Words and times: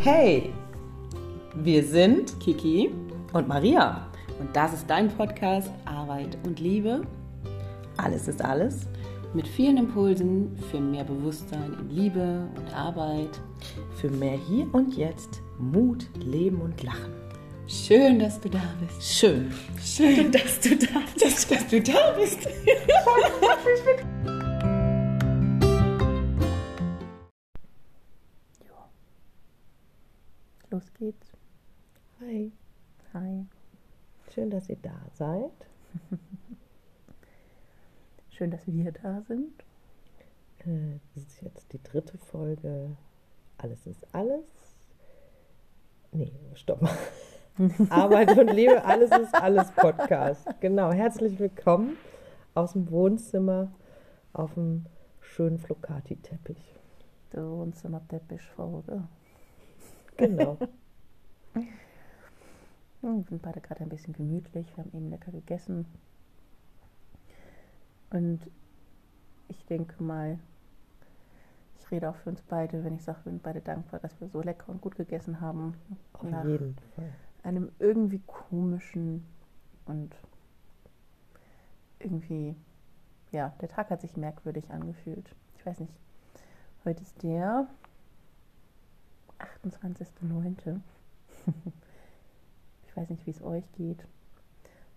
Hey, 0.00 0.52
wir 1.54 1.82
sind 1.82 2.38
Kiki 2.40 2.90
und 3.32 3.48
Maria. 3.48 4.06
und 4.40 4.54
das 4.54 4.72
ist 4.72 4.88
dein 4.88 5.08
Podcast 5.08 5.70
Arbeit 5.84 6.38
und 6.46 6.60
Liebe 6.60 7.02
Alles 7.96 8.28
ist 8.28 8.42
alles. 8.44 8.86
mit 9.34 9.46
vielen 9.46 9.76
Impulsen 9.76 10.56
für 10.70 10.80
mehr 10.80 11.04
Bewusstsein 11.04 11.74
in 11.80 11.90
Liebe 11.90 12.48
und 12.56 12.74
Arbeit. 12.74 13.40
Für 14.00 14.08
mehr 14.08 14.38
hier 14.48 14.66
und 14.72 14.96
jetzt 14.96 15.42
Mut, 15.58 16.06
Leben 16.24 16.60
und 16.60 16.82
Lachen. 16.82 17.12
Schön, 17.66 18.18
dass 18.18 18.40
du 18.40 18.48
da 18.48 18.62
bist. 18.80 19.02
Schön. 19.02 19.52
Schön, 19.84 20.32
dass 20.32 20.60
du 20.60 20.76
da 20.76 21.00
bist. 21.12 21.50
Dass 21.50 21.66
du 21.66 21.80
da 21.82 22.12
bist. 22.16 22.48
Los 30.78 30.94
geht's. 30.94 31.32
Hi. 32.20 32.52
Hi. 33.12 33.44
Schön, 34.32 34.48
dass 34.48 34.68
ihr 34.68 34.76
da 34.80 34.94
seid. 35.12 35.50
Schön, 38.30 38.52
dass 38.52 38.64
wir 38.64 38.92
da 38.92 39.20
sind. 39.22 39.60
Äh, 40.60 41.00
Das 41.16 41.24
ist 41.24 41.42
jetzt 41.42 41.72
die 41.72 41.82
dritte 41.82 42.16
Folge. 42.16 42.96
Alles 43.56 43.88
ist 43.88 44.06
alles. 44.14 44.44
Nee, 46.12 46.30
stopp 46.54 46.80
mal. 46.80 46.94
Arbeit 47.90 48.38
und 48.38 48.46
Liebe, 48.46 48.84
alles 48.84 49.10
ist 49.10 49.34
alles 49.34 49.72
Podcast. 49.72 50.46
Genau, 50.60 50.92
herzlich 50.92 51.40
willkommen 51.40 51.96
aus 52.54 52.74
dem 52.74 52.88
Wohnzimmer 52.92 53.72
auf 54.32 54.54
dem 54.54 54.86
schönen 55.18 55.58
Flocati-Teppich. 55.58 56.76
Der 57.32 57.42
Wohnzimmer-Teppich-Folge. 57.50 59.08
Genau. 60.18 60.58
Wir 63.00 63.24
sind 63.28 63.40
beide 63.42 63.60
gerade 63.60 63.82
ein 63.82 63.88
bisschen 63.88 64.12
gemütlich. 64.12 64.76
Wir 64.76 64.84
haben 64.84 64.92
eben 64.94 65.08
lecker 65.10 65.30
gegessen. 65.30 65.86
Und 68.10 68.40
ich 69.48 69.64
denke 69.66 70.02
mal, 70.02 70.38
ich 71.78 71.90
rede 71.90 72.10
auch 72.10 72.16
für 72.16 72.30
uns 72.30 72.42
beide, 72.42 72.84
wenn 72.84 72.96
ich 72.96 73.02
sage, 73.04 73.20
wir 73.24 73.32
sind 73.32 73.42
beide 73.42 73.60
dankbar, 73.60 74.00
dass 74.00 74.20
wir 74.20 74.28
so 74.28 74.42
lecker 74.42 74.68
und 74.68 74.80
gut 74.80 74.96
gegessen 74.96 75.40
haben. 75.40 75.74
Auf 76.12 76.22
Nach 76.24 76.44
jeden 76.44 76.76
Fall. 76.96 77.12
einem 77.44 77.70
irgendwie 77.78 78.20
komischen 78.26 79.24
und 79.86 80.14
irgendwie, 82.00 82.56
ja, 83.30 83.54
der 83.60 83.68
Tag 83.68 83.90
hat 83.90 84.00
sich 84.00 84.16
merkwürdig 84.16 84.70
angefühlt. 84.70 85.34
Ich 85.56 85.64
weiß 85.64 85.80
nicht, 85.80 85.92
heute 86.84 87.02
ist 87.02 87.22
der 87.22 87.68
28.09. 89.38 90.80
ich 92.86 92.96
weiß 92.96 93.10
nicht, 93.10 93.26
wie 93.26 93.30
es 93.30 93.42
euch 93.42 93.64
geht. 93.72 94.04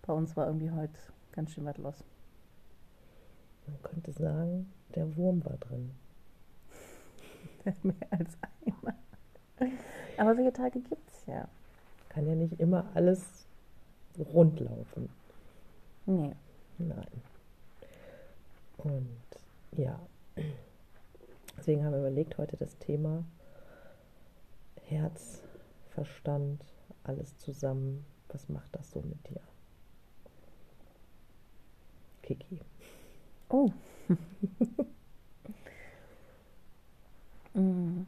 Bei 0.01 0.13
uns 0.13 0.35
war 0.35 0.47
irgendwie 0.47 0.71
heute 0.71 0.93
ganz 1.31 1.51
schön 1.51 1.65
was 1.65 1.77
los. 1.77 2.03
Man 3.67 3.81
könnte 3.83 4.11
sagen, 4.11 4.71
der 4.95 5.15
Wurm 5.15 5.43
war 5.45 5.57
drin. 5.57 5.91
Mehr 7.83 7.95
als 8.09 8.37
einmal. 8.65 8.95
Aber 10.17 10.35
solche 10.35 10.53
Tage 10.53 10.79
gibt 10.79 11.09
es 11.09 11.25
ja. 11.27 11.47
Kann 12.09 12.27
ja 12.27 12.35
nicht 12.35 12.59
immer 12.59 12.85
alles 12.93 13.45
rund 14.17 14.59
laufen. 14.59 15.09
Nee. 16.05 16.33
Nein. 16.77 17.21
Und 18.77 19.07
ja, 19.73 19.99
deswegen 21.57 21.85
haben 21.85 21.93
wir 21.93 21.99
überlegt, 21.99 22.37
heute 22.37 22.57
das 22.57 22.77
Thema 22.79 23.23
Herz, 24.91 25.41
Verstand, 25.91 26.63
alles 27.03 27.37
zusammen. 27.37 28.05
Was 28.29 28.49
macht 28.49 28.75
das 28.75 28.91
so 28.91 29.01
mit 29.01 29.29
dir? 29.29 29.41
Kiki. 32.23 32.61
Oh. 33.49 33.71
Mm. 37.53 38.05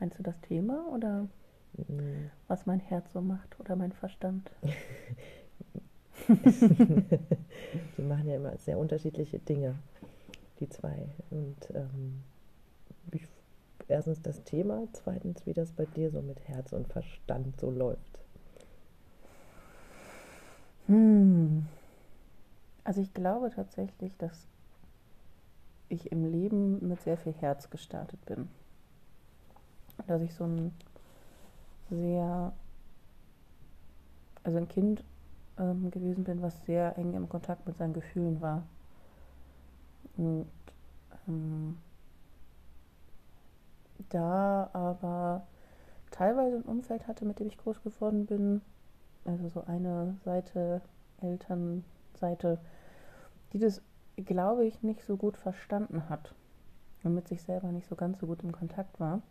Meinst 0.00 0.18
du 0.18 0.24
das 0.24 0.40
Thema 0.40 0.84
oder 0.92 1.28
Mm, 1.88 2.30
was 2.46 2.66
mein 2.66 2.80
Herz 2.80 3.12
so 3.12 3.20
macht 3.20 3.58
oder 3.60 3.76
mein 3.76 3.92
Verstand? 3.92 4.50
Die 6.28 8.02
machen 8.02 8.28
ja 8.28 8.36
immer 8.36 8.56
sehr 8.58 8.78
unterschiedliche 8.78 9.38
Dinge, 9.38 9.74
die 10.60 10.68
zwei. 10.68 11.08
Und 11.30 11.56
ähm, 11.74 12.22
ich, 13.12 13.26
erstens 13.88 14.22
das 14.22 14.42
Thema, 14.44 14.86
zweitens, 14.92 15.46
wie 15.46 15.52
das 15.52 15.72
bei 15.72 15.84
dir 15.84 16.10
so 16.10 16.22
mit 16.22 16.40
Herz 16.48 16.72
und 16.72 16.88
Verstand 16.88 17.58
so 17.60 17.70
läuft. 17.70 18.18
Hm. 20.86 21.66
Also 22.84 23.00
ich 23.00 23.14
glaube 23.14 23.50
tatsächlich, 23.50 24.16
dass 24.18 24.46
ich 25.88 26.12
im 26.12 26.30
Leben 26.30 26.86
mit 26.86 27.00
sehr 27.00 27.16
viel 27.16 27.32
Herz 27.32 27.70
gestartet 27.70 28.24
bin. 28.26 28.48
Dass 30.06 30.20
ich 30.22 30.34
so 30.34 30.44
ein 30.44 30.72
sehr, 31.88 32.52
also 34.42 34.58
ein 34.58 34.68
Kind 34.68 35.04
ähm, 35.58 35.90
gewesen 35.90 36.24
bin, 36.24 36.42
was 36.42 36.64
sehr 36.66 36.98
eng 36.98 37.14
im 37.14 37.28
Kontakt 37.28 37.66
mit 37.66 37.76
seinen 37.76 37.94
Gefühlen 37.94 38.40
war. 38.40 38.62
Und 40.16 40.46
ähm, 41.28 41.78
da 44.08 44.70
aber 44.72 45.46
teilweise 46.10 46.56
ein 46.56 46.62
Umfeld 46.62 47.08
hatte, 47.08 47.24
mit 47.24 47.40
dem 47.40 47.48
ich 47.48 47.58
groß 47.58 47.82
geworden 47.82 48.26
bin, 48.26 48.60
also 49.24 49.48
so 49.48 49.64
eine 49.64 50.16
Seite, 50.24 50.80
Elternseite, 51.20 52.58
die 53.52 53.58
das, 53.58 53.82
glaube 54.16 54.64
ich, 54.64 54.82
nicht 54.82 55.04
so 55.04 55.16
gut 55.16 55.36
verstanden 55.36 56.08
hat 56.08 56.34
und 57.02 57.14
mit 57.14 57.28
sich 57.28 57.42
selber 57.42 57.72
nicht 57.72 57.88
so 57.88 57.96
ganz 57.96 58.18
so 58.20 58.26
gut 58.26 58.42
im 58.42 58.52
Kontakt 58.52 59.00
war. 59.00 59.22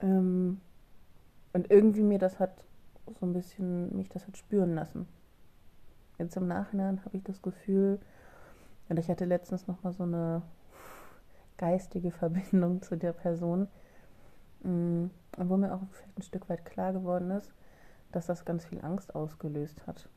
Ähm, 0.00 0.60
und 1.52 1.70
irgendwie 1.70 2.02
mir 2.02 2.18
das 2.18 2.38
hat 2.38 2.64
so 3.18 3.26
ein 3.26 3.32
bisschen, 3.32 3.96
mich 3.96 4.08
das 4.08 4.26
hat 4.26 4.36
spüren 4.36 4.74
lassen. 4.74 5.08
Jetzt 6.18 6.36
im 6.36 6.46
Nachhinein 6.46 7.04
habe 7.04 7.16
ich 7.16 7.22
das 7.22 7.42
Gefühl, 7.42 7.98
und 8.88 8.98
ich 8.98 9.08
hatte 9.08 9.24
letztens 9.24 9.66
nochmal 9.66 9.92
so 9.92 10.04
eine 10.04 10.42
geistige 11.58 12.10
Verbindung 12.22 12.82
zu 12.82 12.96
der 12.96 13.12
Person, 13.12 13.68
mm, 14.62 15.06
und 15.36 15.48
wo 15.50 15.56
mir 15.56 15.74
auch 15.74 15.82
ein 16.16 16.22
Stück 16.22 16.48
weit 16.48 16.64
klar 16.64 16.92
geworden 16.92 17.30
ist, 17.30 17.52
dass 18.12 18.26
das 18.26 18.44
ganz 18.44 18.64
viel 18.64 18.80
Angst 18.84 19.14
ausgelöst 19.14 19.86
hat. 19.86 20.08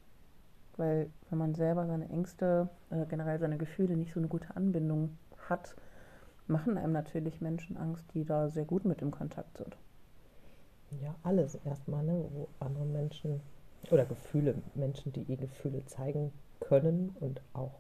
Weil 0.78 1.12
wenn 1.30 1.38
man 1.38 1.54
selber 1.54 1.86
seine 1.86 2.10
Ängste, 2.10 2.70
äh, 2.90 3.06
generell 3.06 3.38
seine 3.40 3.58
Gefühle 3.58 3.98
nicht 3.98 4.14
so 4.14 4.20
eine 4.20 4.30
gute 4.30 4.56
Anbindung 4.56 5.18
hat, 5.50 5.76
machen 6.48 6.78
einem 6.78 6.94
natürlich 6.94 7.42
Menschen 7.42 7.78
Angst, 7.78 8.06
die 8.14 8.26
da 8.26 8.50
sehr 8.50 8.66
gut 8.66 8.86
mit 8.86 9.02
im 9.02 9.12
Kontakt 9.12 9.58
sind. 9.58 9.78
Ja, 11.02 11.16
alles 11.24 11.56
erstmal, 11.56 12.04
ne, 12.04 12.26
wo 12.32 12.48
andere 12.60 12.86
Menschen 12.86 13.42
oder 13.92 14.06
Gefühle, 14.06 14.56
Menschen, 14.76 15.14
die 15.14 15.24
ihr 15.24 15.38
Gefühle 15.38 15.86
zeigen 15.86 16.34
können 16.60 17.16
und 17.20 17.42
auch 17.54 17.80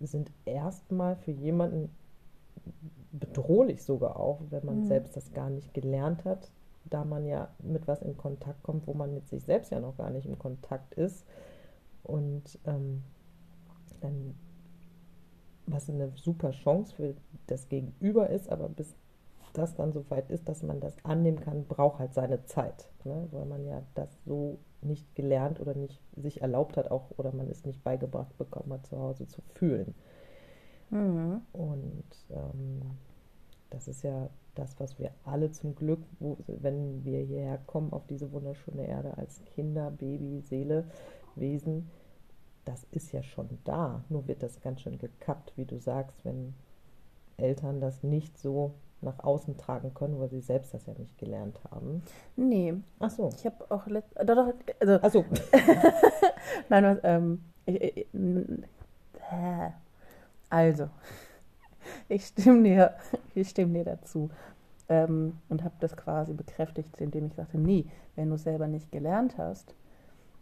sind 0.00 0.32
erstmal 0.44 1.16
für 1.16 1.30
jemanden 1.30 1.94
bedrohlich 3.12 3.82
sogar 3.84 4.18
auch, 4.18 4.40
wenn 4.50 4.64
man 4.64 4.82
Mhm. 4.82 4.86
selbst 4.86 5.16
das 5.16 5.32
gar 5.32 5.50
nicht 5.50 5.74
gelernt 5.74 6.24
hat, 6.24 6.50
da 6.84 7.04
man 7.04 7.26
ja 7.26 7.48
mit 7.62 7.86
was 7.86 8.02
in 8.02 8.16
Kontakt 8.16 8.62
kommt, 8.62 8.86
wo 8.86 8.94
man 8.94 9.14
mit 9.14 9.28
sich 9.28 9.44
selbst 9.44 9.70
ja 9.70 9.80
noch 9.80 9.96
gar 9.96 10.10
nicht 10.10 10.26
im 10.26 10.38
Kontakt 10.38 10.94
ist 10.94 11.24
und 12.04 12.58
ähm, 12.66 13.02
dann 14.00 14.34
was 15.66 15.88
eine 15.88 16.10
super 16.16 16.50
Chance 16.50 16.94
für 16.94 17.14
das 17.46 17.68
Gegenüber 17.68 18.30
ist, 18.30 18.48
aber 18.50 18.68
bis 18.68 18.94
das 19.52 19.74
dann 19.74 19.92
so 19.92 20.08
weit 20.10 20.30
ist, 20.30 20.48
dass 20.48 20.62
man 20.62 20.80
das 20.80 20.96
annehmen 21.04 21.40
kann, 21.40 21.66
braucht 21.66 21.98
halt 21.98 22.14
seine 22.14 22.44
Zeit, 22.46 22.88
ne? 23.04 23.28
weil 23.32 23.44
man 23.46 23.64
ja 23.66 23.82
das 23.94 24.08
so 24.24 24.58
nicht 24.80 25.14
gelernt 25.14 25.60
oder 25.60 25.74
nicht 25.74 26.00
sich 26.16 26.40
erlaubt 26.42 26.76
hat, 26.76 26.90
auch 26.90 27.10
oder 27.18 27.32
man 27.32 27.48
es 27.48 27.64
nicht 27.64 27.84
beigebracht 27.84 28.36
bekommen 28.38 28.72
hat, 28.72 28.86
zu 28.86 28.98
Hause 28.98 29.26
zu 29.28 29.42
fühlen. 29.54 29.94
Mhm. 30.92 31.40
Und 31.52 32.04
ähm, 32.30 32.82
das 33.70 33.88
ist 33.88 34.02
ja 34.02 34.28
das, 34.54 34.78
was 34.78 34.98
wir 34.98 35.10
alle 35.24 35.50
zum 35.50 35.74
Glück, 35.74 36.00
wo, 36.20 36.36
wenn 36.46 37.04
wir 37.04 37.20
hierher 37.20 37.58
kommen 37.66 37.92
auf 37.92 38.06
diese 38.06 38.30
wunderschöne 38.32 38.86
Erde 38.86 39.16
als 39.16 39.42
Kinder, 39.46 39.90
Baby, 39.90 40.42
Seele, 40.42 40.84
Wesen, 41.34 41.90
das 42.66 42.86
ist 42.92 43.12
ja 43.12 43.22
schon 43.22 43.48
da. 43.64 44.04
Nur 44.10 44.28
wird 44.28 44.42
das 44.42 44.60
ganz 44.60 44.82
schön 44.82 44.98
gekappt, 44.98 45.54
wie 45.56 45.64
du 45.64 45.78
sagst, 45.78 46.24
wenn 46.24 46.54
Eltern 47.38 47.80
das 47.80 48.02
nicht 48.02 48.38
so 48.38 48.74
nach 49.00 49.18
außen 49.18 49.56
tragen 49.56 49.94
können, 49.94 50.20
weil 50.20 50.28
sie 50.28 50.42
selbst 50.42 50.74
das 50.74 50.86
ja 50.86 50.92
nicht 50.96 51.16
gelernt 51.18 51.58
haben. 51.70 52.02
Nee, 52.36 52.74
Ach 53.00 53.10
so. 53.10 53.30
ich 53.34 53.44
habe 53.46 53.68
auch 53.70 53.86
letzt, 53.86 54.14
doch, 54.16 54.36
doch, 54.36 54.52
also 54.78 54.98
Ach 55.02 55.10
so. 55.10 55.24
Nein, 56.68 56.84
was, 56.84 56.98
ähm, 57.02 57.42
ich, 57.66 57.82
ich, 57.82 58.06
hä? 59.18 59.72
Also, 60.52 60.90
ich 62.10 62.26
stimme 62.26 62.62
dir, 62.62 62.94
ich 63.34 63.48
stimme 63.48 63.72
dir 63.72 63.84
dazu. 63.84 64.28
Ähm, 64.88 65.38
und 65.48 65.64
habe 65.64 65.74
das 65.80 65.96
quasi 65.96 66.34
bekräftigt, 66.34 67.00
indem 67.00 67.26
ich 67.26 67.34
sagte, 67.34 67.56
nee, 67.56 67.86
wenn 68.16 68.28
du 68.28 68.34
es 68.34 68.42
selber 68.42 68.66
nicht 68.66 68.92
gelernt 68.92 69.38
hast 69.38 69.74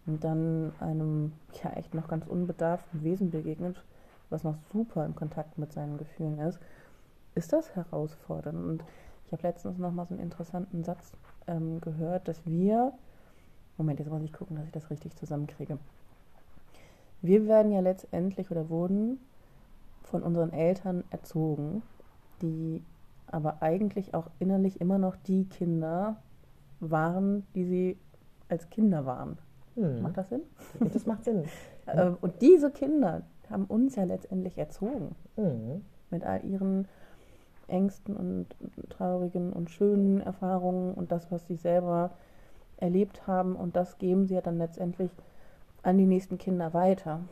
und 0.06 0.24
dann 0.24 0.72
einem 0.80 1.32
ja 1.62 1.70
echt 1.74 1.94
noch 1.94 2.08
ganz 2.08 2.26
unbedarften 2.26 3.04
Wesen 3.04 3.30
begegnet, 3.30 3.84
was 4.30 4.42
noch 4.42 4.56
super 4.72 5.04
im 5.04 5.14
Kontakt 5.14 5.58
mit 5.58 5.72
seinen 5.72 5.96
Gefühlen 5.96 6.40
ist, 6.40 6.58
ist 7.36 7.52
das 7.52 7.76
herausfordernd. 7.76 8.58
Und 8.58 8.84
ich 9.26 9.32
habe 9.32 9.46
letztens 9.46 9.78
noch 9.78 9.92
mal 9.92 10.06
so 10.06 10.14
einen 10.14 10.24
interessanten 10.24 10.82
Satz 10.82 11.12
ähm, 11.46 11.80
gehört, 11.80 12.26
dass 12.26 12.44
wir, 12.44 12.92
Moment, 13.78 14.00
jetzt 14.00 14.10
muss 14.10 14.22
ich 14.22 14.32
gucken, 14.32 14.56
dass 14.56 14.66
ich 14.66 14.72
das 14.72 14.90
richtig 14.90 15.14
zusammenkriege. 15.14 15.78
Wir 17.22 17.46
werden 17.46 17.70
ja 17.70 17.80
letztendlich 17.80 18.50
oder 18.50 18.68
wurden 18.70 19.20
von 20.10 20.22
unseren 20.22 20.52
Eltern 20.52 21.04
erzogen, 21.10 21.82
die 22.42 22.82
aber 23.26 23.62
eigentlich 23.62 24.14
auch 24.14 24.28
innerlich 24.38 24.80
immer 24.80 24.98
noch 24.98 25.16
die 25.16 25.44
Kinder 25.44 26.16
waren, 26.80 27.46
die 27.54 27.64
sie 27.64 27.98
als 28.48 28.68
Kinder 28.70 29.06
waren. 29.06 29.38
Hm. 29.76 30.02
Macht 30.02 30.16
das 30.16 30.28
Sinn? 30.28 30.42
Das 30.92 31.06
macht 31.06 31.24
Sinn. 31.24 31.44
Äh, 31.86 32.12
Und 32.20 32.40
diese 32.40 32.70
Kinder 32.70 33.22
haben 33.48 33.64
uns 33.64 33.96
ja 33.96 34.04
letztendlich 34.04 34.56
erzogen. 34.56 35.16
Mhm. 35.36 35.82
Mit 36.10 36.22
all 36.22 36.44
ihren 36.44 36.86
Ängsten 37.66 38.16
und 38.16 38.46
traurigen 38.90 39.52
und 39.52 39.70
schönen 39.70 40.20
Erfahrungen 40.20 40.94
und 40.94 41.10
das, 41.10 41.32
was 41.32 41.46
sie 41.48 41.56
selber 41.56 42.10
erlebt 42.76 43.26
haben. 43.26 43.56
Und 43.56 43.74
das 43.74 43.98
geben 43.98 44.26
sie 44.26 44.34
ja 44.34 44.40
dann 44.40 44.58
letztendlich 44.58 45.10
an 45.82 45.98
die 45.98 46.06
nächsten 46.06 46.38
Kinder 46.38 46.74
weiter. 46.74 47.22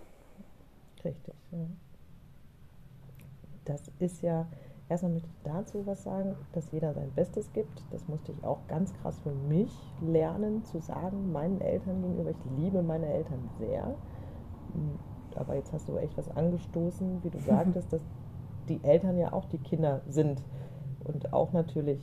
Richtig. 1.04 1.34
Ja. 1.52 1.58
Das 3.68 3.82
ist 3.98 4.22
ja, 4.22 4.46
erstmal 4.88 5.12
möchte 5.12 5.28
ich 5.28 5.42
dazu 5.44 5.86
was 5.86 6.02
sagen, 6.02 6.34
dass 6.52 6.70
jeder 6.72 6.94
sein 6.94 7.12
Bestes 7.14 7.52
gibt. 7.52 7.84
Das 7.90 8.08
musste 8.08 8.32
ich 8.32 8.42
auch 8.44 8.66
ganz 8.66 8.92
krass 8.94 9.18
für 9.20 9.32
mich 9.32 9.70
lernen, 10.00 10.64
zu 10.64 10.80
sagen, 10.80 11.30
meinen 11.32 11.60
Eltern 11.60 12.00
gegenüber. 12.02 12.30
Ich 12.30 12.44
liebe 12.56 12.82
meine 12.82 13.06
Eltern 13.06 13.48
sehr. 13.58 13.94
Aber 15.36 15.54
jetzt 15.54 15.72
hast 15.72 15.88
du 15.88 15.96
echt 15.98 16.16
was 16.16 16.28
angestoßen, 16.30 17.22
wie 17.22 17.30
du 17.30 17.38
sagtest, 17.46 17.92
dass 17.92 18.02
die 18.68 18.82
Eltern 18.82 19.18
ja 19.18 19.32
auch 19.32 19.44
die 19.44 19.58
Kinder 19.58 20.00
sind 20.08 20.42
und 21.04 21.32
auch 21.32 21.52
natürlich 21.52 22.00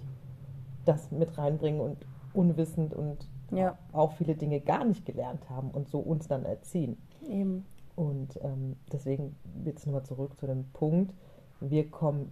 das 0.86 1.12
mit 1.12 1.38
reinbringen 1.38 1.82
und 1.82 2.06
unwissend 2.34 2.94
und 2.94 3.28
Ja. 3.52 3.78
auch 3.92 4.12
viele 4.14 4.36
Dinge 4.36 4.60
gar 4.60 4.86
nicht 4.86 5.06
gelernt 5.06 5.50
haben 5.50 5.72
und 5.72 5.90
so 5.90 6.00
uns 6.00 6.28
dann 6.28 6.46
erziehen. 6.46 6.98
Eben. 7.28 7.66
Und 7.96 8.38
ähm, 8.44 8.76
deswegen 8.92 9.36
jetzt 9.64 9.86
nochmal 9.86 10.04
zurück 10.04 10.38
zu 10.38 10.48
dem 10.48 10.66
Punkt, 10.74 11.14
wir 11.60 11.90
kommen 11.90 12.32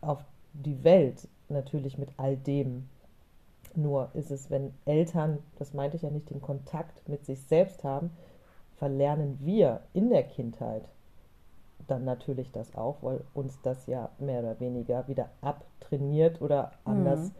auf 0.00 0.24
die 0.52 0.84
Welt 0.84 1.28
natürlich 1.48 1.98
mit 1.98 2.10
all 2.16 2.36
dem. 2.36 2.88
Nur 3.74 4.10
ist 4.14 4.30
es, 4.30 4.50
wenn 4.50 4.72
Eltern, 4.84 5.38
das 5.58 5.74
meinte 5.74 5.96
ich 5.96 6.02
ja 6.02 6.10
nicht, 6.10 6.30
den 6.30 6.40
Kontakt 6.40 7.08
mit 7.08 7.24
sich 7.24 7.40
selbst 7.42 7.84
haben, 7.84 8.10
verlernen 8.76 9.38
wir 9.42 9.82
in 9.92 10.10
der 10.10 10.22
Kindheit 10.22 10.88
dann 11.86 12.04
natürlich 12.04 12.50
das 12.52 12.74
auch, 12.76 12.96
weil 13.02 13.24
uns 13.34 13.60
das 13.62 13.86
ja 13.86 14.10
mehr 14.18 14.40
oder 14.40 14.60
weniger 14.60 15.08
wieder 15.08 15.30
abtrainiert 15.40 16.40
oder 16.42 16.72
anders 16.84 17.32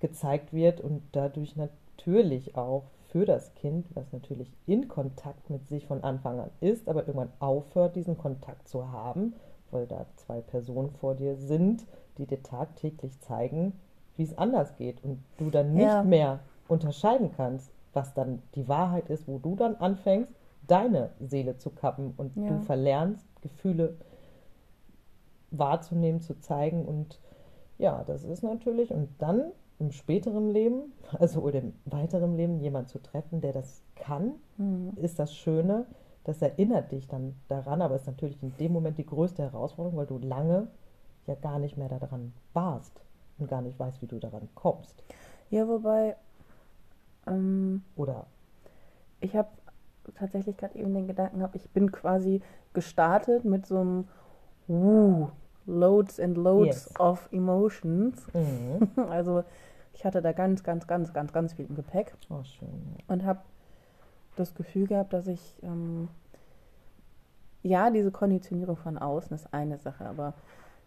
gezeigt 0.00 0.52
wird 0.52 0.80
und 0.80 1.02
dadurch 1.12 1.56
natürlich 1.56 2.56
auch 2.56 2.84
für 3.08 3.24
das 3.24 3.54
Kind, 3.54 3.86
was 3.94 4.12
natürlich 4.12 4.52
in 4.66 4.88
Kontakt 4.88 5.50
mit 5.50 5.66
sich 5.66 5.86
von 5.86 6.04
Anfang 6.04 6.40
an 6.40 6.50
ist, 6.60 6.88
aber 6.88 7.00
irgendwann 7.00 7.32
aufhört, 7.40 7.96
diesen 7.96 8.16
Kontakt 8.16 8.68
zu 8.68 8.90
haben, 8.92 9.34
weil 9.72 9.86
da 9.86 10.06
zwei 10.16 10.40
Personen 10.40 10.90
vor 10.90 11.14
dir 11.14 11.36
sind, 11.36 11.86
die 12.18 12.26
dir 12.26 12.42
tagtäglich 12.42 13.18
zeigen, 13.20 13.72
wie 14.16 14.22
es 14.24 14.36
anders 14.36 14.76
geht 14.76 15.02
und 15.02 15.22
du 15.38 15.50
dann 15.50 15.72
nicht 15.74 15.86
Ja. 15.86 16.02
mehr 16.02 16.40
unterscheiden 16.68 17.30
kannst, 17.36 17.72
was 17.92 18.14
dann 18.14 18.42
die 18.54 18.68
Wahrheit 18.68 19.08
ist, 19.08 19.26
wo 19.26 19.38
du 19.38 19.56
dann 19.56 19.76
anfängst, 19.76 20.32
deine 20.66 21.10
Seele 21.20 21.56
zu 21.56 21.70
kappen 21.70 22.14
und 22.16 22.36
Ja. 22.36 22.48
du 22.48 22.58
verlernst, 22.60 23.26
Gefühle 23.42 23.96
wahrzunehmen, 25.50 26.20
zu 26.20 26.38
zeigen 26.38 26.84
und 26.84 27.20
ja, 27.78 28.04
das 28.04 28.24
ist 28.24 28.42
natürlich 28.42 28.92
und 28.92 29.08
dann 29.18 29.52
im 29.78 29.90
späteren 29.90 30.48
Leben, 30.50 30.92
also 31.18 31.40
oder 31.40 31.60
im 31.60 31.72
weiteren 31.86 32.36
Leben 32.36 32.60
jemand 32.60 32.88
zu 32.88 33.00
treffen, 33.02 33.40
der 33.40 33.52
das 33.52 33.82
kann, 33.96 34.34
Mhm. 34.58 34.92
ist 34.96 35.18
das 35.18 35.34
Schöne, 35.34 35.86
das 36.30 36.42
erinnert 36.42 36.92
dich 36.92 37.08
dann 37.08 37.34
daran, 37.48 37.82
aber 37.82 37.96
ist 37.96 38.06
natürlich 38.06 38.40
in 38.42 38.56
dem 38.58 38.72
Moment 38.72 38.98
die 38.98 39.06
größte 39.06 39.42
Herausforderung, 39.42 39.98
weil 39.98 40.06
du 40.06 40.18
lange 40.18 40.68
ja 41.26 41.34
gar 41.34 41.58
nicht 41.58 41.76
mehr 41.76 41.88
daran 41.88 42.32
warst 42.54 43.02
und 43.38 43.48
gar 43.48 43.62
nicht 43.62 43.78
weißt, 43.78 44.00
wie 44.02 44.06
du 44.06 44.18
daran 44.18 44.48
kommst. 44.54 45.02
Ja, 45.50 45.66
wobei, 45.66 46.16
ähm, 47.26 47.82
Oder 47.96 48.26
ich 49.20 49.34
habe 49.34 49.48
tatsächlich 50.14 50.56
gerade 50.56 50.78
eben 50.78 50.94
den 50.94 51.06
Gedanken 51.08 51.38
gehabt, 51.38 51.56
ich 51.56 51.68
bin 51.70 51.90
quasi 51.90 52.40
gestartet 52.72 53.44
mit 53.44 53.66
so 53.66 53.78
einem 53.78 54.08
Wuh, 54.68 55.28
Loads 55.66 56.20
and 56.20 56.36
Loads 56.36 56.66
Yes. 56.86 57.00
of 57.00 57.28
Emotions. 57.32 58.26
mhm. 58.32 58.88
Also 59.10 59.42
ich 59.92 60.04
hatte 60.04 60.22
da 60.22 60.32
ganz, 60.32 60.62
ganz, 60.62 60.86
ganz, 60.86 61.12
ganz, 61.12 61.32
ganz 61.32 61.52
viel 61.54 61.66
im 61.66 61.74
Gepäck 61.74 62.14
oh, 62.30 62.42
schön. 62.44 62.68
und 63.08 63.24
habe 63.24 63.40
das 64.36 64.54
Gefühl 64.54 64.86
gehabt, 64.86 65.12
dass 65.12 65.26
ich, 65.26 65.56
ähm, 65.62 66.08
ja, 67.62 67.90
diese 67.90 68.10
Konditionierung 68.10 68.76
von 68.76 68.96
außen 68.98 69.34
ist 69.34 69.52
eine 69.52 69.78
Sache, 69.78 70.06
aber 70.06 70.34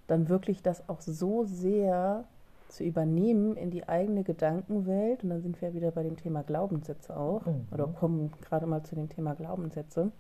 dann 0.07 0.30
wirklich 0.30 0.62
das 0.62 0.88
auch 0.90 1.01
so 1.01 1.45
sehr 1.45 2.25
zu 2.69 2.84
übernehmen 2.84 3.56
in 3.56 3.69
die 3.69 3.88
eigene 3.88 4.24
Gedankenwelt, 4.24 5.24
und 5.24 5.30
dann 5.30 5.42
sind 5.42 5.62
wir 5.62 5.74
wieder 5.75 5.92
bei 5.92 6.01
dem 6.04 6.18
Thema 6.18 6.42
Glaubenssätze 6.42 7.16
auch, 7.16 7.45
Mhm. 7.45 7.68
oder 7.72 7.88
kommen 7.88 8.31
gerade 8.42 8.66
mal 8.66 8.81
zu 8.84 8.95
dem 8.95 9.10
Thema 9.10 9.36
Glaubenssätze. 9.36 10.12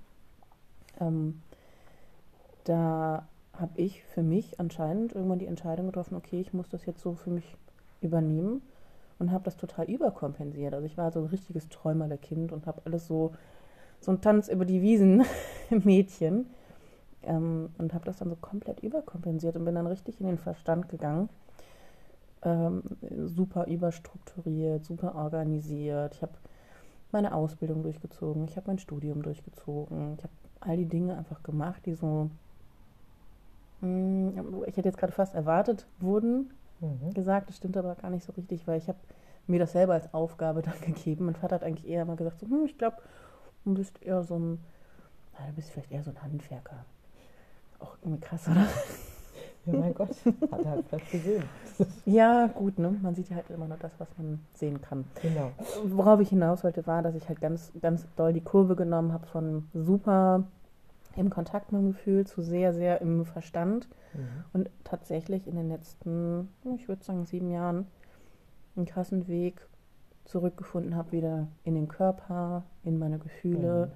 Ähm, 0.99 1.41
da 2.65 3.27
habe 3.53 3.71
ich 3.75 4.03
für 4.03 4.21
mich 4.23 4.59
anscheinend 4.59 5.13
irgendwann 5.13 5.39
die 5.39 5.47
Entscheidung 5.47 5.87
getroffen, 5.87 6.15
okay, 6.15 6.39
ich 6.39 6.53
muss 6.53 6.69
das 6.69 6.85
jetzt 6.85 7.01
so 7.01 7.13
für 7.15 7.31
mich 7.31 7.57
übernehmen 8.01 8.61
und 9.23 9.31
habe 9.31 9.45
das 9.45 9.55
total 9.55 9.89
überkompensiert. 9.89 10.73
Also 10.73 10.85
ich 10.85 10.97
war 10.97 11.11
so 11.11 11.19
ein 11.21 11.27
richtiges 11.27 11.69
Träumerle-Kind 11.69 12.51
und 12.51 12.67
habe 12.67 12.81
alles 12.83 13.07
so, 13.07 13.31
so 14.01 14.11
ein 14.11 14.19
Tanz 14.19 14.49
über 14.49 14.65
die 14.65 14.81
Wiesen 14.81 15.23
Mädchen 15.69 16.47
ähm, 17.23 17.69
und 17.77 17.93
habe 17.93 18.03
das 18.03 18.17
dann 18.17 18.29
so 18.29 18.35
komplett 18.35 18.81
überkompensiert 18.81 19.55
und 19.55 19.63
bin 19.63 19.75
dann 19.75 19.87
richtig 19.87 20.19
in 20.19 20.27
den 20.27 20.37
Verstand 20.37 20.89
gegangen. 20.89 21.29
Ähm, 22.43 22.83
super 23.25 23.65
überstrukturiert, 23.67 24.83
super 24.83 25.15
organisiert. 25.15 26.15
Ich 26.15 26.21
habe 26.21 26.33
meine 27.13 27.33
Ausbildung 27.33 27.81
durchgezogen, 27.83 28.43
ich 28.49 28.57
habe 28.57 28.67
mein 28.67 28.79
Studium 28.79 29.21
durchgezogen, 29.21 30.15
ich 30.17 30.23
habe 30.23 30.33
all 30.59 30.75
die 30.75 30.85
Dinge 30.85 31.17
einfach 31.17 31.43
gemacht, 31.43 31.85
die 31.85 31.93
so, 31.93 32.29
mh, 33.79 34.41
ich 34.65 34.75
hätte 34.75 34.89
jetzt 34.89 34.97
gerade 34.97 35.13
fast 35.13 35.33
erwartet 35.33 35.87
wurden, 35.99 36.49
Mhm. 36.81 37.13
gesagt, 37.13 37.49
das 37.49 37.57
stimmt 37.57 37.77
aber 37.77 37.95
gar 37.95 38.09
nicht 38.09 38.25
so 38.25 38.33
richtig, 38.33 38.67
weil 38.67 38.77
ich 38.77 38.87
habe 38.89 38.97
mir 39.47 39.59
das 39.59 39.73
selber 39.73 39.93
als 39.93 40.13
Aufgabe 40.13 40.61
dann 40.63 40.79
gegeben. 40.81 41.25
Mein 41.25 41.35
Vater 41.35 41.55
hat 41.55 41.63
eigentlich 41.63 41.89
eher 41.89 42.05
mal 42.05 42.15
gesagt, 42.15 42.39
so, 42.39 42.47
hm, 42.47 42.65
ich 42.65 42.77
glaube, 42.77 42.97
du 43.65 43.73
bist 43.73 44.01
eher 44.01 44.23
so 44.23 44.37
ein, 44.37 44.59
na, 45.37 45.47
du 45.47 45.53
bist 45.53 45.69
vielleicht 45.69 45.91
eher 45.91 46.03
so 46.03 46.11
ein 46.11 46.21
Handwerker. 46.21 46.85
Auch 47.79 47.95
irgendwie 48.01 48.21
krass, 48.21 48.47
oder? 48.47 48.67
Ja, 49.65 49.73
mein 49.73 49.93
Gott, 49.93 50.09
hat 50.51 50.65
er 50.65 50.71
halt 50.71 50.85
vielleicht 50.87 51.11
gesehen. 51.11 51.43
Ja, 52.05 52.47
gut, 52.47 52.77
ne? 52.77 52.95
Man 53.01 53.15
sieht 53.15 53.29
ja 53.29 53.37
halt 53.37 53.49
immer 53.49 53.67
nur 53.67 53.77
das, 53.77 53.91
was 53.97 54.07
man 54.17 54.39
sehen 54.53 54.79
kann. 54.81 55.05
genau. 55.21 55.51
Worauf 55.85 56.19
ich 56.19 56.29
hinaus 56.29 56.63
wollte, 56.63 56.85
war, 56.85 57.01
dass 57.01 57.15
ich 57.15 57.27
halt 57.29 57.41
ganz, 57.41 57.71
ganz 57.81 58.05
doll 58.15 58.31
die 58.31 58.41
Kurve 58.41 58.75
genommen 58.75 59.11
habe 59.11 59.25
von 59.25 59.67
super 59.73 60.43
im 61.15 61.29
Kontakt 61.29 61.71
mit 61.71 61.81
dem 61.81 61.93
Gefühl 61.93 62.27
zu 62.27 62.41
sehr, 62.41 62.73
sehr 62.73 63.01
im 63.01 63.25
Verstand. 63.25 63.87
Mhm. 64.13 64.43
Und 64.53 64.69
tatsächlich 64.83 65.47
in 65.47 65.55
den 65.55 65.69
letzten, 65.69 66.49
ich 66.75 66.87
würde 66.87 67.03
sagen, 67.03 67.25
sieben 67.25 67.49
Jahren 67.49 67.87
einen 68.75 68.85
krassen 68.85 69.27
Weg 69.27 69.67
zurückgefunden 70.25 70.95
habe, 70.95 71.11
wieder 71.11 71.47
in 71.63 71.75
den 71.75 71.87
Körper, 71.87 72.63
in 72.83 72.97
meine 72.97 73.19
Gefühle 73.19 73.87
Mhm. 73.87 73.91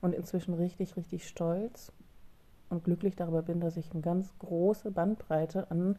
und 0.00 0.14
inzwischen 0.14 0.54
richtig, 0.54 0.96
richtig 0.96 1.26
stolz 1.26 1.92
und 2.70 2.84
glücklich 2.84 3.16
darüber 3.16 3.42
bin, 3.42 3.60
dass 3.60 3.76
ich 3.76 3.90
eine 3.92 4.00
ganz 4.00 4.32
große 4.38 4.90
Bandbreite 4.90 5.70
an 5.70 5.98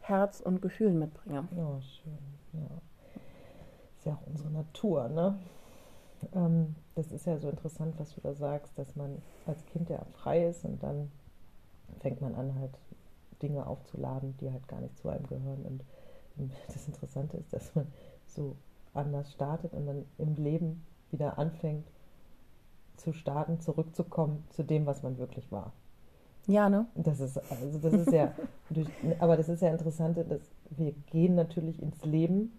Herz 0.00 0.40
und 0.40 0.60
Gefühlen 0.62 0.98
mitbringe. 0.98 1.48
Ja, 1.56 1.80
schön. 1.80 2.18
Ja. 2.52 2.66
Ist 3.98 4.06
ja 4.06 4.14
auch 4.14 4.26
unsere 4.26 4.50
Natur, 4.50 5.08
ne? 5.08 5.38
Ähm, 6.34 6.74
das 6.94 7.12
ist 7.12 7.26
ja 7.26 7.38
so 7.38 7.48
interessant, 7.50 7.94
was 7.98 8.14
du 8.14 8.20
da 8.20 8.34
sagst, 8.34 8.78
dass 8.78 8.96
man 8.96 9.18
als 9.46 9.64
Kind 9.66 9.88
ja 9.90 10.02
frei 10.12 10.46
ist 10.46 10.64
und 10.64 10.82
dann 10.82 11.10
fängt 12.00 12.20
man 12.20 12.34
an, 12.34 12.54
halt 12.58 12.78
Dinge 13.42 13.66
aufzuladen, 13.66 14.36
die 14.40 14.50
halt 14.50 14.66
gar 14.68 14.80
nicht 14.80 14.96
zu 14.98 15.08
einem 15.08 15.26
gehören. 15.26 15.62
Und 15.64 15.84
das 16.36 16.86
Interessante 16.86 17.36
ist, 17.36 17.52
dass 17.52 17.74
man 17.74 17.86
so 18.26 18.56
anders 18.92 19.32
startet 19.32 19.72
und 19.72 19.86
dann 19.86 20.04
im 20.18 20.34
Leben 20.34 20.84
wieder 21.10 21.38
anfängt 21.38 21.86
zu 22.96 23.12
starten, 23.12 23.60
zurückzukommen 23.60 24.44
zu 24.50 24.62
dem, 24.62 24.86
was 24.86 25.02
man 25.02 25.18
wirklich 25.18 25.50
war. 25.50 25.72
Ja, 26.46 26.68
ne? 26.68 26.86
Das 26.94 27.20
ist, 27.20 27.38
also 27.50 27.78
das 27.78 27.92
ist 27.92 28.12
ja, 28.12 28.32
durch, 28.70 28.88
aber 29.18 29.36
das 29.36 29.48
ist 29.48 29.62
ja 29.62 29.70
interessant, 29.70 30.18
dass 30.18 30.50
wir 30.70 30.92
gehen 31.10 31.34
natürlich 31.34 31.80
ins 31.82 32.04
Leben 32.04 32.52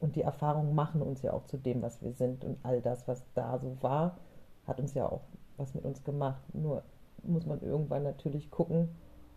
und 0.00 0.16
die 0.16 0.22
Erfahrungen 0.22 0.74
machen 0.74 1.00
uns 1.00 1.22
ja 1.22 1.32
auch 1.32 1.44
zu 1.46 1.56
dem, 1.56 1.82
was 1.82 2.02
wir 2.02 2.12
sind. 2.12 2.44
Und 2.44 2.58
all 2.64 2.80
das, 2.82 3.06
was 3.06 3.22
da 3.34 3.58
so 3.58 3.76
war, 3.80 4.18
hat 4.66 4.80
uns 4.80 4.94
ja 4.94 5.06
auch 5.06 5.22
was 5.56 5.74
mit 5.74 5.84
uns 5.84 6.02
gemacht. 6.02 6.42
Nur 6.52 6.82
muss 7.22 7.46
man 7.46 7.60
irgendwann 7.60 8.02
natürlich 8.02 8.50
gucken, 8.50 8.88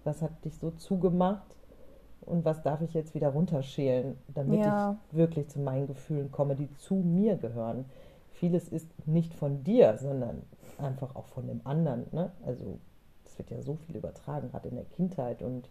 was 0.03 0.22
hat 0.22 0.44
dich 0.44 0.58
so 0.58 0.72
zugemacht 0.72 1.55
und 2.25 2.46
was 2.46 2.62
darf 2.62 2.82
ich 2.82 2.94
jetzt 2.94 3.13
wieder 3.15 3.29
runterschälen, 3.29 4.17
damit 4.34 4.60
Ja. 4.60 4.98
ich 5.12 5.17
wirklich 5.17 5.48
zu 5.50 5.60
meinen 5.60 5.88
Gefühlen 5.88 6.32
komme, 6.32 6.55
die 6.55 6.72
zu 6.77 6.96
mir 6.96 7.36
gehören. 7.36 7.86
Vieles 8.32 8.67
ist 8.70 8.88
nicht 9.08 9.34
von 9.34 9.63
dir, 9.63 9.98
sondern 9.98 10.41
einfach 10.77 11.15
auch 11.15 11.27
von 11.27 11.48
dem 11.48 11.62
anderen. 11.63 12.05
Ne? 12.12 12.32
Also 12.46 12.79
es 13.25 13.38
wird 13.38 13.50
ja 13.51 13.62
so 13.62 13.75
viel 13.75 13.96
übertragen, 13.96 14.50
gerade 14.51 14.70
in 14.70 14.75
der 14.75 14.86
Kindheit 14.86 15.41
und 15.41 15.70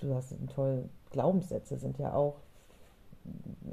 du 0.00 0.14
hast 0.14 0.32
einen 0.32 0.48
tollen 0.48 0.90
Glaubenssätze 1.10 1.76
sind 1.76 1.98
ja 1.98 2.14
auch, 2.14 2.36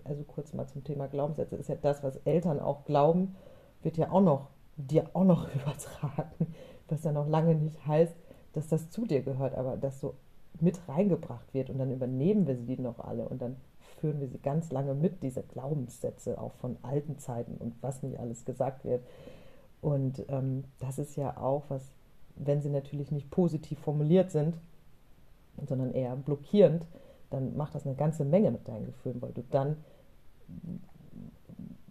also 0.04 0.24
kurz 0.24 0.54
mal 0.54 0.68
zum 0.68 0.84
Thema 0.84 1.08
Glaubenssätze, 1.08 1.56
ist 1.56 1.70
ja 1.70 1.76
das, 1.76 2.04
was 2.04 2.18
Eltern 2.26 2.60
auch 2.60 2.86
glauben, 2.86 3.36
wird 3.82 3.98
ja 3.98 4.12
auch 4.12 4.22
noch 4.22 4.48
dir 4.78 5.10
auch 5.14 5.24
noch 5.26 5.48
übertragen, 5.56 6.54
was 6.88 7.04
ja 7.04 7.12
noch 7.12 7.28
lange 7.28 7.56
nicht 7.56 7.86
heißt, 7.86 8.16
dass 8.54 8.68
das 8.68 8.90
zu 8.90 9.06
dir 9.06 9.22
gehört, 9.22 9.56
aber 9.56 9.78
das 9.78 10.00
so 10.00 10.16
mit 10.60 10.88
reingebracht 10.88 11.54
wird 11.54 11.70
und 11.70 11.78
dann 11.78 11.92
übernehmen 11.92 12.48
wir 12.48 12.58
sie 12.58 12.78
noch 12.78 13.00
alle 13.00 13.28
und 13.28 13.42
dann 13.42 13.56
führen 14.00 14.20
wir 14.20 14.28
sie 14.28 14.40
ganz 14.40 14.72
lange 14.72 14.94
mit, 14.94 15.24
diese 15.24 15.44
Glaubenssätze 15.44 16.40
auch 16.40 16.54
von 16.54 16.78
alten 16.82 17.18
Zeiten 17.20 17.56
und 17.58 17.76
was 17.82 18.04
nicht 18.04 18.20
alles 18.20 18.46
gesagt 18.46 18.86
wird. 18.86 19.04
Und 19.82 20.24
ähm, 20.30 20.64
das 20.80 21.00
ist 21.00 21.16
ja 21.16 21.38
auch 21.38 21.64
was, 21.70 21.84
wenn 22.36 22.62
sie 22.62 22.70
natürlich 22.70 23.12
nicht 23.12 23.30
positiv 23.30 23.80
formuliert 23.80 24.32
sind, 24.32 24.58
sondern 25.68 25.94
eher 25.94 26.16
blockierend, 26.16 26.86
dann 27.30 27.56
macht 27.58 27.76
das 27.76 27.86
eine 27.86 27.96
ganze 27.96 28.26
Menge 28.26 28.52
mit 28.52 28.68
deinen 28.68 28.86
Gefühlen, 28.86 29.22
weil 29.22 29.34
du 29.34 29.44
dann 29.52 29.78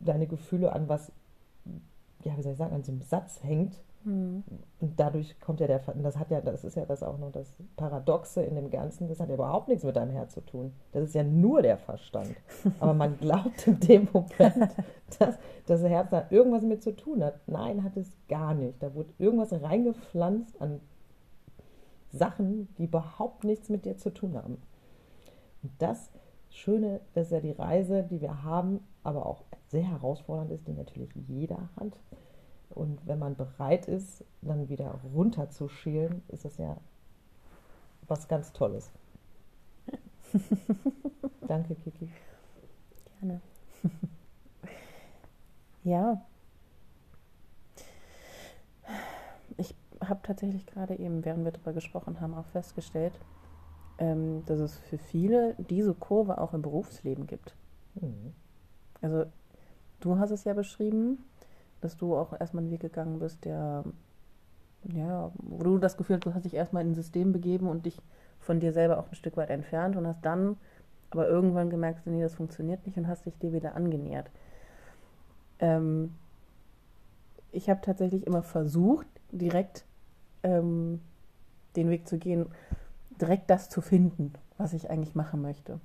deine 0.00 0.26
Gefühle 0.26 0.73
an 0.73 0.88
was, 0.88 1.12
ja, 2.25 2.37
wie 2.37 2.42
soll 2.42 2.52
ich 2.52 2.59
sagen, 2.59 2.75
an 2.75 2.85
so 2.85 2.92
einem 2.92 3.02
Satz 3.02 3.42
hängt. 3.42 3.81
Hm. 4.04 4.42
Und 4.80 4.99
dadurch 4.99 5.38
kommt 5.40 5.61
ja 5.61 5.66
der, 5.66 5.80
das 6.02 6.18
hat 6.18 6.30
ja, 6.30 6.40
das 6.40 6.64
ist 6.64 6.76
ja 6.76 6.85
das 6.85 7.02
auch 7.02 7.18
noch 7.18 7.30
das 7.30 7.54
Paradoxe 7.76 8.42
in 8.42 8.56
dem 8.56 8.71
Ganzen, 8.71 9.09
das 9.09 9.21
hat 9.21 9.28
ja 9.28 9.35
überhaupt 9.35 9.68
nichts 9.68 9.85
mit 9.85 9.94
deinem 9.94 10.11
Herz 10.11 10.35
zu 10.35 10.40
tun. 10.40 10.73
Das 10.92 11.04
ist 11.04 11.14
ja 11.14 11.23
nur 11.23 11.62
der 11.62 11.78
Verstand. 11.78 12.35
Aber 12.80 12.94
man 12.94 13.16
glaubt 13.21 13.66
in 13.66 13.78
dem 13.80 14.09
Moment, 14.12 14.71
dass 15.18 15.37
das 15.66 15.82
Herz 15.82 16.11
da 16.11 16.26
irgendwas 16.30 16.62
mit 16.62 16.82
zu 16.82 16.97
tun 16.97 17.23
hat. 17.23 17.40
Nein, 17.47 17.85
hat 17.85 17.97
es 17.97 18.11
gar 18.28 18.54
nicht. 18.54 18.82
Da 18.82 18.94
wurde 18.94 19.11
irgendwas 19.18 19.52
reingepflanzt 19.52 20.61
an 20.61 20.80
Sachen, 22.11 22.68
die 22.76 22.85
überhaupt 22.85 23.44
nichts 23.44 23.68
mit 23.68 23.85
dir 23.85 23.97
zu 23.97 24.12
tun 24.12 24.37
haben. 24.37 24.59
Und 25.62 25.73
das 25.78 26.11
Schöne, 26.50 27.00
das 27.14 27.26
ist 27.26 27.32
ja 27.32 27.40
die 27.40 27.52
Reise, 27.52 28.02
die 28.02 28.21
wir 28.21 28.42
haben, 28.42 28.80
aber 29.02 29.26
auch 29.26 29.42
sehr 29.68 29.88
herausfordernd 29.88 30.50
ist, 30.50 30.66
die 30.68 30.73
natürlich 30.73 31.11
jeder 31.28 31.71
hat. 31.76 31.99
Und 32.75 33.07
wenn 33.07 33.19
man 33.19 33.37
bereit 33.37 33.87
ist, 33.87 34.25
dann 34.41 34.69
wieder 34.69 34.99
runterzuschälen, 35.14 36.23
ist 36.29 36.45
das 36.45 36.57
ja 36.57 36.76
was 38.09 38.29
ganz 38.29 38.52
Tolles. 38.52 38.91
Danke, 41.47 41.75
Kiki. 41.75 42.09
Gerne. 43.21 43.41
ja. 45.85 46.23
Ich 49.57 49.75
habe 50.00 50.21
tatsächlich 50.23 50.67
gerade 50.67 50.99
eben, 50.99 51.25
während 51.25 51.45
wir 51.45 51.52
darüber 51.52 51.73
gesprochen 51.73 52.21
haben, 52.21 52.35
auch 52.35 52.47
festgestellt, 52.47 53.12
ähm, 53.99 54.45
dass 54.47 54.59
es 54.59 54.79
für 54.79 54.99
viele 54.99 55.55
diese 55.59 55.95
Kurve 55.95 56.38
auch 56.38 56.55
im 56.55 56.62
Berufsleben 56.62 57.26
gibt. 57.26 57.55
Mhm. 57.95 58.35
Also 59.00 59.26
du 60.00 60.19
hast 60.19 60.31
es 60.31 60.45
ja 60.45 60.55
beschrieben, 60.55 61.19
dass 61.82 61.96
du 61.96 62.16
auch 62.16 62.38
erstmal 62.38 62.62
einen 62.62 62.72
Weg 62.72 62.80
gegangen 62.80 63.18
bist, 63.18 63.44
der, 63.44 63.84
ja, 64.84 65.30
wo 65.34 65.62
du 65.62 65.78
das 65.78 65.96
Gefühl 65.96 66.16
hast, 66.16 66.24
du 66.24 66.34
hast 66.34 66.44
dich 66.44 66.54
erstmal 66.54 66.82
in 66.82 66.92
ein 66.92 66.94
System 66.94 67.32
begeben 67.32 67.68
und 67.68 67.84
dich 67.84 68.00
von 68.38 68.60
dir 68.60 68.72
selber 68.72 68.98
auch 68.98 69.08
ein 69.08 69.14
Stück 69.14 69.36
weit 69.36 69.50
entfernt 69.50 69.96
und 69.96 70.06
hast 70.06 70.24
dann 70.24 70.56
aber 71.10 71.28
irgendwann 71.28 71.70
gemerkt, 71.70 72.06
nee, 72.06 72.22
das 72.22 72.34
funktioniert 72.34 72.86
nicht 72.86 72.96
und 72.96 73.06
hast 73.06 73.26
dich 73.26 73.36
dir 73.38 73.52
wieder 73.52 73.74
angenähert. 73.74 74.30
Ähm, 75.58 76.14
ich 77.52 77.68
habe 77.68 77.80
tatsächlich 77.82 78.26
immer 78.26 78.42
versucht, 78.42 79.06
direkt 79.30 79.84
ähm, 80.42 81.00
den 81.76 81.90
Weg 81.90 82.08
zu 82.08 82.18
gehen, 82.18 82.46
direkt 83.20 83.50
das 83.50 83.68
zu 83.68 83.80
finden, 83.80 84.32
was 84.56 84.72
ich 84.72 84.90
eigentlich 84.90 85.14
machen 85.14 85.42
möchte. 85.42 85.80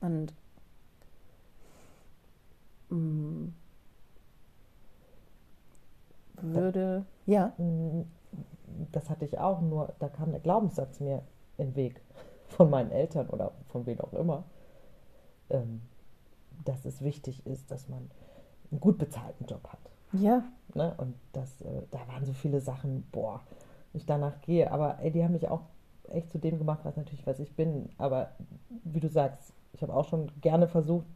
Und 0.00 0.34
mm, 2.90 3.48
würde, 6.52 7.04
ja, 7.26 7.52
Das 8.92 9.08
hatte 9.10 9.24
ich 9.24 9.38
auch, 9.38 9.60
nur 9.60 9.94
da 9.98 10.08
kam 10.08 10.30
der 10.30 10.40
Glaubenssatz 10.40 11.00
mir 11.00 11.22
in 11.58 11.68
den 11.68 11.76
Weg 11.76 12.00
von 12.48 12.70
meinen 12.70 12.90
Eltern 12.90 13.28
oder 13.28 13.52
von 13.68 13.86
wem 13.86 14.00
auch 14.00 14.12
immer, 14.12 14.44
ähm, 15.50 15.82
dass 16.64 16.84
es 16.84 17.02
wichtig 17.02 17.46
ist, 17.46 17.70
dass 17.70 17.88
man 17.88 18.10
einen 18.70 18.80
gut 18.80 18.98
bezahlten 18.98 19.46
Job 19.46 19.66
hat. 19.68 19.78
ja, 20.12 20.42
Ne? 20.74 20.92
Und 20.96 21.14
das, 21.32 21.60
äh, 21.62 21.82
da 21.90 21.98
waren 22.08 22.24
so 22.24 22.32
viele 22.32 22.60
Sachen, 22.60 23.04
boah, 23.12 23.40
ich 23.92 24.06
danach 24.06 24.40
gehe. 24.40 24.70
Aber 24.70 24.98
ey, 25.00 25.10
die 25.10 25.22
haben 25.22 25.32
mich 25.32 25.48
auch 25.48 25.62
echt 26.08 26.30
zu 26.30 26.38
dem 26.38 26.58
gemacht, 26.58 26.80
was 26.82 26.96
natürlich, 26.96 27.26
was 27.26 27.38
ich 27.38 27.54
bin. 27.54 27.90
Aber 27.96 28.32
wie 28.82 29.00
du 29.00 29.08
sagst, 29.08 29.52
ich 29.72 29.82
habe 29.82 29.94
auch 29.94 30.08
schon 30.08 30.30
gerne 30.40 30.68
versucht, 30.68 31.06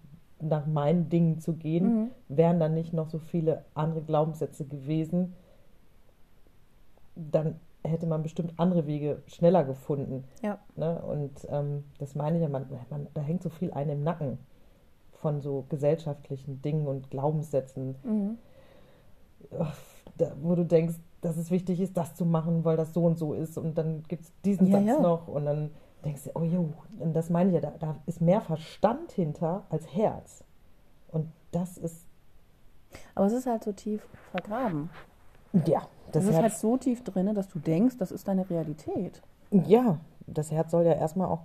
nach 0.40 0.66
meinen 0.66 1.08
Dingen 1.08 1.40
zu 1.40 1.54
gehen. 1.54 1.84
Mhm. 1.86 2.10
Wären 2.28 2.60
dann 2.60 2.74
nicht 2.74 2.92
noch 2.92 3.08
so 3.08 3.18
viele 3.18 3.64
andere 3.74 4.02
Glaubenssätze 4.02 4.64
gewesen, 4.64 5.34
dann 7.16 7.56
hätte 7.84 8.06
man 8.06 8.22
bestimmt 8.22 8.54
andere 8.56 8.86
Wege 8.86 9.22
schneller 9.26 9.64
gefunden. 9.64 10.24
Ja. 10.42 10.58
Ne? 10.76 11.00
Und 11.02 11.46
ähm, 11.50 11.84
das 11.98 12.14
meine 12.14 12.36
ich 12.36 12.42
ja, 12.42 12.48
man, 12.48 12.66
man, 12.90 13.06
da 13.14 13.20
hängt 13.22 13.42
so 13.42 13.48
viel 13.48 13.72
einem 13.72 13.98
im 13.98 14.04
Nacken 14.04 14.38
von 15.12 15.40
so 15.40 15.64
gesellschaftlichen 15.68 16.62
Dingen 16.62 16.86
und 16.86 17.10
Glaubenssätzen 17.10 17.96
Mhm. 18.04 18.38
da, 20.16 20.32
wo 20.40 20.54
du 20.54 20.64
denkst, 20.64 20.96
dass 21.20 21.36
es 21.36 21.50
wichtig 21.50 21.80
ist, 21.80 21.96
das 21.96 22.14
zu 22.14 22.24
machen, 22.24 22.64
weil 22.64 22.76
das 22.76 22.92
so 22.94 23.04
und 23.04 23.18
so 23.18 23.34
ist. 23.34 23.58
Und 23.58 23.78
dann 23.78 24.02
gibt 24.06 24.24
es 24.24 24.32
diesen 24.44 24.66
Ja, 24.68 24.78
Satz 24.78 24.86
ja. 24.86 25.00
noch 25.00 25.26
und 25.28 25.46
dann 25.46 25.70
denkst 26.04 26.24
du, 26.24 26.30
oh 26.34 26.42
jo, 26.42 26.72
und 26.98 27.14
das 27.14 27.30
meine 27.30 27.50
ich 27.50 27.54
ja, 27.56 27.60
da, 27.60 27.72
da 27.78 27.96
ist 28.06 28.20
mehr 28.20 28.40
Verstand 28.40 29.12
hinter 29.12 29.64
als 29.70 29.92
Herz. 29.94 30.44
Und 31.10 31.32
das 31.52 31.78
ist, 31.78 32.06
Aber 33.14 33.26
es 33.26 33.32
ist 33.32 33.46
halt 33.46 33.64
so 33.64 33.72
tief 33.72 34.06
vergraben. 34.30 34.90
ja, 35.66 35.82
Das 36.12 36.24
das 36.24 36.24
ist 36.26 36.34
halt 36.34 36.52
Herz, 36.52 36.60
so 36.60 36.76
tief 36.76 37.02
drin, 37.04 37.34
dass 37.34 37.48
du 37.48 37.58
denkst, 37.58 37.96
das 37.98 38.12
ist 38.12 38.28
deine 38.28 38.48
Realität. 38.48 39.22
ja, 39.50 39.98
das 40.26 40.50
Herz 40.50 40.70
soll 40.70 40.84
ja 40.84 40.92
erstmal 40.92 41.28
auch, 41.28 41.40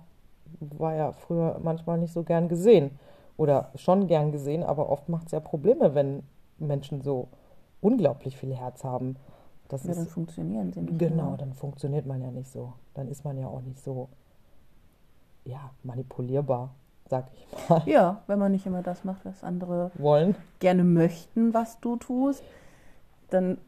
war 0.60 0.94
ja 0.94 1.12
früher 1.12 1.58
manchmal 1.62 1.98
nicht 1.98 2.12
so 2.12 2.22
gern 2.22 2.48
gesehen. 2.48 2.98
Oder 3.36 3.70
schon 3.74 4.06
gern 4.06 4.30
gesehen, 4.30 4.62
aber 4.62 4.90
oft 4.90 5.08
macht 5.08 5.26
es 5.26 5.32
ja 5.32 5.40
Probleme, 5.40 5.94
wenn 5.94 6.22
Menschen 6.58 7.00
so 7.02 7.28
unglaublich 7.80 8.36
viel 8.36 8.54
Herz 8.54 8.84
haben. 8.84 9.16
Das 9.68 9.84
Ja, 9.84 9.94
dann 9.94 10.04
ist, 10.04 10.12
funktionieren 10.12 10.72
sie 10.72 10.82
nicht. 10.82 10.98
Genau, 10.98 11.30
mehr. 11.30 11.36
dann 11.38 11.52
funktioniert 11.54 12.06
man 12.06 12.20
ja 12.22 12.30
nicht 12.30 12.48
so. 12.52 12.74
Dann 12.92 13.08
ist 13.08 13.24
man 13.24 13.36
ja 13.38 13.48
auch 13.48 13.62
nicht 13.62 13.80
so, 13.82 14.08
ja, 15.44 15.70
manipulierbar, 15.82 16.74
sag 17.08 17.26
ich 17.34 17.68
mal. 17.68 17.82
Ja, 17.86 18.22
wenn 18.26 18.38
man 18.38 18.52
nicht 18.52 18.66
immer 18.66 18.82
das 18.82 19.04
macht, 19.04 19.24
was 19.24 19.44
andere 19.44 19.90
Wollen. 19.94 20.34
gerne 20.58 20.84
möchten, 20.84 21.54
was 21.54 21.80
du 21.80 21.96
tust, 21.96 22.42
dann 23.30 23.58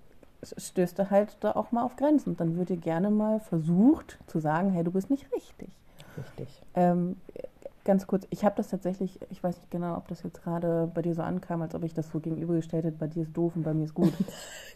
stößt 0.42 0.99
du 0.99 1.11
halt 1.11 1.37
da 1.40 1.52
auch 1.52 1.73
mal 1.73 1.83
auf 1.83 1.97
Grenzen. 1.97 2.30
Und 2.30 2.40
dann 2.40 2.56
wird 2.56 2.68
dir 2.68 2.76
gerne 2.76 3.11
mal 3.11 3.40
versucht 3.40 4.18
zu 4.26 4.38
sagen, 4.38 4.71
hey, 4.71 4.85
du 4.85 4.90
bist 4.90 5.11
nicht 5.11 5.30
richtig. 5.33 5.71
Richtig. 6.16 6.62
Ähm, 6.75 7.16
ganz 7.85 8.06
kurz, 8.06 8.26
ich 8.30 8.45
habe 8.45 8.56
das 8.56 8.68
tatsächlich, 8.68 9.18
ich 9.30 9.42
weiß 9.42 9.56
nicht 9.56 9.71
genau, 9.71 9.97
ob 9.97 10.09
das 10.09 10.23
jetzt 10.23 10.42
gerade 10.42 10.90
bei 10.92 11.02
dir 11.02 11.14
so 11.14 11.23
ankam, 11.23 11.62
als 11.62 11.75
ob 11.75 11.83
ich 11.85 11.95
das 11.95 12.11
so 12.11 12.21
gegenübergestellt 12.21 12.85
hätte, 12.85 12.97
bei 12.97 13.06
dir 13.06 13.23
ist 13.23 13.37
doof 13.37 13.52
und 13.56 13.62
bei 13.62 13.75
mir 13.75 13.85
ist 13.85 13.95
gut. 13.95 14.12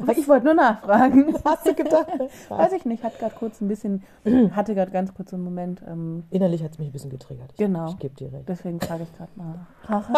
Aber 0.00 0.12
ich 0.16 0.28
wollte 0.28 0.44
nur 0.46 0.54
nachfragen. 0.54 1.34
Hast 1.44 1.66
du 1.66 1.74
gedacht? 1.74 2.06
Weiß 2.48 2.72
ich 2.72 2.84
nicht, 2.84 3.02
hat 3.02 3.18
gerade 3.18 3.34
kurz 3.38 3.60
ein 3.60 3.68
bisschen, 3.68 4.02
hatte 4.52 4.74
gerade 4.74 4.90
ganz 4.90 5.14
kurz 5.14 5.32
einen 5.32 5.44
Moment. 5.44 5.82
Ähm, 5.88 6.24
Innerlich 6.30 6.62
hat 6.62 6.72
es 6.72 6.78
mich 6.78 6.88
ein 6.88 6.92
bisschen 6.92 7.10
getriggert. 7.10 7.50
Ich, 7.52 7.58
Genau. 7.58 7.88
Ich 7.88 7.98
gebe 7.98 8.14
dir 8.14 8.32
recht. 8.32 8.48
deswegen 8.48 8.80
frage 8.80 9.04
ich 9.04 9.16
gerade 9.16 9.30
mal. 9.36 9.66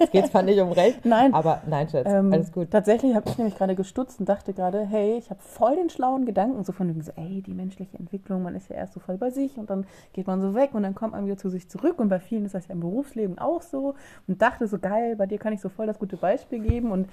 Jetzt 0.00 0.12
geht 0.12 0.24
es 0.24 0.30
zwar 0.30 0.42
nicht 0.42 0.60
um 0.60 0.72
Recht, 0.72 1.04
Nein. 1.04 1.34
aber 1.34 1.62
nein, 1.66 1.88
Schatz, 1.88 2.06
Ähm, 2.08 2.32
alles 2.32 2.52
gut. 2.52 2.70
Tatsächlich 2.70 3.14
habe 3.14 3.28
ich 3.28 3.36
nämlich 3.38 3.56
gerade 3.56 3.74
gestutzt 3.74 4.20
und 4.20 4.28
dachte 4.28 4.52
gerade, 4.52 4.84
hey, 4.84 5.16
ich 5.18 5.30
habe 5.30 5.40
voll 5.40 5.76
den 5.76 5.90
schlauen 5.90 6.26
Gedanken, 6.26 6.62
so 6.64 6.72
von 6.72 6.88
dem 6.88 7.00
so, 7.00 7.12
ey, 7.16 7.42
die 7.42 7.54
menschliche 7.54 7.98
Entwicklung, 7.98 8.42
man 8.42 8.54
ist 8.54 8.68
ja 8.70 8.76
erst 8.76 8.94
so 8.94 9.00
voll 9.00 9.16
bei 9.16 9.30
sich 9.30 9.56
und 9.58 9.70
dann 9.70 9.86
geht 10.12 10.26
man 10.26 10.40
so 10.40 10.54
weg 10.54 10.70
und 10.74 10.82
dann 10.82 10.94
kommt 10.94 11.12
man 11.12 11.24
wieder 11.26 11.36
zu 11.36 11.48
sich 11.48 11.68
zurück 11.68 11.98
und 11.98 12.08
bei 12.08 12.20
vielen 12.20 12.44
ist 12.44 12.54
das 12.54 12.68
ja 12.68 12.74
im 12.74 12.80
Berufsleben 12.80 13.38
auch 13.38 13.62
so 13.62 13.94
und 14.28 14.40
dachte 14.42 14.66
so, 14.66 14.78
geil, 14.78 15.16
bei 15.16 15.26
dir 15.26 15.38
kann 15.38 15.52
ich 15.52 15.60
so 15.60 15.68
voll 15.68 15.86
das 15.86 15.98
gute 15.98 16.16
Beispiel 16.16 16.60
geben 16.60 16.90
und 16.92 17.08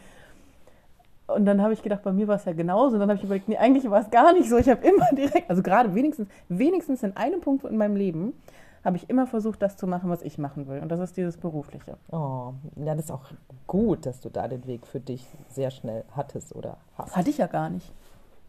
Und 1.28 1.46
dann 1.46 1.62
habe 1.62 1.74
ich 1.74 1.84
gedacht, 1.84 2.04
bei 2.04 2.14
mir 2.14 2.28
war 2.28 2.38
es 2.38 2.46
ja 2.46 2.54
genauso. 2.54 2.96
Und 2.96 3.02
dann 3.02 3.10
habe 3.10 3.18
ich 3.18 3.24
überlegt, 3.24 3.50
nee, 3.50 3.58
eigentlich 3.58 3.90
war 3.90 4.02
es 4.02 4.10
gar 4.10 4.34
nicht 4.34 4.50
so. 4.50 4.58
Ich 4.58 4.70
habe 4.70 4.86
immer 4.88 5.06
direkt, 5.16 5.50
also 5.50 5.62
gerade 5.62 5.94
wenigstens, 5.94 6.30
wenigstens 6.48 7.04
in 7.04 7.16
einem 7.18 7.42
Punkt 7.42 7.66
in 7.66 7.78
meinem 7.78 7.96
Leben, 7.96 8.34
habe 8.84 8.96
ich 8.96 9.10
immer 9.10 9.28
versucht, 9.28 9.62
das 9.62 9.76
zu 9.76 9.86
machen, 9.86 10.10
was 10.10 10.22
ich 10.22 10.38
machen 10.38 10.68
will. 10.68 10.80
Und 10.80 10.90
das 10.90 11.02
ist 11.02 11.18
dieses 11.18 11.36
Berufliche. 11.36 11.98
Oh, 12.12 12.54
ja, 12.78 12.96
das 12.96 13.06
ist 13.06 13.12
auch 13.12 13.26
gut, 13.68 14.06
dass 14.06 14.22
du 14.22 14.30
da 14.30 14.48
den 14.48 14.66
Weg 14.66 14.88
für 14.88 15.02
dich 15.02 15.28
sehr 15.50 15.72
schnell 15.72 16.06
hattest 16.16 16.56
oder 16.56 16.78
hast. 16.98 17.18
Hatte 17.18 17.30
ich 17.30 17.38
ja 17.38 17.48
gar 17.48 17.70
nicht. 17.70 17.92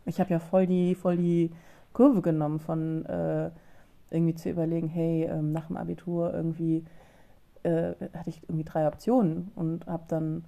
Ich 0.07 0.21
habe 0.21 0.31
ja 0.31 0.39
voll 0.39 0.67
die, 0.67 0.95
voll 0.95 1.17
die 1.17 1.51
Kurve 1.93 2.23
genommen 2.23 2.61
von 2.61 3.05
äh, 3.07 3.51
irgendwie 4.11 4.35
zu 4.37 4.49
überlegen, 4.51 4.87
hey, 4.87 5.25
ähm, 5.25 5.53
nach 5.53 5.67
dem 5.67 5.77
Abitur 5.77 6.33
irgendwie 6.33 6.85
äh, 7.65 7.95
hatte 8.15 8.31
ich 8.31 8.43
irgendwie 8.45 8.65
drei 8.65 8.87
Optionen 8.87 9.51
und 9.57 9.87
habe 9.87 10.05
dann 10.07 10.45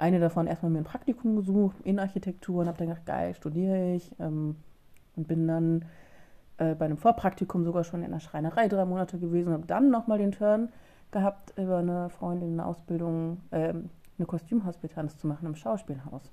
eine 0.00 0.20
davon 0.20 0.46
erstmal 0.46 0.70
mir 0.70 0.78
ein 0.78 0.84
Praktikum 0.84 1.36
gesucht 1.36 1.76
in 1.82 1.98
Architektur 1.98 2.62
und 2.62 2.68
habe 2.68 2.78
dann 2.78 2.88
gedacht, 2.88 3.06
geil, 3.06 3.34
studiere 3.34 3.94
ich 3.94 4.10
ähm, 4.18 4.56
und 5.16 5.28
bin 5.28 5.46
dann 5.46 5.84
äh, 6.58 6.74
bei 6.74 6.84
einem 6.84 6.96
Vorpraktikum 6.96 7.64
sogar 7.64 7.84
schon 7.84 8.02
in 8.02 8.10
der 8.10 8.20
Schreinerei 8.20 8.68
drei 8.68 8.84
Monate 8.84 9.18
gewesen 9.18 9.48
und 9.48 9.54
habe 9.54 9.66
dann 9.66 9.90
nochmal 9.90 10.18
den 10.18 10.32
Turn 10.32 10.70
gehabt, 11.10 11.56
über 11.58 11.78
eine 11.78 12.10
Freundin 12.10 12.52
eine 12.52 12.66
Ausbildung, 12.66 13.38
äh, 13.50 13.74
eine 13.74 14.26
Kostümhospitanz 14.26 15.16
zu 15.18 15.26
machen 15.26 15.46
im 15.46 15.54
Schauspielhaus. 15.54 16.30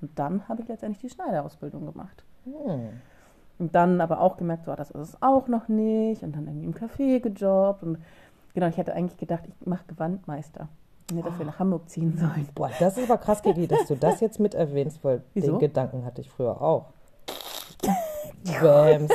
Und 0.00 0.18
dann 0.18 0.48
habe 0.48 0.62
ich 0.62 0.68
letztendlich 0.68 1.00
die 1.00 1.14
Schneiderausbildung 1.14 1.86
gemacht. 1.86 2.24
Hm. 2.44 3.00
Und 3.58 3.74
dann 3.74 4.00
aber 4.00 4.20
auch 4.20 4.36
gemerkt, 4.36 4.64
so, 4.64 4.74
das 4.74 4.90
ist 4.90 5.00
es 5.00 5.22
auch 5.22 5.46
noch 5.46 5.68
nicht. 5.68 6.22
Und 6.22 6.34
dann 6.34 6.46
irgendwie 6.46 6.66
im 6.66 6.74
Café 6.74 7.20
gejobbt. 7.20 7.82
Und 7.82 7.98
genau, 8.54 8.66
ich 8.68 8.78
hätte 8.78 8.94
eigentlich 8.94 9.18
gedacht, 9.18 9.44
ich 9.46 9.66
mache 9.66 9.84
Gewandmeister. 9.86 10.68
Hätte 11.16 11.28
dafür 11.30 11.46
nach 11.46 11.58
Hamburg 11.58 11.88
ziehen 11.88 12.16
sollen. 12.16 12.48
Boah, 12.54 12.70
das 12.78 12.96
ist 12.96 13.10
aber 13.10 13.18
krass, 13.18 13.42
Gigi, 13.42 13.66
dass 13.66 13.86
du 13.86 13.96
das 13.96 14.20
jetzt 14.20 14.40
mit 14.40 14.54
erwähnst, 14.54 15.02
weil 15.04 15.22
Wieso? 15.34 15.52
den 15.52 15.58
Gedanken 15.58 16.04
hatte 16.04 16.20
ich 16.20 16.30
früher 16.30 16.60
auch. 16.60 16.86
Bams. 18.62 19.12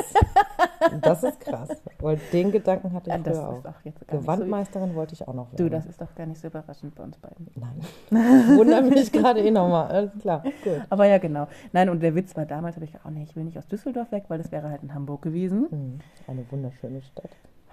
Das 1.02 1.22
ist 1.24 1.40
krass. 1.40 1.68
Weil 1.98 2.18
den 2.32 2.52
Gedanken 2.52 2.92
hatte 2.92 3.10
ich 3.10 3.22
das 3.22 3.38
früher 3.38 3.48
auch. 3.48 3.64
auch 3.64 4.06
Gewandmeisterin 4.06 4.94
wollte 4.94 5.14
ich 5.14 5.26
auch 5.26 5.34
noch 5.34 5.46
so. 5.50 5.58
werden. 5.58 5.70
Du, 5.70 5.70
das 5.70 5.86
ist 5.86 6.00
doch 6.00 6.14
gar 6.14 6.26
nicht 6.26 6.40
so 6.40 6.46
überraschend 6.48 6.94
bei 6.94 7.02
uns 7.02 7.16
beiden. 7.18 7.48
Nein. 7.54 7.80
Wundert 8.56 8.88
mich 8.88 9.10
gerade 9.10 9.40
eh 9.40 9.50
nochmal. 9.50 9.88
Alles 9.88 10.12
klar, 10.20 10.42
gut. 10.62 10.82
Aber 10.88 11.06
ja, 11.06 11.18
genau. 11.18 11.48
Nein, 11.72 11.88
und 11.88 12.02
der 12.02 12.14
Witz 12.14 12.36
war 12.36 12.46
damals, 12.46 12.76
habe 12.76 12.84
ich 12.84 12.92
gedacht, 12.92 13.06
oh 13.08 13.10
nee, 13.10 13.24
ich 13.24 13.34
will 13.34 13.44
nicht 13.44 13.58
aus 13.58 13.66
Düsseldorf 13.66 14.12
weg, 14.12 14.24
weil 14.28 14.38
das 14.38 14.52
wäre 14.52 14.70
halt 14.70 14.82
in 14.82 14.94
Hamburg 14.94 15.22
gewesen. 15.22 15.66
Hm, 15.70 15.98
Eine 16.28 16.44
wunderschöne 16.50 17.02
Stadt. 17.02 17.30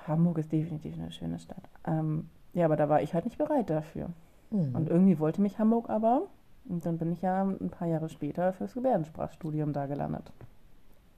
Hamburg 0.08 0.39
ist 0.39 0.51
definitiv 0.51 0.96
eine 0.96 1.12
schöne 1.12 1.39
Stadt. 1.39 1.63
Ähm, 1.86 2.30
ja, 2.53 2.65
aber 2.65 2.75
da 2.75 2.89
war 2.89 3.01
ich 3.01 3.13
halt 3.13 3.25
nicht 3.25 3.38
bereit 3.38 3.69
dafür. 3.69 4.10
Hm. 4.51 4.75
Und 4.75 4.89
irgendwie 4.89 5.19
wollte 5.19 5.41
mich 5.41 5.60
Hamburg 5.60 5.89
aber. 5.89 6.24
Und 6.69 6.86
dann 6.86 6.98
bin 6.98 7.12
ich 7.12 7.22
ja 7.22 7.43
ein 7.43 7.69
paar 7.69 7.88
Jahre 7.88 8.10
später 8.10 8.53
fürs 8.53 8.74
Gebärdensprachstudium 8.74 9.74
da 9.74 9.86
gelandet. 9.88 10.31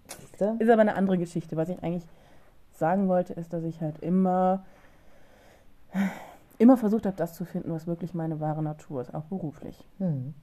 Siehste? 0.08 0.56
Ist 0.60 0.70
aber 0.70 0.82
eine 0.82 0.96
andere 0.96 1.18
Geschichte. 1.18 1.58
Was 1.58 1.70
ich 1.70 1.84
eigentlich 1.84 2.08
sagen 2.72 3.08
wollte, 3.08 3.34
ist, 3.34 3.54
dass 3.54 3.64
ich 3.64 3.82
halt 3.82 4.00
immer, 4.00 4.64
immer 6.58 6.78
versucht 6.78 7.06
habe, 7.06 7.16
das 7.16 7.34
zu 7.34 7.46
finden, 7.46 7.72
was 7.72 7.86
wirklich 7.86 8.14
meine 8.14 8.40
wahre 8.40 8.64
Natur 8.64 9.02
ist, 9.02 9.14
auch 9.14 9.26
beruflich. 9.26 9.88
Hm. 10.00 10.34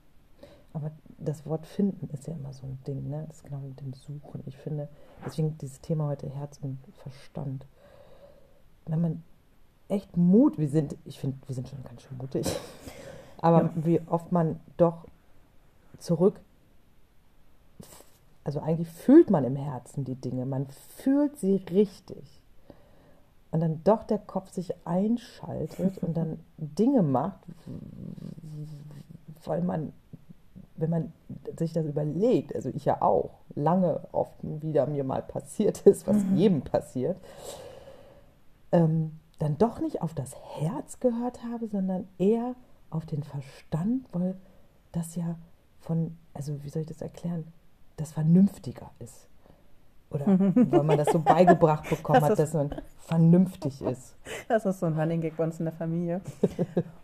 Aber 0.75 0.91
das 1.19 1.45
Wort 1.47 1.67
finden 1.67 2.09
ist 2.13 2.27
ja 2.27 2.35
immer 2.35 2.53
so 2.53 2.67
ein 2.67 2.79
Ding, 2.87 3.09
ne? 3.09 3.25
Das 3.27 3.37
ist 3.37 3.45
genau 3.45 3.59
mit 3.59 3.81
dem 3.81 3.93
Suchen. 3.93 4.43
Ich 4.47 4.57
finde, 4.57 4.89
deswegen 5.25 5.59
dieses 5.59 5.81
Thema 5.81 6.09
heute 6.09 6.29
Herz 6.29 6.59
und 6.63 6.79
Verstand. 7.03 7.67
Wenn 8.87 9.01
man 9.01 9.23
echt 9.93 10.17
Mut, 10.17 10.59
wir 10.59 10.69
sind, 10.69 10.97
ich 11.05 11.19
finde, 11.21 11.37
wir 11.47 11.55
sind 11.55 11.69
schon 11.69 11.83
ganz 11.85 12.03
schön 12.03 12.17
mutig, 12.19 12.47
aber 13.39 13.63
Ja. 13.63 13.71
wie 13.77 14.01
oft 14.07 14.33
man 14.33 14.59
doch 14.77 15.05
zurück, 15.99 16.41
also 18.45 18.61
eigentlich 18.61 18.89
fühlt 18.89 19.31
man 19.31 19.45
im 19.45 19.55
Herzen 19.57 20.05
die 20.05 20.17
Dinge, 20.17 20.47
man 20.47 20.67
fühlt 20.97 21.39
sie 21.39 21.57
richtig. 21.71 22.41
Und 23.53 23.61
dann 23.61 23.83
doch 23.85 24.05
der 24.05 24.19
Kopf 24.19 24.51
sich 24.51 24.73
einschaltet 24.87 25.99
und 25.99 26.17
dann 26.17 26.41
Dinge 26.57 27.03
macht, 27.03 27.41
weil 29.45 29.61
man, 29.61 29.93
wenn 30.77 30.89
man 30.91 31.13
sich 31.59 31.75
das 31.75 31.85
überlegt, 31.85 32.55
also 32.55 32.71
ich 32.71 32.87
ja 32.87 33.03
auch, 33.03 33.31
lange 33.55 34.01
oft 34.13 34.33
wieder 34.43 34.87
mir 34.87 35.05
mal 35.05 35.21
passiert 35.23 35.83
ist, 35.87 36.07
was 36.07 36.17
jedem 36.35 36.63
passiert, 36.63 37.19
ähm, 38.73 39.19
dann 39.43 39.59
doch 39.59 39.81
nicht 39.81 40.03
auf 40.03 40.15
das 40.15 40.37
Herz 40.61 41.01
gehört 41.01 41.43
habe, 41.45 41.67
sondern 41.67 42.07
eher 42.19 42.55
auf 42.91 43.07
den 43.07 43.23
Verstand, 43.25 44.07
weil 44.13 44.37
das 44.93 45.17
ja 45.17 45.37
von, 45.81 46.17
also 46.33 46.63
wie 46.63 46.69
soll 46.69 46.83
ich 46.83 46.89
das 46.89 47.03
erklären, 47.03 47.45
das 47.97 48.13
vernünftiger 48.13 48.91
ist. 49.01 49.27
Oder 50.11 50.27
weil 50.29 50.85
man 50.85 50.99
das 50.99 51.09
so 51.09 51.19
beigebracht 51.19 51.89
bekommen 51.89 52.21
Das 52.21 52.31
hat, 52.31 52.39
dass 52.39 52.53
man 52.55 52.75
vernünftig 52.99 53.81
ist. 53.83 54.15
Das 54.49 54.65
ist 54.65 54.79
so 54.81 54.87
ein 54.87 54.99
Running 54.99 55.21
Gag 55.21 55.37
bei 55.37 55.45
uns 55.45 55.59
in 55.59 55.65
der 55.65 55.75
Familie. 55.75 56.21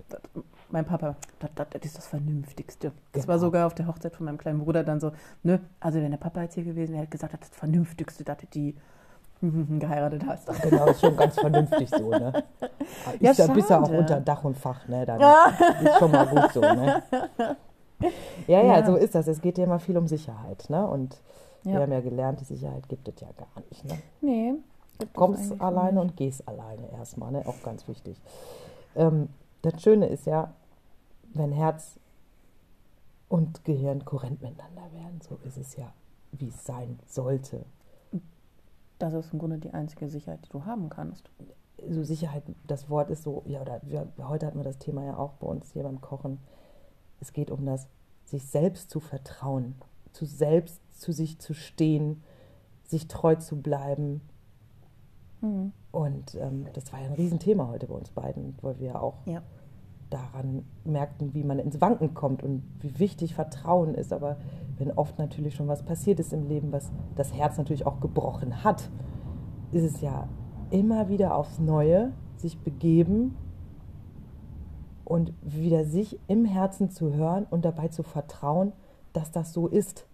Das- 0.09 0.21
mein 0.71 0.85
Papa, 0.85 1.17
das, 1.41 1.51
das, 1.55 1.67
das 1.71 1.83
ist 1.83 1.97
das 1.97 2.07
Vernünftigste. 2.07 2.93
Das 3.13 3.27
war 3.27 3.37
Genau. 3.37 3.47
sogar 3.47 3.67
auf 3.67 3.75
der 3.75 3.87
Hochzeit 3.87 4.15
von 4.15 4.27
meinem 4.27 4.37
kleinen 4.39 4.59
Bruder 4.61 4.85
dann 4.85 5.01
so, 5.01 5.13
ne, 5.43 5.61
also 5.81 5.99
wenn 6.01 6.11
der 6.11 6.19
Papa 6.19 6.43
jetzt 6.43 6.55
hier 6.55 6.65
gewesen 6.65 6.93
wäre, 6.93 7.03
hätte 7.03 7.11
gesagt, 7.13 7.33
das 7.33 7.41
ist 7.41 7.53
das 7.55 7.59
Vernünftigste, 7.59 8.23
dass 8.23 8.37
die 8.53 8.77
geheiratet 9.79 10.25
hast. 10.27 10.49
Genau, 10.63 10.87
ist 10.87 11.01
schon 11.01 11.17
ganz 11.17 11.39
vernünftig 11.39 11.91
so, 11.91 12.11
ne? 12.11 12.33
Ist 13.21 13.39
Ja, 13.39 13.47
ja, 13.47 13.53
bist 13.55 13.71
ja 13.71 13.81
auch 13.83 13.89
unter 13.91 14.21
Dach 14.21 14.45
und 14.45 14.57
Fach, 14.57 14.87
ne? 14.89 15.07
Dann 15.07 15.21
ist 15.85 15.99
schon 15.99 16.11
mal 16.11 16.27
gut 16.27 16.53
so, 16.53 16.61
ne? 16.61 17.03
Ja, 18.47 18.63
ja, 18.63 18.79
Ja. 18.81 18.87
so 18.87 18.97
ist 18.97 19.15
das. 19.15 19.27
Es 19.27 19.41
geht 19.41 19.59
ja 19.59 19.65
immer 19.65 19.79
viel 19.79 19.97
um 19.97 20.07
Sicherheit, 20.09 20.69
ne? 20.69 20.87
Und 20.87 21.21
wir 21.63 21.75
Ja. 21.75 21.81
haben 21.81 21.93
ja 21.93 22.01
gelernt, 22.01 22.41
die 22.41 22.45
Sicherheit 22.45 22.89
gibt 22.89 23.09
es 23.09 23.21
ja 23.21 23.29
gar 23.37 23.63
nicht, 23.69 23.85
ne? 23.85 23.99
Nee. 24.21 24.55
Du 24.99 25.07
kommst 25.15 25.61
alleine 25.61 26.01
und 26.01 26.17
gehst 26.17 26.47
alleine 26.49 26.91
erstmal, 26.93 27.31
ne? 27.31 27.43
Auch 27.47 27.63
ganz 27.63 27.87
wichtig. 27.87 28.21
Ähm, 28.97 29.29
das 29.63 29.81
Schöne 29.83 30.07
ist 30.07 30.27
ja, 30.27 30.53
wenn 31.35 31.53
Herz 31.53 31.99
und 33.29 33.65
Gehirn 33.65 34.05
kohärent 34.05 34.41
miteinander 34.43 34.83
werden, 34.95 35.21
so 35.21 35.39
ist 35.45 35.57
es 35.59 35.77
ja, 35.77 35.93
wie 36.33 36.49
es 36.49 36.65
sein 36.65 36.99
sollte. 37.07 37.65
Das 38.99 39.15
ist 39.15 39.33
im 39.33 39.39
Grunde 39.39 39.59
die 39.59 39.73
einzige 39.73 40.09
Sicherheit, 40.09 40.45
die 40.45 40.51
du 40.51 40.65
haben 40.65 40.89
kannst. 40.89 41.31
so 41.89 42.03
Sicherheit, 42.03 42.43
das 42.67 42.91
Wort 42.91 43.11
ist 43.11 43.23
so, 43.23 43.43
ja, 43.47 43.61
oder 43.61 43.81
wir, 43.85 44.09
heute 44.19 44.47
hatten 44.47 44.59
wir 44.59 44.65
das 44.65 44.79
Thema 44.79 45.05
ja 45.05 45.17
auch 45.17 45.35
bei 45.35 45.47
uns 45.47 45.73
hier 45.73 45.85
beim 45.85 46.01
Kochen. 46.01 46.39
Es 47.21 47.33
geht 47.33 47.51
um 47.51 47.65
das, 47.65 47.89
sich 48.25 48.45
selbst 48.47 48.91
zu 48.91 49.01
vertrauen, 49.01 49.77
zu 50.13 50.27
selbst 50.27 50.81
zu 50.93 51.13
sich 51.13 51.39
zu 51.39 51.55
stehen, 51.55 52.23
sich 52.85 53.07
treu 53.09 53.37
zu 53.37 53.61
bleiben. 53.61 54.21
Mhm. 55.41 55.73
Und 55.93 56.35
ähm, 56.35 56.67
das 56.73 56.93
war 56.93 57.01
ja 57.01 57.07
ein 57.07 57.15
Riesenthema 57.15 57.69
heute 57.69 57.87
bei 57.87 57.95
uns 57.95 58.11
beiden, 58.11 58.57
weil 58.61 58.79
wir 58.81 59.01
auch 59.01 59.25
Ja. 59.27 59.43
Daran 60.11 60.65
merkten, 60.85 61.35
wie 61.35 61.45
man 61.45 61.59
ins 61.59 61.81
Wanken 61.81 62.15
kommt 62.15 62.43
und 62.43 62.63
wie 62.81 62.99
wichtig 62.99 63.35
Vertrauen 63.35 63.95
ist. 63.95 64.13
Aber 64.13 64.37
wenn 64.79 64.93
oft 64.93 65.19
natürlich 65.19 65.55
schon 65.55 65.69
was 65.69 65.83
passiert 65.83 66.21
ist 66.21 66.33
im 66.33 66.49
Leben, 66.49 66.73
was 66.73 66.91
das 67.17 67.35
Herz 67.35 67.59
natürlich 67.59 67.87
auch 67.87 68.01
gebrochen 68.01 68.65
hat, 68.65 68.91
ist 69.73 69.85
es 69.85 70.01
ja 70.01 70.29
immer 70.71 71.09
wieder 71.09 71.35
aufs 71.35 71.59
Neue 71.59 72.13
sich 72.37 72.59
begeben 72.61 73.37
und 75.05 75.33
wieder 75.43 75.85
sich 75.85 76.19
im 76.29 76.45
Herzen 76.45 76.91
zu 76.91 77.15
hören 77.15 77.47
und 77.51 77.65
dabei 77.65 77.89
zu 77.89 78.03
vertrauen, 78.03 78.73
dass 79.13 79.31
das 79.31 79.53
so 79.53 79.67
ist. 79.67 80.07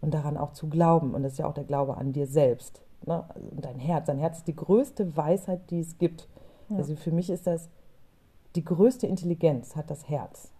Und 0.00 0.14
daran 0.14 0.38
auch 0.38 0.52
zu 0.52 0.68
glauben. 0.68 1.14
Und 1.14 1.22
das 1.22 1.32
ist 1.32 1.38
ja 1.38 1.46
auch 1.46 1.52
der 1.52 1.64
Glaube 1.64 1.98
an 1.98 2.14
dir 2.14 2.26
selbst. 2.26 2.82
Ne? 3.04 3.22
Dein 3.52 3.78
Herz. 3.78 4.06
Dein 4.06 4.18
Herz 4.18 4.38
ist 4.38 4.48
die 4.48 4.56
größte 4.56 5.14
Weisheit, 5.14 5.70
die 5.70 5.80
es 5.80 5.98
gibt. 5.98 6.26
Ja. 6.70 6.78
Also 6.78 6.96
für 6.96 7.12
mich 7.12 7.28
ist 7.28 7.46
das 7.46 7.68
die 8.56 8.64
größte 8.64 9.06
Intelligenz 9.06 9.76
hat 9.76 9.90
das 9.90 10.08
Herz. 10.08 10.52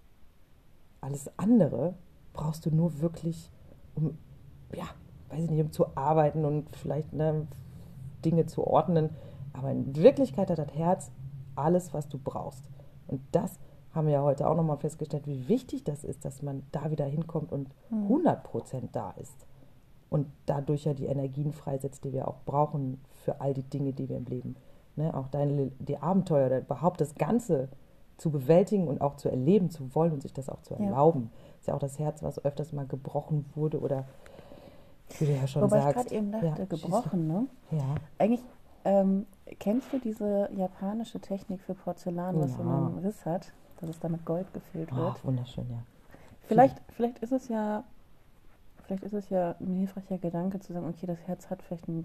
Alles 1.00 1.30
andere 1.38 1.94
brauchst 2.32 2.66
du 2.66 2.70
nur 2.70 3.00
wirklich, 3.00 3.50
um, 3.94 4.16
ja, 4.74 4.84
weiß 5.30 5.44
ich 5.44 5.50
nicht, 5.50 5.60
um 5.60 5.72
zu 5.72 5.96
arbeiten 5.96 6.44
und 6.44 6.76
vielleicht 6.76 7.12
ne, 7.12 7.46
Dinge 8.24 8.46
zu 8.46 8.66
ordnen. 8.66 9.10
Aber 9.52 9.70
in 9.70 9.96
Wirklichkeit 9.96 10.50
hat 10.50 10.58
das 10.58 10.74
Herz 10.74 11.10
alles, 11.56 11.92
was 11.92 12.08
du 12.08 12.18
brauchst. 12.18 12.64
Und 13.08 13.20
das 13.32 13.58
haben 13.92 14.06
wir 14.06 14.14
ja 14.14 14.22
heute 14.22 14.48
auch 14.48 14.56
nochmal 14.56 14.76
festgestellt, 14.76 15.26
wie 15.26 15.48
wichtig 15.48 15.82
das 15.82 16.04
ist, 16.04 16.24
dass 16.24 16.42
man 16.42 16.62
da 16.70 16.90
wieder 16.90 17.06
hinkommt 17.06 17.50
und 17.50 17.68
100% 17.90 18.90
da 18.92 19.10
ist. 19.12 19.46
Und 20.10 20.26
dadurch 20.46 20.84
ja 20.84 20.94
die 20.94 21.06
Energien 21.06 21.52
freisetzt, 21.52 22.04
die 22.04 22.12
wir 22.12 22.28
auch 22.28 22.38
brauchen 22.44 23.00
für 23.24 23.40
all 23.40 23.54
die 23.54 23.64
Dinge, 23.64 23.92
die 23.92 24.08
wir 24.08 24.16
im 24.16 24.26
Leben, 24.26 24.56
ne, 24.96 25.14
auch 25.14 25.28
deine, 25.28 25.72
die 25.78 25.98
Abenteuer 25.98 26.46
oder 26.46 26.60
überhaupt 26.60 27.00
das 27.00 27.14
Ganze 27.14 27.68
zu 28.20 28.30
bewältigen 28.30 28.86
und 28.86 29.00
auch 29.00 29.16
zu 29.16 29.30
erleben 29.30 29.70
zu 29.70 29.94
wollen 29.94 30.12
und 30.12 30.20
sich 30.22 30.34
das 30.34 30.48
auch 30.50 30.60
zu 30.62 30.74
Ja. 30.74 30.80
erlauben. 30.80 31.30
ist 31.58 31.68
ja 31.68 31.74
auch 31.74 31.78
das 31.78 31.98
Herz, 31.98 32.22
was 32.22 32.44
öfters 32.44 32.72
mal 32.72 32.86
gebrochen 32.86 33.46
wurde 33.54 33.80
oder 33.80 34.04
wie 35.18 35.26
du 35.26 35.32
ja 35.32 35.46
schon 35.46 35.62
Wobei 35.62 35.78
ich 35.78 35.84
sagst. 35.84 36.04
gerade 36.04 36.14
eben 36.16 36.30
dachte, 36.32 36.46
ja, 36.46 36.64
gebrochen, 36.66 37.26
ne? 37.26 37.46
Ja, 37.70 37.94
Eigentlich, 38.18 38.42
ähm, 38.84 39.26
kennst 39.58 39.92
du 39.92 39.98
diese 39.98 40.50
japanische 40.54 41.18
Technik 41.20 41.60
für 41.62 41.74
Porzellan, 41.74 42.38
was 42.40 42.54
so 42.54 42.62
Ja. 42.62 42.68
einen 42.68 42.98
Riss 42.98 43.24
hat, 43.24 43.52
dass 43.80 43.88
es 43.88 43.98
da 43.98 44.08
mit 44.08 44.24
Gold 44.26 44.52
gefüllt 44.52 44.90
Ach, 44.92 44.96
wird? 44.96 45.24
wunderschön, 45.24 45.66
ja. 45.70 45.78
Vielleicht, 46.46 46.80
vielleicht 46.90 47.18
ist 47.20 47.32
es 47.32 47.48
ja, 47.48 47.84
vielleicht 48.84 49.04
ist 49.04 49.14
es 49.14 49.30
ja 49.30 49.54
ein 49.60 49.74
hilfreicher 49.76 50.18
Gedanke 50.18 50.60
zu 50.60 50.72
sagen, 50.74 50.86
okay, 50.88 51.06
das 51.06 51.18
Herz 51.26 51.48
hat 51.48 51.62
vielleicht 51.62 51.88
einen, 51.88 52.04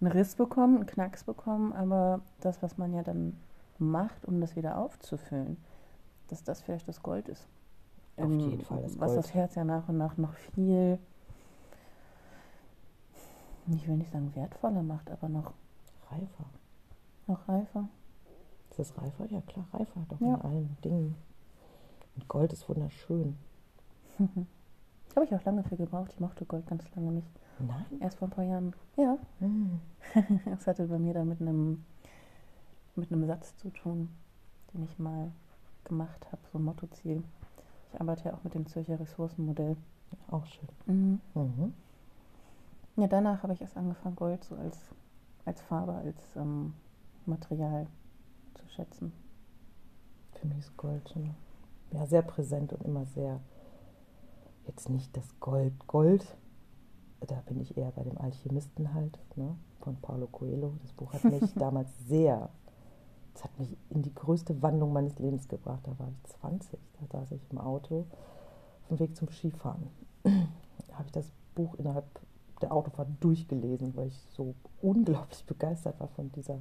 einen 0.00 0.12
Riss 0.12 0.36
bekommen, 0.36 0.76
einen 0.76 0.86
Knacks 0.86 1.24
bekommen, 1.24 1.72
aber 1.72 2.20
das, 2.40 2.62
was 2.62 2.78
man 2.78 2.92
ja 2.94 3.02
dann 3.02 3.36
macht, 3.80 4.24
um 4.26 4.40
das 4.40 4.56
wieder 4.56 4.78
aufzufüllen, 4.78 5.56
dass 6.28 6.42
das 6.44 6.60
vielleicht 6.62 6.88
das 6.88 7.02
Gold 7.02 7.28
ist. 7.28 7.46
Auf 8.16 8.24
Ähm, 8.24 8.40
jeden 8.40 8.62
Fall 8.64 8.82
das 8.82 8.98
Was 8.98 9.12
Gold. 9.12 9.18
das 9.18 9.34
Herz 9.34 9.54
ja 9.54 9.64
nach 9.64 9.88
und 9.88 9.98
nach 9.98 10.16
noch 10.16 10.34
viel, 10.34 10.98
ich 13.68 13.86
will 13.88 13.96
nicht 13.96 14.10
sagen 14.12 14.34
wertvoller 14.34 14.82
macht, 14.82 15.10
aber 15.10 15.28
noch, 15.28 15.52
Reifer. 16.10 16.44
noch 17.26 17.48
reifer. 17.48 17.88
Ist 18.70 18.78
das 18.78 18.98
reifer? 18.98 19.26
Ja, 19.26 19.40
klar, 19.42 19.66
reifer. 19.72 20.00
Doch 20.08 20.20
Ja. 20.20 20.34
in 20.34 20.40
allen 20.42 20.76
Dingen. 20.84 21.14
Und 22.14 22.28
Gold 22.28 22.52
ist 22.52 22.68
wunderschön. 22.68 23.36
Habe 24.18 25.24
ich 25.24 25.34
auch 25.34 25.44
lange 25.44 25.62
für 25.64 25.76
gebraucht. 25.76 26.12
Ich 26.12 26.20
mochte 26.20 26.44
Gold 26.44 26.66
ganz 26.66 26.84
lange 26.94 27.10
nicht. 27.12 27.28
Nein. 27.58 27.84
Erst 28.00 28.18
vor 28.18 28.28
ein 28.28 28.32
paar 28.32 28.44
Jahren. 28.44 28.74
Ja, 28.96 29.16
Hm. 29.40 29.80
es 30.58 30.66
hatte 30.66 30.86
bei 30.86 30.98
mir 30.98 31.14
da 31.14 31.24
mit 31.24 31.40
einem, 31.40 31.84
mit 32.96 33.12
einem 33.12 33.26
Satz 33.26 33.56
zu 33.56 33.70
tun, 33.70 34.08
den 34.72 34.84
ich 34.84 34.98
mal 34.98 35.30
gemacht 35.84 36.26
habe, 36.32 36.42
so 36.52 36.58
ein 36.58 36.64
Mottoziel. 36.64 37.22
Ich 37.92 38.00
arbeite 38.00 38.24
ja 38.24 38.34
auch 38.34 38.44
mit 38.44 38.54
dem 38.54 38.66
Zürcher 38.66 38.98
Ressourcenmodell. 38.98 39.76
Auch 40.30 40.44
schön. 40.46 40.68
Mhm. 40.86 41.20
Mhm. 41.34 41.74
Ja, 42.96 43.06
danach 43.06 43.42
habe 43.42 43.52
ich 43.52 43.60
erst 43.60 43.76
angefangen, 43.76 44.16
Gold 44.16 44.42
so 44.44 44.54
als, 44.56 44.78
als 45.44 45.60
Farbe, 45.62 45.92
als 45.92 46.18
ähm, 46.36 46.74
Material 47.26 47.86
zu 48.54 48.66
schätzen. 48.68 49.12
Für 50.32 50.46
mich 50.46 50.58
ist 50.58 50.76
Gold 50.76 51.08
schon 51.10 51.34
ja, 51.92 52.06
sehr 52.06 52.22
präsent 52.22 52.72
und 52.72 52.82
immer 52.84 53.04
sehr, 53.06 53.40
jetzt 54.66 54.88
nicht 54.88 55.16
das 55.16 55.38
Gold, 55.40 55.74
Gold, 55.86 56.26
da 57.26 57.42
bin 57.46 57.60
ich 57.60 57.76
eher 57.76 57.90
bei 57.92 58.02
dem 58.02 58.18
Alchemisten 58.18 58.92
halt, 58.94 59.18
ne, 59.36 59.56
von 59.80 59.96
Paulo 59.96 60.26
Coelho. 60.26 60.74
Das 60.82 60.92
Buch 60.92 61.12
hat 61.12 61.24
mich 61.24 61.54
damals 61.54 61.88
sehr, 62.06 62.48
es 63.36 63.44
hat 63.44 63.58
mich 63.58 63.76
in 63.90 64.02
die 64.02 64.14
größte 64.14 64.62
Wandlung 64.62 64.92
meines 64.92 65.18
Lebens 65.18 65.46
gebracht. 65.46 65.80
Da 65.84 65.98
war 65.98 66.08
ich 66.08 66.30
20, 66.40 66.78
da 66.98 67.18
saß 67.18 67.32
ich 67.32 67.42
im 67.50 67.58
Auto 67.58 68.06
auf 68.82 68.88
dem 68.88 68.98
Weg 68.98 69.14
zum 69.14 69.28
Skifahren. 69.28 69.88
Da 70.22 70.30
habe 70.94 71.04
ich 71.04 71.12
das 71.12 71.30
Buch 71.54 71.74
innerhalb 71.74 72.06
der 72.62 72.72
Autofahrt 72.72 73.08
durchgelesen, 73.20 73.94
weil 73.94 74.06
ich 74.06 74.26
so 74.30 74.54
unglaublich 74.80 75.44
begeistert 75.46 76.00
war 76.00 76.08
von 76.08 76.32
dieser, 76.32 76.58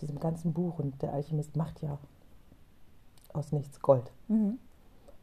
diesem 0.00 0.18
ganzen 0.18 0.52
Buch. 0.52 0.80
Und 0.80 1.00
der 1.00 1.12
Alchemist 1.12 1.54
macht 1.54 1.80
ja 1.80 1.96
aus 3.32 3.52
nichts 3.52 3.80
Gold. 3.80 4.10
Mhm. 4.26 4.58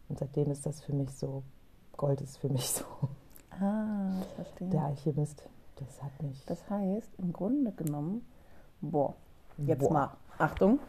Und 0.07 0.19
seitdem 0.19 0.51
ist 0.51 0.65
das 0.65 0.81
für 0.81 0.93
mich 0.93 1.13
so, 1.13 1.43
Gold 1.97 2.21
ist 2.21 2.38
für 2.38 2.49
mich 2.49 2.69
so. 2.71 2.86
Ah, 3.60 4.21
verstehe. 4.36 4.69
Der 4.69 4.86
Alchemist, 4.86 5.43
das 5.75 6.01
hat 6.01 6.23
mich. 6.23 6.45
Das 6.45 6.69
heißt, 6.69 7.10
im 7.17 7.34
Grunde 7.34 7.73
genommen, 7.73 8.25
boah, 8.79 9.15
jetzt 9.57 9.81
Boah. 9.81 9.93
mal, 9.93 10.10
Achtung, 10.41 10.80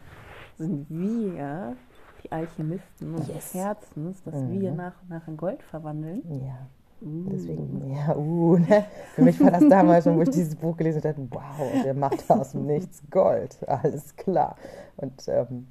sind 0.57 0.87
wir 0.89 1.75
die 2.23 2.31
Alchemisten 2.31 3.15
unseres 3.15 3.53
Yes. 3.53 3.63
Herzens, 3.63 4.23
dass 4.23 4.35
Mhm. 4.35 4.59
wir 4.61 4.71
nach 4.71 4.93
und 5.01 5.09
nach 5.09 5.27
in 5.27 5.37
Gold 5.37 5.61
verwandeln. 5.63 6.21
Ja, 6.45 6.67
Uh. 7.01 7.29
deswegen, 7.29 7.91
ja, 7.93 8.15
uh, 8.15 8.57
ne? 8.57 8.85
Für 9.15 9.23
mich 9.23 9.37
war 9.41 9.51
das 9.51 9.67
damals 9.67 10.05
schon, 10.05 10.15
wo 10.17 10.21
ich 10.21 10.29
dieses 10.29 10.55
Buch 10.55 10.77
gelesen 10.77 11.01
habe, 11.03 11.27
wow, 11.31 11.83
der 11.83 11.93
macht 11.93 12.29
aus 12.31 12.51
dem 12.53 12.65
Nichts 12.65 13.03
Gold. 13.11 13.57
Alles 13.67 14.15
klar. 14.15 14.55
Und 14.95 15.27
ähm, 15.27 15.67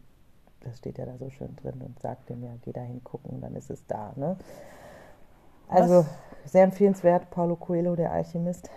das 0.61 0.77
steht 0.77 0.99
ja 0.99 1.07
da 1.07 1.17
so 1.17 1.31
schön 1.31 1.57
drin 1.57 1.81
und 1.81 1.99
sagt 2.01 2.29
dem 2.29 2.43
ja, 2.43 2.51
geh 2.61 2.73
da 2.73 2.83
hingucken, 2.83 3.41
dann 3.41 3.55
ist 3.57 3.71
es 3.71 3.87
da. 3.87 4.13
Ne? 4.17 4.37
Also 5.69 6.05
sehr 6.45 6.65
empfehlenswert, 6.65 7.31
Paulo 7.31 7.57
Coelho, 7.57 7.97
der 7.97 8.13
Alchemist. 8.13 8.69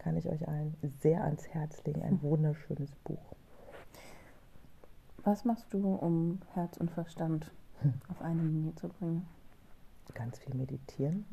Kann 0.00 0.18
ich 0.18 0.28
euch 0.28 0.46
allen 0.46 0.74
sehr 1.00 1.24
ans 1.24 1.48
Herz 1.48 1.82
legen. 1.84 2.02
Ein 2.02 2.18
wunderschönes 2.22 2.94
Buch. 3.04 3.16
Was 5.24 5.44
machst 5.44 5.72
du, 5.72 5.94
um 5.94 6.40
Herz 6.52 6.76
und 6.76 6.90
Verstand 6.90 7.50
Hm. 7.80 7.94
auf 8.08 8.22
eine 8.22 8.42
Linie 8.42 8.74
zu 8.76 8.88
bringen? 8.88 9.26
ganz 10.14 10.38
viel 10.38 10.54
meditieren. 10.54 11.24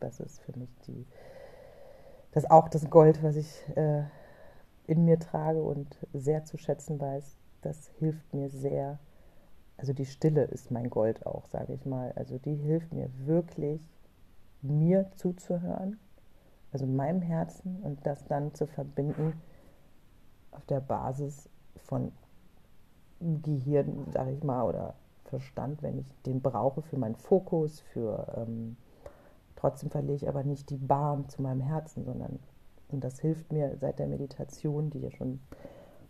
Das 0.00 0.20
ist 0.20 0.40
für 0.42 0.56
mich 0.56 0.68
die, 0.86 1.06
das 2.32 2.48
auch 2.48 2.68
das 2.68 2.88
Gold, 2.88 3.22
was 3.22 3.36
ich 3.36 3.64
äh, 3.76 4.04
in 4.86 5.04
mir 5.04 5.18
trage 5.18 5.62
und 5.62 5.98
sehr 6.12 6.44
zu 6.44 6.56
schätzen 6.56 7.00
weiß. 7.00 7.36
Das 7.62 7.88
hilft 7.98 8.32
mir 8.32 8.48
sehr. 8.50 8.98
Also 9.76 9.92
die 9.92 10.06
Stille 10.06 10.44
ist 10.44 10.70
mein 10.70 10.88
Gold 10.90 11.26
auch, 11.26 11.46
sage 11.48 11.72
ich 11.72 11.84
mal. 11.84 12.12
Also 12.16 12.38
die 12.38 12.54
hilft 12.54 12.92
mir 12.92 13.10
wirklich, 13.26 13.82
mir 14.62 15.10
zuzuhören, 15.16 15.98
also 16.72 16.86
meinem 16.86 17.22
Herzen 17.22 17.80
und 17.82 18.06
das 18.06 18.24
dann 18.26 18.54
zu 18.54 18.66
verbinden 18.66 19.32
auf 20.52 20.64
der 20.66 20.80
Basis 20.80 21.48
von 21.76 22.12
Gehirn, 23.20 24.06
sage 24.12 24.32
ich 24.32 24.42
mal, 24.42 24.64
oder 24.64 24.94
Verstand, 25.24 25.82
wenn 25.82 25.98
ich 25.98 26.12
den 26.26 26.40
brauche 26.40 26.82
für 26.82 26.96
meinen 26.96 27.14
Fokus, 27.14 27.80
für 27.80 28.26
ähm, 28.36 28.76
trotzdem 29.56 29.90
verliere 29.90 30.16
ich 30.16 30.28
aber 30.28 30.42
nicht 30.42 30.70
die 30.70 30.76
Bahn 30.76 31.28
zu 31.28 31.42
meinem 31.42 31.60
Herzen, 31.60 32.04
sondern 32.04 32.40
und 32.92 33.04
das 33.04 33.20
hilft 33.20 33.52
mir 33.52 33.76
seit 33.78 33.98
der 33.98 34.08
Meditation, 34.08 34.90
die 34.90 34.98
ich 34.98 35.04
ja 35.04 35.10
schon 35.12 35.40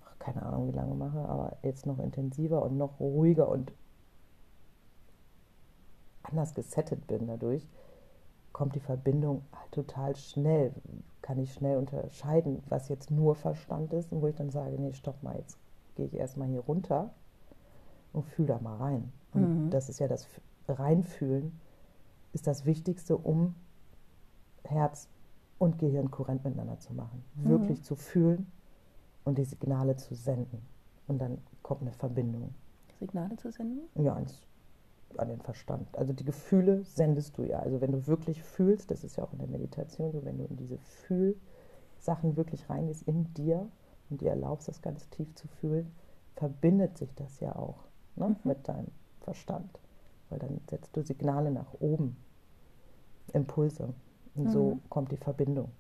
ach, 0.07 0.19
keine 0.19 0.43
Ahnung 0.43 0.69
wie 0.69 0.77
lange 0.77 0.95
mache, 0.95 1.19
aber 1.19 1.57
jetzt 1.63 1.87
noch 1.87 1.99
intensiver 1.99 2.63
und 2.63 2.79
noch 2.79 2.99
ruhiger 3.01 3.49
und 3.49 3.73
anders 6.23 6.55
gesettet 6.55 7.07
bin 7.07 7.27
dadurch, 7.27 7.69
kommt 8.53 8.75
die 8.75 8.81
Verbindung 8.81 9.43
halt 9.53 9.73
total 9.73 10.17
schnell, 10.17 10.73
kann 11.23 11.39
ich 11.39 11.53
schnell 11.53 11.77
unterscheiden, 11.77 12.63
was 12.69 12.89
jetzt 12.89 13.11
nur 13.11 13.35
Verstand 13.35 13.93
ist 13.93 14.13
und 14.13 14.23
wo 14.23 14.29
ich 14.29 14.37
dann 14.37 14.51
sage, 14.51 14.79
nee, 14.79 14.93
stopp 14.93 15.23
mal, 15.23 15.37
jetzt 15.37 15.59
gehe 16.01 16.07
ich 16.07 16.15
erstmal 16.15 16.49
hier 16.49 16.61
runter 16.61 17.11
und 18.15 18.25
fühle 18.25 18.49
da 18.49 18.59
mal 18.59 18.77
rein. 18.77 19.13
Und 19.35 19.67
Mhm. 19.67 19.71
das 19.71 19.91
ist 19.91 20.01
ja 20.01 20.09
das 20.09 20.27
Reinfühlen, 20.67 21.61
ist 22.33 22.47
das 22.47 22.65
Wichtigste, 22.65 23.19
um 23.19 23.55
Herz 24.65 25.09
und 25.59 25.79
Gehirn 25.79 26.11
kohärent 26.11 26.43
miteinander 26.43 26.79
zu 26.79 26.95
machen. 26.95 27.23
Mhm. 27.35 27.49
Wirklich 27.51 27.83
zu 27.83 27.97
fühlen 27.97 28.51
und 29.25 29.37
die 29.37 29.45
Signale 29.45 29.97
zu 29.97 30.15
senden. 30.15 30.63
Und 31.07 31.19
dann 31.19 31.37
kommt 31.63 31.83
eine 31.83 31.93
Verbindung. 31.93 32.55
Signale 32.99 33.37
zu 33.37 33.51
senden? 33.51 33.81
Ja, 34.03 34.15
ans, 34.15 34.47
an 35.19 35.29
den 35.29 35.43
Verstand. 35.43 35.87
Also 35.99 36.15
die 36.15 36.25
Gefühle 36.25 36.83
sendest 36.85 37.37
du 37.37 37.43
ja. 37.45 37.59
Also 37.59 37.83
wenn 37.83 37.93
du 37.93 38.07
wirklich 38.07 38.43
fühlst, 38.43 38.91
das 38.91 39.05
ist 39.05 39.17
ja 39.17 39.25
auch 39.25 39.33
in 39.35 39.39
der 39.39 39.49
Meditation 39.49 40.13
so, 40.13 40.25
wenn 40.25 40.39
du 40.39 40.45
in 40.45 40.57
diese 40.57 40.79
Fühlsachen 40.79 42.37
wirklich 42.37 42.71
reingehst 42.71 43.03
in 43.03 43.35
dir 43.35 43.69
und 44.11 44.21
dir 44.21 44.31
erlaubst, 44.31 44.69
das 44.69 44.83
ganz 44.83 45.09
tief 45.11 45.35
zu 45.35 45.47
fühlen, 45.49 45.91
verbindet 46.37 46.99
sich 46.99 47.15
das 47.15 47.41
ja 47.41 47.55
auch 47.57 47.77
ne, 48.17 48.29
Mhm. 48.31 48.37
mit 48.45 48.69
deinem 48.69 48.89
Verstand. 49.21 49.79
Weil 50.29 50.39
dann 50.39 50.61
setzt 50.69 50.97
du 50.97 51.03
Signale 51.03 51.51
nach 51.51 51.73
oben, 51.81 52.17
Impulse. 53.33 53.93
Und 54.35 54.51
so 54.51 54.75
Mhm. 54.75 54.81
kommt 54.89 55.13
die 55.13 55.17
Verbindung. 55.17 55.71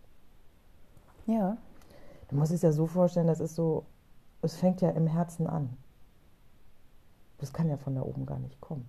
Ja. 1.27 1.57
Du 2.29 2.37
musst 2.37 2.53
es 2.53 2.62
ja 2.62 2.73
so 2.73 2.87
vorstellen, 2.87 3.27
das 3.27 3.40
ist 3.40 3.55
so, 3.55 3.85
es 4.43 4.57
fängt 4.57 4.81
ja 4.81 4.90
im 4.90 5.07
Herzen 5.07 5.47
an. 5.47 5.77
Das 7.38 7.53
kann 7.53 7.69
ja 7.69 7.77
von 7.77 7.95
da 7.95 8.03
oben 8.03 8.27
gar 8.27 8.38
nicht 8.38 8.61
kommen. 8.61 8.88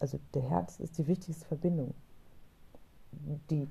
Also 0.00 0.18
der 0.34 0.42
Herz 0.42 0.80
ist 0.80 0.98
die 0.98 1.06
wichtigste 1.06 1.44
Verbindung, 1.46 1.94
die 3.50 3.68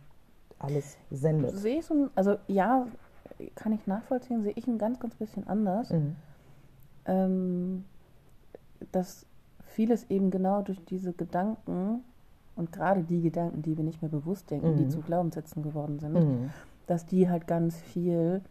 alles 0.60 0.98
sendet. 1.12 1.56
Sehe 1.58 1.80
ich 1.80 1.86
so, 1.86 2.10
also 2.16 2.38
ja, 2.48 2.88
kann 3.56 3.72
ich 3.74 3.86
nachvollziehen, 3.88 4.44
sehe 4.44 4.54
ich 4.56 4.68
ein 4.68 4.78
ganz, 4.78 5.00
ganz 5.00 5.16
bisschen 5.16 5.48
anders. 5.48 5.90
Mhm. 5.92 6.16
ähm, 7.06 7.86
dass 8.92 9.26
vieles 9.66 10.10
eben 10.10 10.30
genau 10.32 10.62
durch 10.62 10.84
diese 10.86 11.14
Gedanken 11.14 12.02
und 12.56 12.72
gerade 12.72 13.04
die 13.04 13.22
Gedanken, 13.22 13.62
die 13.62 13.76
wir 13.76 13.84
nicht 13.84 14.02
mehr 14.02 14.12
bewusst 14.12 14.52
denken, 14.52 14.78
die 14.78 14.86
Mhm. 14.86 14.90
zu 14.90 15.02
Glaubenssätzen 15.02 15.64
geworden 15.64 16.00
sind, 16.00 16.14
Mhm. 16.14 16.50
dass 16.88 17.06
die 17.06 17.30
halt 17.30 17.48
ganz 17.48 17.76
viel 17.78 18.42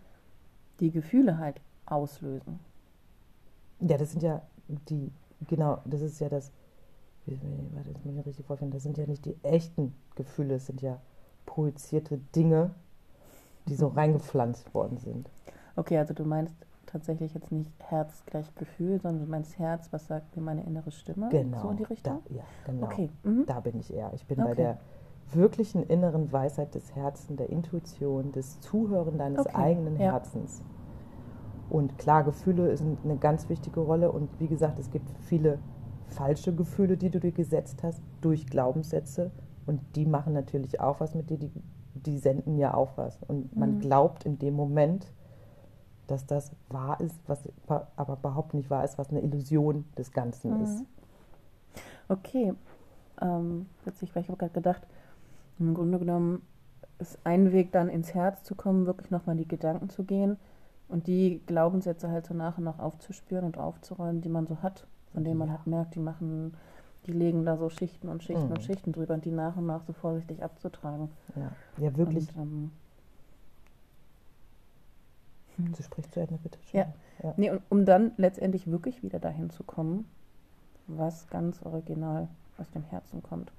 die 0.80 0.90
Gefühle 0.90 1.38
halt 1.38 1.60
auslösen. 1.86 2.58
Ja, 3.80 3.96
das 3.98 4.12
sind 4.12 4.22
ja 4.22 4.42
die, 4.68 5.10
genau, 5.48 5.78
das 5.84 6.00
ist 6.02 6.18
ja 6.20 6.28
das, 6.28 6.50
warte, 7.26 7.92
das 7.92 8.04
muss 8.04 8.12
ich 8.12 8.18
mir 8.18 8.26
richtig 8.26 8.46
vorstellen, 8.46 8.70
das 8.72 8.82
sind 8.82 8.98
ja 8.98 9.06
nicht 9.06 9.24
die 9.24 9.36
echten 9.42 9.94
Gefühle, 10.16 10.54
es 10.54 10.66
sind 10.66 10.82
ja 10.82 11.00
projizierte 11.46 12.18
Dinge, 12.34 12.70
die 13.68 13.74
so 13.74 13.88
reingepflanzt 13.88 14.74
worden 14.74 14.98
sind. 14.98 15.30
Okay, 15.76 15.98
also 15.98 16.14
du 16.14 16.24
meinst 16.24 16.54
tatsächlich 16.86 17.32
jetzt 17.34 17.50
nicht 17.50 17.72
Herz 17.78 18.24
gleich 18.26 18.54
Gefühl, 18.56 19.00
sondern 19.00 19.24
du 19.24 19.30
meinst 19.30 19.58
Herz, 19.58 19.92
was 19.92 20.06
sagt 20.06 20.36
mir 20.36 20.42
meine 20.42 20.64
innere 20.64 20.90
Stimme? 20.90 21.28
Genau. 21.30 21.62
So 21.62 21.70
in 21.70 21.76
die 21.78 21.84
Richtung? 21.84 22.18
Da, 22.28 22.34
ja, 22.34 22.42
genau. 22.66 22.86
Okay. 22.86 23.10
Mhm. 23.22 23.44
Da 23.46 23.60
bin 23.60 23.78
ich 23.78 23.92
eher. 23.92 24.12
Ich 24.14 24.26
bin 24.26 24.38
bei 24.38 24.52
Okay. 24.52 24.56
der 24.56 24.78
wirklichen 25.32 25.82
inneren 25.84 26.30
Weisheit 26.32 26.74
des 26.74 26.94
Herzens, 26.94 27.38
der 27.38 27.48
Intuition, 27.48 28.32
des 28.32 28.60
Zuhören 28.60 29.16
deines 29.16 29.46
Okay, 29.46 29.54
eigenen 29.56 29.94
ja. 29.94 30.12
Herzens. 30.12 30.62
Und 31.70 31.96
klar, 31.96 32.22
Gefühle 32.24 32.76
sind 32.76 32.98
eine 33.04 33.16
ganz 33.16 33.48
wichtige 33.48 33.80
Rolle. 33.80 34.12
Und 34.12 34.28
wie 34.38 34.48
gesagt, 34.48 34.78
es 34.78 34.90
gibt 34.90 35.08
viele 35.20 35.58
falsche 36.08 36.54
Gefühle, 36.54 36.98
die 36.98 37.08
du 37.08 37.18
dir 37.18 37.32
gesetzt 37.32 37.82
hast, 37.82 38.02
durch 38.20 38.46
Glaubenssätze. 38.46 39.30
Und 39.64 39.80
die 39.96 40.04
machen 40.04 40.34
natürlich 40.34 40.80
auch 40.80 41.00
was 41.00 41.14
mit 41.14 41.30
dir, 41.30 41.38
die, 41.38 41.50
die 41.94 42.18
senden 42.18 42.58
ja 42.58 42.74
auch 42.74 42.96
was. 42.96 43.18
Und 43.28 43.56
man 43.56 43.78
Mhm. 43.78 43.80
glaubt 43.80 44.24
in 44.24 44.38
dem 44.38 44.54
Moment, 44.54 45.06
dass 46.06 46.26
das 46.26 46.52
wahr 46.68 47.00
ist, 47.00 47.16
was 47.26 47.48
aber 47.96 48.14
überhaupt 48.14 48.54
nicht 48.54 48.70
wahr 48.70 48.84
ist, 48.84 48.98
was 48.98 49.10
eine 49.10 49.20
Illusion 49.22 49.84
des 49.96 50.12
Ganzen 50.12 50.52
Mhm. 50.52 50.56
ist. 50.56 50.84
Okay. 52.08 52.54
Ähm, 53.20 53.66
witzig, 53.84 54.14
weil 54.14 54.22
ich 54.22 54.28
habe 54.28 54.38
gerade 54.38 54.52
gedacht, 54.52 54.82
im 55.58 55.74
Grunde 55.74 55.98
genommen 55.98 56.42
ist 56.98 57.18
ein 57.24 57.52
Weg 57.52 57.72
dann 57.72 57.88
ins 57.88 58.14
Herz 58.14 58.44
zu 58.44 58.54
kommen, 58.54 58.86
wirklich 58.86 59.10
nochmal 59.10 59.36
die 59.36 59.48
Gedanken 59.48 59.90
zu 59.90 60.04
gehen 60.04 60.36
und 60.88 61.06
die 61.06 61.40
Glaubenssätze 61.46 62.10
halt 62.10 62.26
so 62.26 62.34
nach 62.34 62.58
und 62.58 62.64
nach 62.64 62.78
aufzuspüren 62.78 63.44
und 63.46 63.58
aufzuräumen, 63.58 64.20
die 64.22 64.28
man 64.28 64.46
so 64.46 64.62
hat, 64.62 64.86
von 65.12 65.24
denen 65.24 65.38
man 65.38 65.50
halt 65.50 65.66
merkt, 65.66 65.94
die 65.94 66.00
machen, 66.00 66.54
die 67.06 67.12
legen 67.12 67.44
da 67.44 67.56
so 67.56 67.68
Schichten 67.68 68.08
und 68.08 68.22
Schichten 68.22 68.46
Mhm. 68.46 68.52
und 68.52 68.62
Schichten 68.62 68.92
drüber 68.92 69.14
und 69.14 69.24
die 69.24 69.30
nach 69.30 69.56
und 69.56 69.66
nach 69.66 69.82
so 69.84 69.92
vorsichtig 69.92 70.42
abzutragen. 70.42 71.08
Ja, 71.36 71.50
ja 71.78 71.96
wirklich. 71.96 72.28
Und, 72.36 72.42
ähm, 72.42 72.70
Du 75.58 75.82
sprichst 75.82 76.12
zu 76.12 76.20
Ende, 76.20 76.38
bitte. 76.42 76.58
Ja. 76.72 76.86
ja. 77.22 77.34
Nee, 77.36 77.50
und 77.50 77.62
um 77.68 77.84
dann 77.84 78.12
letztendlich 78.16 78.70
wirklich 78.70 79.02
wieder 79.02 79.18
dahin 79.18 79.50
zu 79.50 79.62
kommen, 79.62 80.06
was 80.86 81.28
ganz 81.28 81.62
original 81.62 82.28
aus 82.58 82.70
dem 82.70 82.82
Herzen 82.84 83.22
kommt. 83.22 83.52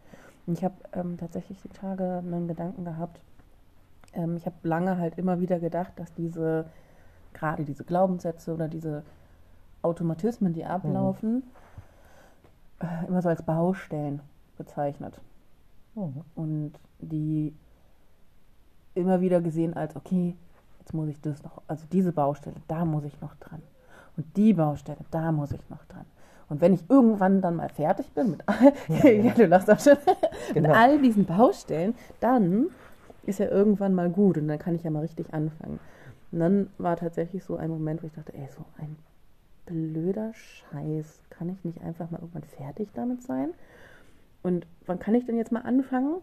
Und 0.46 0.58
ich 0.58 0.64
habe 0.64 0.74
ähm, 0.94 1.18
tatsächlich 1.18 1.62
die 1.62 1.70
Tage 1.70 2.18
einen 2.18 2.48
Gedanken 2.48 2.84
gehabt. 2.84 3.22
Ähm, 4.14 4.36
ich 4.38 4.46
habe 4.46 4.56
lange 4.64 4.98
halt 4.98 5.18
immer 5.18 5.40
wieder 5.40 5.60
gedacht, 5.60 5.94
dass 5.98 6.12
diese, 6.16 6.66
gerade 7.34 7.64
diese 7.64 7.84
Glaubenssätze 7.84 8.54
oder 8.54 8.68
diese 8.68 9.04
Automatismen, 9.84 10.54
die 10.54 10.66
ablaufen, 10.66 11.44
äh, 11.44 11.63
immer 13.08 13.22
so 13.22 13.30
als 13.30 13.44
Baustellen 13.44 14.22
bezeichnet. 14.58 15.20
Mhm. 15.96 16.22
Und 16.36 16.74
die 17.00 17.54
immer 18.96 19.22
wieder 19.22 19.42
gesehen 19.42 19.76
als, 19.76 19.96
okay, 19.96 20.36
jetzt 20.80 20.94
muss 20.94 21.08
ich 21.10 21.20
das 21.22 21.44
noch, 21.44 21.62
also 21.68 21.86
diese 21.92 22.12
Baustelle, 22.12 22.56
da 22.68 22.86
muss 22.86 23.04
ich 23.06 23.20
noch 23.22 23.36
dran. 23.36 23.62
Und 24.18 24.26
die 24.38 24.54
Baustelle, 24.54 25.00
da 25.12 25.32
muss 25.32 25.52
ich 25.52 25.70
noch 25.70 25.84
dran. 25.86 26.06
Und 26.50 26.62
wenn 26.62 26.74
ich 26.74 26.88
irgendwann 26.90 27.42
dann 27.42 27.56
mal 27.56 27.70
fertig 27.70 28.12
bin 28.12 28.32
mit 28.32 28.42
all, 28.48 28.74
Ja, 28.88 28.96
ja. 29.10 29.24
ja, 29.24 29.34
du 29.34 29.46
lachst 29.48 29.72
auch 29.72 29.80
schon, 29.80 29.94
mit 30.54 30.54
Genau. 30.56 30.74
all 30.74 31.02
diesen 31.02 31.26
Baustellen, 31.26 31.96
dann 32.20 32.68
ist 33.26 33.40
ja 33.40 33.48
irgendwann 33.48 33.94
mal 33.94 34.10
gut 34.10 34.38
und 34.38 34.48
dann 34.48 34.60
kann 34.60 34.76
ich 34.76 34.84
ja 34.84 34.92
mal 34.92 35.00
richtig 35.00 35.34
anfangen. 35.34 35.80
Und 36.32 36.40
dann 36.40 36.70
war 36.78 36.98
tatsächlich 36.98 37.44
so 37.44 37.56
ein 37.56 37.70
Moment, 37.70 38.04
wo 38.04 38.08
ich 38.08 38.14
dachte, 38.14 38.34
ey, 38.34 38.48
so 38.56 38.64
ein 38.78 38.96
blöder 39.66 40.34
Scheiß, 40.34 41.22
kann 41.30 41.50
ich 41.50 41.64
nicht 41.64 41.82
einfach 41.82 42.12
mal 42.12 42.20
irgendwann 42.20 42.44
fertig 42.44 42.90
damit 42.94 43.24
sein? 43.24 43.54
Und 44.42 44.68
wann 44.86 45.00
kann 45.00 45.16
ich 45.16 45.26
denn 45.26 45.38
jetzt 45.38 45.52
mal 45.52 45.62
anfangen? 45.62 46.22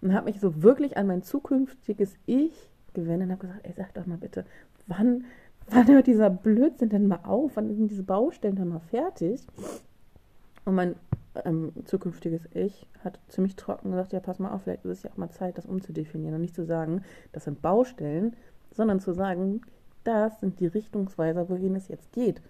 Und 0.00 0.14
habe 0.14 0.26
mich 0.26 0.40
so 0.40 0.62
wirklich 0.62 0.96
an 0.96 1.06
mein 1.06 1.22
zukünftiges 1.22 2.14
Ich 2.26 2.70
gewendet 2.94 3.28
und 3.28 3.32
habe 3.32 3.46
gesagt, 3.46 3.66
ey, 3.66 3.74
sag 3.76 3.92
doch 3.94 4.06
mal 4.06 4.16
bitte, 4.16 4.46
wann, 4.86 5.24
wann 5.68 5.88
hört 5.88 6.06
dieser 6.06 6.30
Blödsinn 6.30 6.88
denn 6.88 7.06
mal 7.06 7.20
auf? 7.24 7.52
Wann 7.54 7.74
sind 7.74 7.90
diese 7.90 8.02
Baustellen 8.02 8.56
dann 8.56 8.68
mal 8.68 8.80
fertig? 8.80 9.46
Und 10.64 10.74
mein 10.74 10.96
ähm, 11.44 11.72
zukünftiges 11.84 12.48
Ich 12.54 12.86
hat 13.04 13.20
ziemlich 13.28 13.56
trocken 13.56 13.90
gesagt, 13.90 14.12
ja, 14.12 14.20
pass 14.20 14.38
mal 14.38 14.52
auf, 14.52 14.62
vielleicht 14.62 14.84
ist 14.84 14.90
es 14.98 15.02
ja 15.02 15.10
auch 15.10 15.16
mal 15.16 15.30
Zeit, 15.30 15.58
das 15.58 15.66
umzudefinieren 15.66 16.34
und 16.34 16.40
nicht 16.40 16.54
zu 16.54 16.64
sagen, 16.64 17.02
das 17.32 17.44
sind 17.44 17.62
Baustellen, 17.62 18.36
sondern 18.72 19.00
zu 19.00 19.12
sagen, 19.12 19.62
das 20.04 20.40
sind 20.40 20.60
die 20.60 20.66
Richtungsweiser, 20.66 21.48
wohin 21.48 21.76
es 21.76 21.88
jetzt 21.88 22.12
geht. 22.12 22.40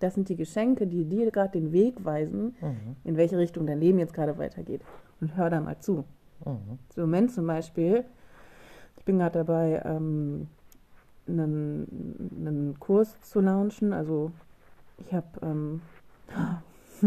Das 0.00 0.14
sind 0.14 0.28
die 0.28 0.36
Geschenke, 0.36 0.86
die 0.86 1.04
dir 1.04 1.30
gerade 1.30 1.52
den 1.58 1.72
Weg 1.72 2.04
weisen, 2.04 2.54
Mhm. 2.60 2.96
in 3.04 3.16
welche 3.16 3.36
Richtung 3.38 3.66
dein 3.66 3.80
Leben 3.80 3.98
jetzt 3.98 4.14
gerade 4.14 4.38
weitergeht. 4.38 4.82
Und 5.20 5.36
hör 5.36 5.50
da 5.50 5.60
mal 5.60 5.78
zu. 5.80 6.04
Mhm. 6.44 6.78
So 6.94 7.02
im 7.02 7.10
Moment 7.10 7.32
zum 7.32 7.46
Beispiel, 7.46 8.04
ich 8.96 9.04
bin 9.04 9.18
gerade 9.18 9.38
dabei, 9.44 9.82
ähm, 9.84 10.46
einen, 11.26 12.30
einen 12.46 12.76
Kurs 12.78 13.20
zu 13.22 13.40
launchen. 13.40 13.92
Also 13.92 14.30
ich 14.98 15.12
habe 15.12 15.26
ähm, 15.42 15.80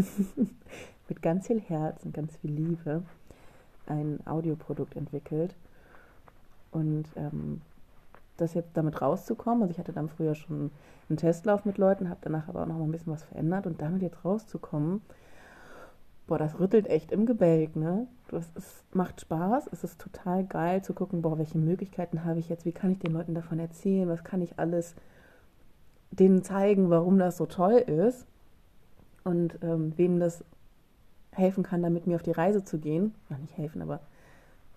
mit 1.10 1.21
ganz 1.21 1.47
viel 1.47 1.60
Herz 1.62 2.04
und 2.06 2.13
ganz 2.13 2.36
viel 2.38 2.51
Liebe 2.51 3.04
ein 3.88 4.19
Audioprodukt 4.25 4.95
entwickelt. 4.95 5.56
Und 6.71 7.06
ähm, 7.15 7.62
das 8.41 8.54
jetzt 8.54 8.75
damit 8.75 9.01
rauszukommen, 9.01 9.63
also 9.63 9.71
ich 9.71 9.80
hatte 9.80 9.93
dann 9.93 10.10
früher 10.10 10.36
schon 10.36 10.71
einen 11.10 11.17
Testlauf 11.17 11.65
mit 11.65 11.77
Leuten, 11.77 12.10
habe 12.10 12.19
danach 12.21 12.47
aber 12.47 12.63
auch 12.63 12.67
noch 12.67 12.77
mal 12.77 12.84
ein 12.84 12.91
bisschen 12.91 13.13
was 13.13 13.23
verändert 13.23 13.67
und 13.67 13.82
damit 13.82 14.01
jetzt 14.01 14.23
rauszukommen, 14.25 15.01
boah, 16.27 16.38
das 16.38 16.60
rüttelt 16.60 16.88
echt 16.88 17.12
im 17.12 17.25
Gebälk, 17.25 17.75
ne? 17.75 18.08
Das 18.30 18.49
ist, 18.56 18.95
macht 18.95 19.21
Spaß, 19.21 19.67
es 19.71 19.84
ist 19.84 19.99
total 19.99 20.45
geil 20.45 20.82
zu 20.82 20.93
gucken, 20.93 21.21
boah, 21.21 21.38
welche 21.38 21.58
Möglichkeiten 21.58 22.23
habe 22.23 22.39
ich 22.39 22.49
jetzt, 22.49 22.65
wie 22.65 22.71
kann 22.71 22.91
ich 22.91 22.99
den 22.99 23.12
Leuten 23.12 23.34
davon 23.34 23.60
erzählen, 23.60 24.08
was 24.08 24.23
kann 24.23 24.41
ich 24.41 24.58
alles 24.58 24.95
denen 26.12 26.43
zeigen, 26.43 26.89
warum 26.89 27.19
das 27.19 27.38
so 27.38 27.45
toll 27.45 27.73
ist 27.73 28.25
und 29.23 29.60
ähm, 29.62 29.93
wem 29.97 30.19
das 30.19 30.43
helfen 31.32 31.63
kann, 31.63 31.82
da 31.82 31.89
mit 31.89 32.08
mir 32.08 32.15
auf 32.15 32.23
die 32.23 32.32
Reise 32.32 32.63
zu 32.63 32.77
gehen. 32.77 33.13
Ja, 33.30 33.38
nicht 33.38 33.58
helfen, 33.58 33.82
aber 33.82 33.99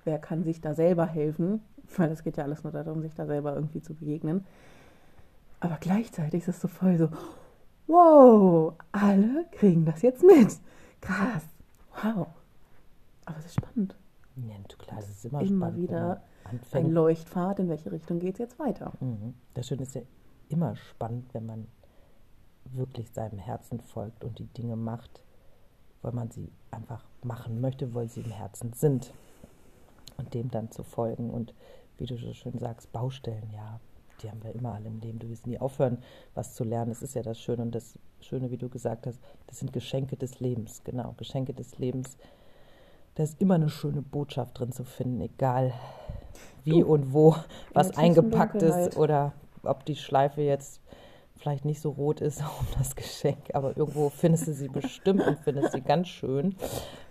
wer 0.05 0.18
kann 0.18 0.44
sich 0.44 0.61
da 0.61 0.74
selber 0.74 1.07
helfen? 1.07 1.62
Weil 1.97 2.11
es 2.11 2.23
geht 2.23 2.37
ja 2.37 2.44
alles 2.44 2.62
nur 2.64 2.73
darum, 2.73 3.03
sich 3.03 3.14
da 3.14 3.27
selber 3.27 3.55
irgendwie 3.55 3.83
zu 3.83 3.94
begegnen. 3.94 4.44
Aber 5.61 5.77
gleichzeitig 5.81 6.42
ist 6.42 6.49
es 6.49 6.61
so 6.61 6.68
voll 6.68 6.99
so, 6.99 7.09
wow, 7.87 8.75
alle 8.92 9.47
kriegen 9.53 9.85
das 9.85 10.03
jetzt 10.03 10.23
mit. 10.23 10.59
Krass, 11.01 11.44
wow. 12.03 12.27
Aber 13.25 13.38
es 13.38 13.47
ist 13.47 13.55
spannend. 13.55 13.97
Ja, 14.37 14.55
klar, 14.79 14.99
es 14.99 15.11
ist 15.11 15.25
immer, 15.25 15.40
Immer 15.40 15.68
spannend, 15.68 15.77
wenn 15.77 15.83
wieder 15.83 16.23
Ein. 16.73 16.90
Leuchtpfad, 16.90 17.61
in 17.61 17.68
welche 17.68 17.92
Richtung 17.92 18.18
geht 18.18 18.35
es 18.35 18.38
jetzt 18.40 18.59
weiter? 18.59 18.92
Mhm. 19.01 19.35
Das 19.55 19.66
Schöne 19.66 19.83
ist 19.83 19.94
ja 19.94 20.03
immer 20.49 20.77
spannend, 20.77 21.33
wenn 21.33 21.47
man 21.47 21.66
wirklich 22.73 23.11
seinem 23.11 23.38
Herzen 23.38 23.81
folgt 23.81 24.25
und 24.25 24.38
die 24.38 24.47
Dinge 24.47 24.77
macht, 24.77 25.23
weil 26.03 26.12
man 26.12 26.31
sie 26.31 26.51
einfach 26.70 27.05
machen 27.23 27.61
möchte, 27.61 27.94
weil 27.94 28.09
sie 28.09 28.20
im 28.20 28.31
Herzen 28.31 28.73
sind. 28.73 29.12
Und 30.16 30.35
dem 30.35 30.50
dann 30.50 30.70
zu 30.70 30.83
folgen. 30.83 31.31
Und 31.31 31.55
wie 31.98 32.07
du 32.07 32.16
so 32.16 32.33
schön 32.33 32.59
sagst, 32.59 32.92
Baustellen, 32.92 33.50
ja, 33.53 33.81
die 34.22 34.31
haben 34.31 34.42
wir 34.42 34.55
immer 34.55 34.74
alle 34.74 34.87
im 34.88 35.00
Leben. 35.00 35.18
Du 35.18 35.29
wirst 35.29 35.46
nie 35.46 35.59
aufhören, 35.59 35.98
was 36.35 36.55
zu 36.55 36.64
lernen. 36.64 36.90
Das 36.90 37.03
ist 37.03 37.14
ja 37.14 37.22
das 37.22 37.38
Schöne. 37.38 37.62
Und 37.62 37.74
das 37.74 37.98
Schöne, 38.20 38.50
wie 38.50 38.57
du 38.57 38.68
gesagt 38.68 39.07
hast, 39.07 39.18
das 39.46 39.59
sind 39.59 39.72
Geschenke 39.72 40.16
des 40.16 40.40
Lebens. 40.40 40.83
Genau, 40.85 41.14
Geschenke 41.16 41.53
des 41.53 41.79
Lebens. 41.79 42.16
Da 43.14 43.22
ist 43.22 43.40
immer 43.40 43.55
eine 43.55 43.68
schöne 43.68 44.03
Botschaft 44.03 44.59
drin 44.59 44.72
zu 44.72 44.85
finden, 44.85 45.20
egal 45.20 45.72
wie 46.64 46.81
Du, 46.81 46.87
und 46.87 47.12
wo 47.12 47.37
was 47.72 47.96
eingepackt 47.96 48.62
ist 48.62 48.96
oder 48.96 49.33
ob 49.62 49.85
die 49.85 49.96
Schleife 49.96 50.42
jetzt 50.42 50.81
vielleicht 51.37 51.64
nicht 51.64 51.81
so 51.81 51.90
rot 51.90 52.20
ist 52.20 52.40
um 52.61 52.66
das 52.79 52.97
Geschenk, 52.97 53.55
aber 53.55 53.77
irgendwo 53.77 54.11
findest 54.11 54.49
du 54.49 54.53
sie 54.53 54.68
bestimmt 54.68 55.27
und 55.27 55.38
findest 55.40 55.73
sie 55.73 55.81
ganz 55.81 56.09
schön, 56.09 56.57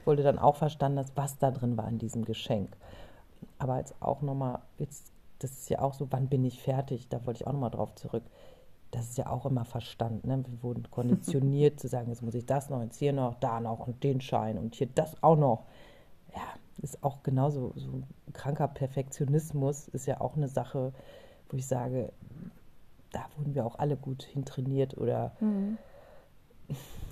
du 0.05 0.23
dann 0.23 0.39
auch 0.39 0.55
verstanden 0.55 0.99
hast, 0.99 1.15
was 1.15 1.37
da 1.37 1.51
drin 1.51 1.77
war 1.77 1.87
in 1.87 1.99
diesem 1.99 2.25
Geschenk. 2.25 2.75
Aber 3.57 3.77
jetzt 3.77 3.95
auch 4.01 4.21
nochmal, 4.21 4.59
jetzt, 4.77 5.11
das 5.39 5.51
ist 5.51 5.69
ja 5.69 5.79
auch 5.79 5.93
so, 5.93 6.07
wann 6.11 6.27
bin 6.27 6.43
ich 6.43 6.61
fertig? 6.61 7.07
Da 7.09 7.25
wollte 7.25 7.41
ich 7.41 7.47
auch 7.47 7.53
nochmal 7.53 7.71
drauf 7.71 7.95
zurück. 7.95 8.23
Das 8.91 9.09
ist 9.09 9.17
ja 9.17 9.27
auch 9.27 9.45
immer 9.45 9.65
Verstand. 9.65 10.25
Ne? 10.25 10.43
Wir 10.47 10.63
wurden 10.63 10.89
konditioniert 10.91 11.79
zu 11.79 11.87
sagen, 11.87 12.09
jetzt 12.09 12.21
muss 12.21 12.35
ich 12.35 12.45
das 12.45 12.69
noch, 12.69 12.81
jetzt 12.81 12.97
hier 12.97 13.13
noch, 13.13 13.35
da 13.35 13.59
noch 13.59 13.87
und 13.87 14.03
den 14.03 14.21
Schein 14.21 14.57
und 14.57 14.75
hier 14.75 14.87
das 14.93 15.21
auch 15.23 15.37
noch. 15.37 15.63
Ja, 16.35 16.41
ist 16.81 17.03
auch 17.03 17.23
genauso 17.23 17.73
so 17.75 17.89
ein 17.91 18.07
kranker 18.33 18.67
Perfektionismus 18.67 19.87
ist 19.87 20.05
ja 20.05 20.19
auch 20.21 20.35
eine 20.35 20.47
Sache, 20.47 20.93
wo 21.49 21.57
ich 21.57 21.67
sage, 21.67 22.11
da 23.13 23.25
wurden 23.37 23.55
wir 23.55 23.65
auch 23.65 23.79
alle 23.79 23.95
gut 23.95 24.23
hintrainiert 24.23 24.97
oder 24.97 25.33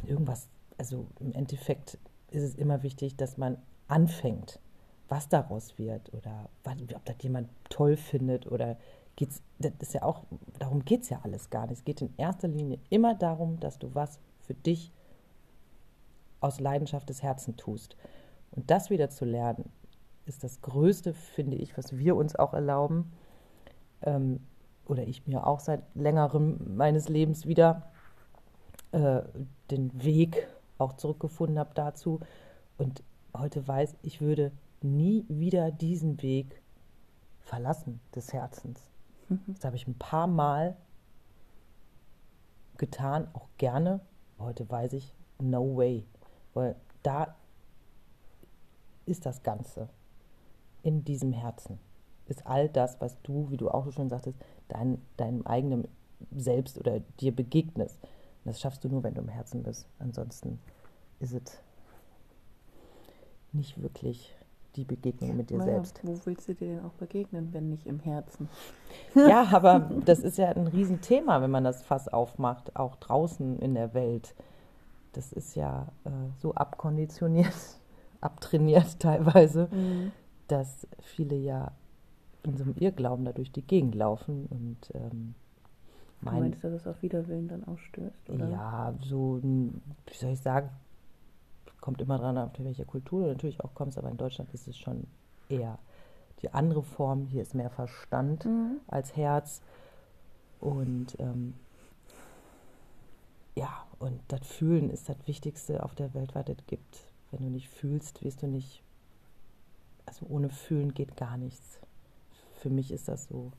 irgendwas. 0.06 0.50
Also 0.78 1.08
im 1.20 1.34
Endeffekt 1.34 1.98
ist 2.30 2.44
es 2.44 2.56
immer 2.56 2.84
wichtig, 2.84 3.16
dass 3.16 3.38
man 3.38 3.58
anfängt, 3.88 4.60
was 5.08 5.30
daraus 5.30 5.78
wird 5.78 6.14
oder 6.14 6.50
ob 6.96 7.06
das 7.06 7.16
jemand 7.22 7.50
toll 7.70 7.98
findet 7.98 8.48
oder 8.48 8.78
geht's. 9.16 9.42
Das 9.60 9.74
ist 9.80 9.94
ja 9.94 10.04
auch, 10.04 10.24
darum 10.60 10.84
geht 10.86 11.04
es 11.04 11.10
ja 11.10 11.20
alles 11.24 11.50
gar 11.50 11.68
nicht. 11.68 11.80
Es 11.80 11.86
geht 11.86 12.02
in 12.02 12.14
erster 12.18 12.48
Linie 12.48 12.80
immer 12.90 13.16
darum, 13.16 13.60
dass 13.60 13.78
du 13.78 13.94
was 13.94 14.20
für 14.42 14.54
dich 14.54 14.92
aus 16.40 16.60
Leidenschaft 16.60 17.10
des 17.10 17.22
Herzens 17.22 17.58
tust. 17.58 17.96
Und 18.52 18.72
das 18.72 18.90
wieder 18.90 19.10
zu 19.10 19.26
lernen, 19.26 19.72
ist 20.26 20.44
das 20.44 20.62
Größte, 20.62 21.14
finde 21.14 21.58
ich, 21.58 21.78
was 21.78 21.98
wir 21.98 22.16
uns 22.16 22.36
auch 22.36 22.54
erlauben. 22.54 23.12
Ähm, 24.02 24.40
oder 24.86 25.04
ich 25.04 25.28
mir 25.28 25.48
auch 25.48 25.60
seit 25.60 25.84
längerem 25.96 26.76
meines 26.76 27.10
Lebens 27.10 27.46
wieder 27.46 27.92
äh, 28.92 29.22
den 29.70 30.04
Weg 30.04 30.48
auch 30.78 30.94
zurückgefunden 30.94 31.60
habe 31.60 31.72
dazu. 31.74 32.20
Und 32.78 33.04
heute 33.38 33.68
weiß, 33.68 33.96
ich 34.02 34.22
würde 34.22 34.52
nie 34.82 35.26
wieder 35.30 35.72
diesen 35.72 36.22
Weg 36.22 36.62
verlassen 37.40 38.02
des 38.16 38.34
Herzens. 38.34 38.92
Das 39.48 39.64
habe 39.64 39.78
ich 39.78 39.88
ein 39.88 39.98
paar 39.98 40.28
Mal 40.28 40.76
getan, 42.78 43.30
auch 43.34 43.48
gerne. 43.58 44.02
Heute 44.40 44.70
weiß 44.70 44.94
ich, 44.94 45.14
no 45.40 45.78
way. 45.78 46.06
weil 46.54 46.76
da 47.04 47.36
ist 49.06 49.26
das 49.26 49.44
Ganze 49.44 49.88
in 50.84 51.04
diesem 51.06 51.32
Herzen. 51.32 51.80
Ist 52.26 52.46
all 52.46 52.70
das, 52.70 53.00
was 53.00 53.22
du, 53.22 53.50
wie 53.52 53.58
du 53.58 53.70
auch 53.70 53.92
schon 53.92 54.10
sagtest, 54.10 54.38
dein, 54.72 55.02
deinem 55.18 55.46
eigenen 55.46 55.88
Selbst 56.36 56.78
oder 56.78 57.00
dir 57.20 57.36
begegnest. 57.36 57.98
Und 58.02 58.50
das 58.52 58.60
schaffst 58.60 58.84
du 58.84 58.90
nur, 58.90 59.04
wenn 59.04 59.14
du 59.14 59.22
im 59.22 59.28
Herzen 59.28 59.64
bist. 59.64 59.88
Ansonsten 60.00 60.60
ist 61.20 61.34
es 61.34 61.62
nicht 63.54 63.82
wirklich 63.82 64.36
die 64.76 64.86
Begegnung 64.86 65.36
mit 65.36 65.50
dir 65.50 65.58
Naja, 65.58 65.74
selbst. 65.74 66.00
Wo 66.04 66.18
willst 66.26 66.48
du 66.48 66.56
dir 66.56 66.76
denn 66.76 66.86
auch 66.86 66.94
begegnen, 66.94 67.50
wenn 67.52 67.70
nicht 67.70 67.86
im 67.86 68.00
Herzen? 68.00 68.50
Ja, 69.16 69.48
aber 69.52 69.92
das 70.06 70.20
ist 70.20 70.38
ja 70.38 70.50
ein 70.50 70.68
Riesenthema, 70.68 71.42
wenn 71.42 71.52
man 71.52 71.64
das 71.64 71.84
Fass 71.84 72.08
aufmacht, 72.08 72.76
auch 72.76 72.96
draußen 72.96 73.60
in 73.60 73.74
der 73.74 73.94
Welt. 73.94 74.34
Das 75.14 75.34
ist 75.34 75.56
ja 75.56 75.88
äh, 76.06 76.10
so 76.38 76.54
abkonditioniert, 76.54 77.54
abtrainiert 78.22 79.00
teilweise, 79.00 79.70
dass 80.48 80.88
viele 81.02 81.36
ja 81.36 81.74
in 82.44 82.58
so 82.58 82.64
einem 82.64 82.76
Irrglauben 82.78 83.26
da 83.26 83.32
durch 83.34 83.52
die 83.52 83.62
Gegend 83.62 83.96
laufen 83.96 84.46
und 84.48 84.78
ähm, 84.96 85.36
Du 86.20 86.26
meinen, 86.26 86.42
meinst, 86.42 86.64
dass 86.64 86.74
es 86.74 86.88
auf 86.88 87.02
Widerwillen 87.02 87.48
dann 87.48 87.64
ausstößt, 87.64 88.30
oder? 88.30 88.50
ja, 88.50 88.94
so, 89.02 89.40
wie 89.42 90.14
soll 90.16 90.32
ich 90.34 90.40
sagen, 90.42 90.70
kommt 91.80 92.00
immer 92.02 92.20
dran, 92.20 92.38
auf 92.38 92.52
welcher 92.60 92.86
Kultur 92.86 93.24
du 93.24 93.28
natürlich 93.30 93.60
auch 93.64 93.74
kommst, 93.74 93.98
aber 93.98 94.10
in 94.10 94.18
Deutschland 94.18 94.54
ist 94.54 94.68
es 94.68 94.78
schon 94.78 95.08
eher 95.50 95.80
die 96.44 96.54
andere 96.54 96.84
Form. 96.84 97.26
Hier 97.26 97.42
ist 97.42 97.56
mehr 97.56 97.72
Verstand 97.72 98.46
Mhm. 98.46 98.78
als 98.88 99.16
Herz. 99.16 99.62
Und 100.60 101.20
ähm, 101.20 101.56
ja, 103.56 103.86
und 104.00 104.20
das 104.28 104.46
Fühlen 104.48 104.90
ist 104.92 105.10
das 105.10 105.18
Wichtigste 105.26 105.84
auf 105.84 105.96
der 105.96 106.14
Welt, 106.14 106.36
was 106.36 106.48
es 106.50 106.66
gibt. 106.68 107.04
Wenn 107.32 107.42
du 107.44 107.50
nicht 107.50 107.68
fühlst, 107.70 108.24
wirst 108.24 108.44
du 108.44 108.48
nicht, 108.48 108.84
also 110.06 110.26
ohne 110.30 110.50
Fühlen 110.50 110.94
geht 110.94 111.18
gar 111.18 111.38
nichts. 111.38 111.80
Für 112.62 112.70
mich 112.70 112.92
ist 112.92 113.08
das 113.08 113.26
so. 113.26 113.52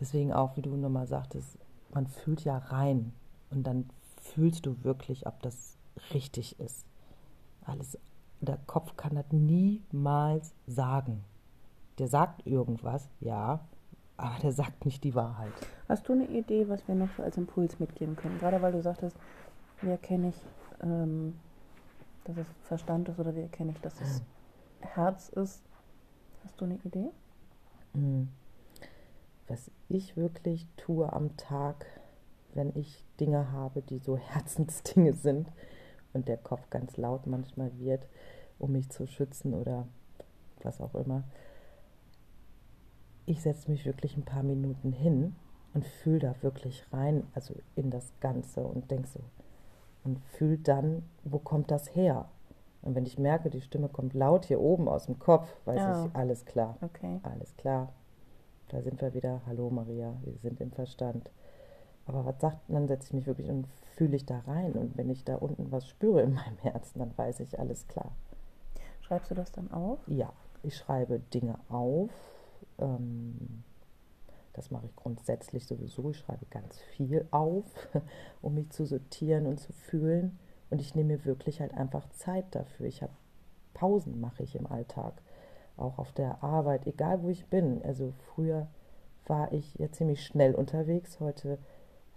Deswegen 0.00 0.32
auch, 0.32 0.56
wie 0.56 0.62
du 0.62 0.76
nochmal 0.76 1.06
sagtest, 1.06 1.56
man 1.94 2.08
fühlt 2.08 2.42
ja 2.42 2.58
rein 2.58 3.12
und 3.50 3.64
dann 3.64 3.88
fühlst 4.20 4.66
du 4.66 4.82
wirklich, 4.82 5.24
ob 5.28 5.40
das 5.40 5.76
richtig 6.12 6.58
ist. 6.58 6.84
Alles, 7.64 7.96
der 8.40 8.58
Kopf 8.66 8.96
kann 8.96 9.14
das 9.14 9.26
niemals 9.30 10.52
sagen. 10.66 11.22
Der 11.98 12.08
sagt 12.08 12.44
irgendwas, 12.44 13.08
ja, 13.20 13.60
aber 14.16 14.38
der 14.42 14.52
sagt 14.52 14.84
nicht 14.84 15.04
die 15.04 15.14
Wahrheit. 15.14 15.52
Hast 15.88 16.08
du 16.08 16.12
eine 16.12 16.26
Idee, 16.26 16.68
was 16.68 16.86
wir 16.88 16.96
noch 16.96 17.10
so 17.16 17.22
als 17.22 17.36
Impuls 17.36 17.78
mitgeben 17.78 18.16
können? 18.16 18.40
Gerade 18.40 18.60
weil 18.62 18.72
du 18.72 18.82
sagtest, 18.82 19.16
wie 19.80 19.90
erkenne 19.90 20.30
ich, 20.30 20.42
ähm, 20.82 21.38
dass 22.24 22.36
es 22.36 22.46
Verstand 22.64 23.08
ist 23.08 23.20
oder 23.20 23.36
wie 23.36 23.42
erkenne 23.42 23.70
ich, 23.70 23.80
dass 23.80 24.00
es 24.00 24.22
Herz 24.80 25.28
ist? 25.28 25.62
Hast 26.42 26.60
du 26.60 26.64
eine 26.64 26.78
Idee? 26.84 27.10
Mm. 27.96 28.28
Was 29.48 29.70
ich 29.88 30.16
wirklich 30.16 30.66
tue 30.76 31.12
am 31.12 31.36
Tag, 31.36 31.86
wenn 32.54 32.74
ich 32.76 33.04
Dinge 33.20 33.52
habe, 33.52 33.82
die 33.82 33.98
so 33.98 34.16
Herzensdinge 34.18 35.14
sind 35.14 35.48
und 36.12 36.28
der 36.28 36.36
Kopf 36.36 36.68
ganz 36.70 36.96
laut 36.96 37.26
manchmal 37.26 37.76
wird, 37.78 38.06
um 38.58 38.72
mich 38.72 38.90
zu 38.90 39.06
schützen 39.06 39.54
oder 39.54 39.86
was 40.62 40.80
auch 40.80 40.94
immer. 40.94 41.24
Ich 43.26 43.42
setze 43.42 43.70
mich 43.70 43.84
wirklich 43.84 44.16
ein 44.16 44.24
paar 44.24 44.42
Minuten 44.42 44.92
hin 44.92 45.34
und 45.74 45.84
fühle 45.84 46.20
da 46.20 46.34
wirklich 46.42 46.84
rein, 46.92 47.24
also 47.34 47.54
in 47.74 47.90
das 47.90 48.12
Ganze 48.20 48.60
und 48.64 48.90
denke 48.90 49.08
so 49.08 49.20
und 50.06 50.20
fühle 50.20 50.58
dann, 50.58 51.02
wo 51.24 51.38
kommt 51.38 51.70
das 51.70 51.94
her? 51.94 52.28
Und 52.86 52.94
wenn 52.94 53.04
ich 53.04 53.18
merke, 53.18 53.50
die 53.50 53.60
Stimme 53.60 53.88
kommt 53.88 54.14
laut 54.14 54.44
hier 54.44 54.60
oben 54.60 54.88
aus 54.88 55.06
dem 55.06 55.18
Kopf, 55.18 55.48
weiß 55.64 55.76
Ja. 55.76 56.04
ich, 56.06 56.14
alles 56.14 56.44
klar. 56.44 56.76
Okay. 56.80 57.18
Alles 57.24 57.56
klar. 57.56 57.92
Da 58.68 58.80
sind 58.80 59.00
wir 59.00 59.12
wieder. 59.12 59.40
Hallo 59.46 59.70
Maria, 59.70 60.14
wir 60.22 60.34
sind 60.38 60.60
im 60.60 60.70
Verstand. 60.70 61.30
Aber 62.06 62.24
was 62.24 62.40
sagt, 62.40 62.58
dann 62.68 62.86
setze 62.86 63.08
ich 63.08 63.12
mich 63.12 63.26
wirklich 63.26 63.48
und 63.50 63.66
fühle 63.96 64.14
ich 64.14 64.24
da 64.24 64.38
rein. 64.46 64.72
Und 64.74 64.96
wenn 64.96 65.10
ich 65.10 65.24
da 65.24 65.34
unten 65.34 65.72
was 65.72 65.88
spüre 65.88 66.22
in 66.22 66.34
meinem 66.34 66.58
Herzen, 66.58 67.00
dann 67.00 67.10
weiß 67.18 67.40
ich, 67.40 67.58
alles 67.58 67.88
klar. 67.88 68.12
Schreibst 69.00 69.32
du 69.32 69.34
das 69.34 69.50
dann 69.50 69.72
auf? 69.72 69.98
Ja, 70.06 70.32
ich 70.62 70.76
schreibe 70.76 71.18
Dinge 71.18 71.58
auf. 71.68 72.10
Ähm, 72.78 73.64
das 74.52 74.70
mache 74.70 74.86
ich 74.86 74.94
grundsätzlich 74.94 75.66
sowieso. 75.66 76.10
Ich 76.10 76.18
schreibe 76.18 76.46
ganz 76.50 76.78
viel 76.78 77.26
auf, 77.32 77.64
um 78.42 78.54
mich 78.54 78.70
zu 78.70 78.86
sortieren 78.86 79.46
und 79.46 79.58
zu 79.58 79.72
fühlen. 79.72 80.38
Und 80.70 80.80
ich 80.80 80.94
nehme 80.94 81.14
mir 81.16 81.24
wirklich 81.24 81.60
halt 81.60 81.74
einfach 81.74 82.08
Zeit 82.10 82.46
dafür. 82.50 82.86
Ich 82.86 83.02
habe 83.02 83.12
Pausen 83.74 84.20
mache 84.20 84.42
ich 84.42 84.56
im 84.56 84.66
Alltag, 84.66 85.12
auch 85.76 85.98
auf 85.98 86.12
der 86.12 86.42
Arbeit, 86.42 86.86
egal 86.86 87.22
wo 87.22 87.28
ich 87.28 87.46
bin. 87.46 87.82
Also 87.84 88.12
früher 88.34 88.68
war 89.26 89.52
ich 89.52 89.74
ja 89.74 89.90
ziemlich 89.92 90.24
schnell 90.24 90.54
unterwegs. 90.54 91.20
Heute 91.20 91.58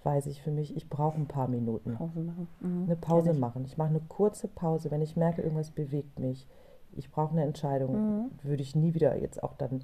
weiß 0.04 0.28
ich 0.28 0.42
für 0.42 0.52
mich, 0.52 0.76
ich 0.78 0.90
brauche 0.90 1.18
ein 1.18 1.28
paar 1.28 1.48
Minuten 1.48 1.96
Pause 1.96 2.20
machen. 2.22 2.48
Mhm. 2.62 2.84
eine 2.86 2.96
Pause 2.96 3.28
Kenn 3.28 3.36
ich. 3.36 3.42
machen. 3.42 3.66
Ich 3.66 3.78
mache 3.78 3.90
eine 3.90 4.00
kurze 4.08 4.48
Pause, 4.48 4.92
wenn 4.92 5.02
ich 5.02 5.18
merke, 5.18 5.42
irgendwas 5.42 5.72
bewegt 5.72 6.20
mich. 6.20 6.48
Ich 6.94 7.12
brauche 7.12 7.32
eine 7.34 7.44
Entscheidung. 7.44 7.94
Mhm. 8.22 8.32
Würde 8.44 8.64
ich 8.64 8.76
nie 8.76 8.94
wieder 8.94 9.18
jetzt 9.18 9.44
auch 9.44 9.54
dann, 9.56 9.84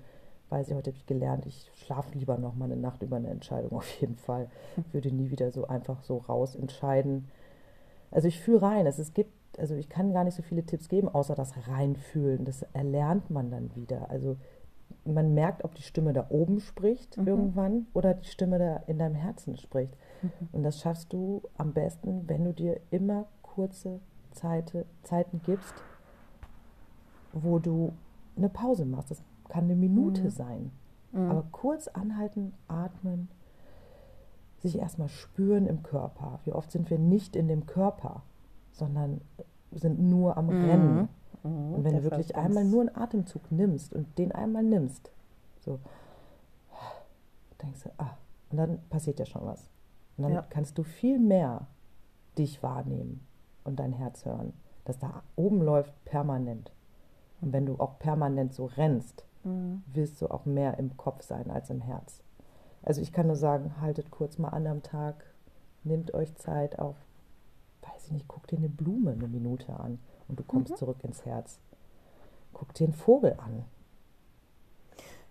weiß 0.49 0.69
ich, 0.69 0.75
heute 0.75 0.91
habe 0.91 0.97
ich 0.97 1.06
gelernt, 1.06 1.45
ich 1.45 1.69
schlafe 1.75 2.17
lieber 2.17 2.38
noch 2.38 2.56
mal 2.56 2.65
eine 2.65 2.78
Nacht 2.78 3.04
über 3.04 3.17
eine 3.17 3.30
Entscheidung 3.30 3.73
auf 3.78 3.89
jeden 3.99 4.15
Fall. 4.15 4.49
Würde 4.93 5.12
nie 5.12 5.32
wieder 5.32 5.51
so 5.51 5.67
einfach 5.67 6.01
so 6.04 6.17
raus 6.17 6.56
entscheiden. 6.56 7.28
Also 8.12 8.28
ich 8.28 8.39
fühle 8.39 8.62
rein. 8.62 8.86
Es, 8.88 9.00
es 9.00 9.13
gibt, 9.13 9.32
also 9.60 9.76
ich 9.76 9.89
kann 9.89 10.13
gar 10.13 10.24
nicht 10.24 10.36
so 10.36 10.44
viele 10.44 10.63
Tipps 10.65 10.88
geben, 10.89 11.08
außer 11.10 11.36
das 11.36 11.54
Reinfühlen. 11.68 12.46
Das 12.46 12.63
erlernt 12.74 13.30
man 13.30 13.52
dann 13.52 13.76
wieder. 13.76 14.10
Also 14.10 14.38
man 15.04 15.34
merkt, 15.34 15.63
ob 15.63 15.76
die 15.76 15.82
Stimme 15.84 16.13
da 16.13 16.28
oben 16.30 16.60
spricht 16.60 17.18
Mhm. 17.18 17.28
irgendwann 17.28 17.88
oder 17.94 18.13
die 18.15 18.28
Stimme 18.28 18.58
da 18.60 18.78
in 18.88 18.98
deinem 19.00 19.15
Herzen 19.15 19.58
spricht. 19.58 19.96
Mhm. 20.22 20.32
Und 20.52 20.63
das 20.63 20.80
schaffst 20.80 21.12
du 21.13 21.41
am 21.58 21.74
besten, 21.74 22.28
wenn 22.28 22.44
du 22.44 22.54
dir 22.54 22.80
immer 22.91 23.26
kurze 23.41 24.00
Zeite, 24.32 24.86
Zeiten 25.04 25.41
gibst, 25.46 25.74
wo 27.34 27.60
du 27.60 27.94
eine 28.38 28.50
Pause 28.50 28.86
machst. 28.86 29.12
Das 29.12 29.22
kann 29.50 29.65
eine 29.65 29.76
Minute 29.76 30.24
Mhm. 30.26 30.30
sein. 30.30 30.72
Mhm. 31.12 31.30
Aber 31.32 31.44
kurz 31.52 31.88
anhalten, 31.88 32.54
atmen, 32.68 33.30
sich 34.65 34.80
erstmal 34.80 35.10
spüren 35.10 35.67
im 35.67 35.84
Körper. 35.84 36.39
Wie 36.43 36.51
oft 36.54 36.71
sind 36.71 36.89
wir 36.89 36.99
nicht 36.99 37.36
in 37.36 37.47
dem 37.47 37.65
Körper, 37.65 38.23
sondern 38.71 39.21
sind 39.71 39.99
nur 39.99 40.38
am 40.38 40.47
Mhm. 40.47 40.65
Rennen. 40.65 41.10
Mhm. 41.43 41.73
Und 41.75 41.84
wenn 41.84 41.95
du 41.95 42.04
wirklich 42.04 42.36
einmal 42.36 42.65
nur 42.65 42.82
einen 42.82 42.95
Atemzug 42.95 43.51
nimmst 43.51 43.93
und 43.93 44.17
den 44.17 44.32
einmal 44.32 44.63
nimmst, 44.63 45.12
so, 45.60 45.80
denkst 47.62 47.84
du, 47.84 47.89
ah, 47.97 48.17
und 48.51 48.58
dann 48.58 48.80
passiert 48.89 49.19
ja 49.19 49.25
schon 49.25 49.45
was. 49.45 49.69
Und 50.17 50.23
dann 50.23 50.34
Ja. 50.34 50.45
kannst 50.49 50.78
du 50.78 50.84
viel 50.84 51.19
mehr 51.19 51.67
dich 52.38 52.62
wahrnehmen 52.63 53.25
und 53.63 53.80
dein 53.80 53.93
Herz 53.93 54.25
hören, 54.25 54.54
das 54.86 54.99
da 54.99 55.23
oben 55.36 55.62
läuft 55.62 55.93
permanent. 56.06 56.71
Und 57.41 57.54
wenn 57.54 57.65
du 57.65 57.75
auch 57.80 57.99
permanent 57.99 58.54
so 58.54 58.65
rennst, 58.65 59.25
Mhm. 59.43 59.84
wirst 59.93 60.21
du 60.21 60.28
auch 60.30 60.45
mehr 60.45 60.78
im 60.80 60.97
Kopf 60.97 61.21
sein 61.23 61.49
als 61.51 61.69
im 61.69 61.82
Herz. 61.82 62.21
Also 62.86 63.02
ich 63.02 63.12
kann 63.12 63.28
nur 63.28 63.36
sagen, 63.36 63.82
haltet 63.82 64.12
kurz 64.12 64.38
mal 64.38 64.50
an 64.50 64.67
am 64.67 64.84
Tag, 64.84 65.15
nehmt 65.84 66.13
euch 66.13 66.36
Zeit, 66.36 66.78
auch, 66.80 66.95
weiß 67.82 68.06
ich 68.06 68.12
nicht, 68.12 68.28
guck 68.28 68.45
dir 68.48 68.58
eine 68.58 68.69
Blume 68.69 69.12
eine 69.12 69.28
Minute 69.28 69.74
an 69.80 70.00
und 70.28 70.39
du 70.39 70.43
kommst 70.43 70.74
Mhm. 70.74 70.78
zurück 70.78 70.98
ins 71.04 71.26
Herz. 71.26 71.60
Guck 72.54 72.74
dir 72.76 72.86
einen 72.86 72.93
Vogel 72.93 73.34
an. 73.39 73.65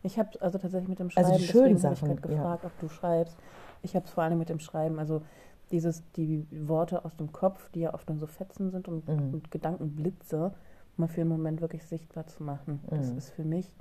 Ich 0.03 0.19
habe 0.19 0.31
also 0.43 0.59
tatsächlich 0.59 0.89
mit 0.89 0.99
dem 0.99 1.11
Also 1.15 1.31
Schreiben, 1.31 1.39
die 1.39 1.45
schönen 1.47 1.83
habe 1.83 1.95
ich 1.95 2.01
Sachen, 2.01 2.17
gerade 2.17 2.29
ja. 2.29 2.35
gefragt, 2.43 2.65
ob 2.65 2.79
du 2.81 2.89
schreibst. 2.89 3.37
Ich 3.83 3.95
habe 3.97 4.05
es 4.05 4.11
vor 4.13 4.25
allem 4.25 4.39
mit 4.39 4.49
dem 4.51 4.59
Schreiben, 4.59 4.99
also 4.99 5.23
dieses, 5.71 6.03
die 6.17 6.47
Worte 6.51 7.05
aus 7.05 7.17
dem 7.17 7.33
Kopf, 7.33 7.71
die 7.71 7.81
ja 7.81 7.95
oft 7.95 8.09
nur 8.09 8.19
so 8.19 8.27
Fetzen 8.27 8.71
sind 8.71 8.87
und, 8.89 9.09
Mhm. 9.09 9.33
und 9.33 9.51
Gedankenblitze, 9.51 10.53
mal 10.97 11.09
für 11.09 11.23
einen 11.23 11.31
Moment 11.31 11.61
wirklich 11.61 11.85
sichtbar 11.87 12.27
zu 12.27 12.43
machen. 12.43 12.81
Das 12.89 13.13
Mhm. 13.13 13.19
ist 13.19 13.31
für 13.31 13.45
mich 13.45 13.73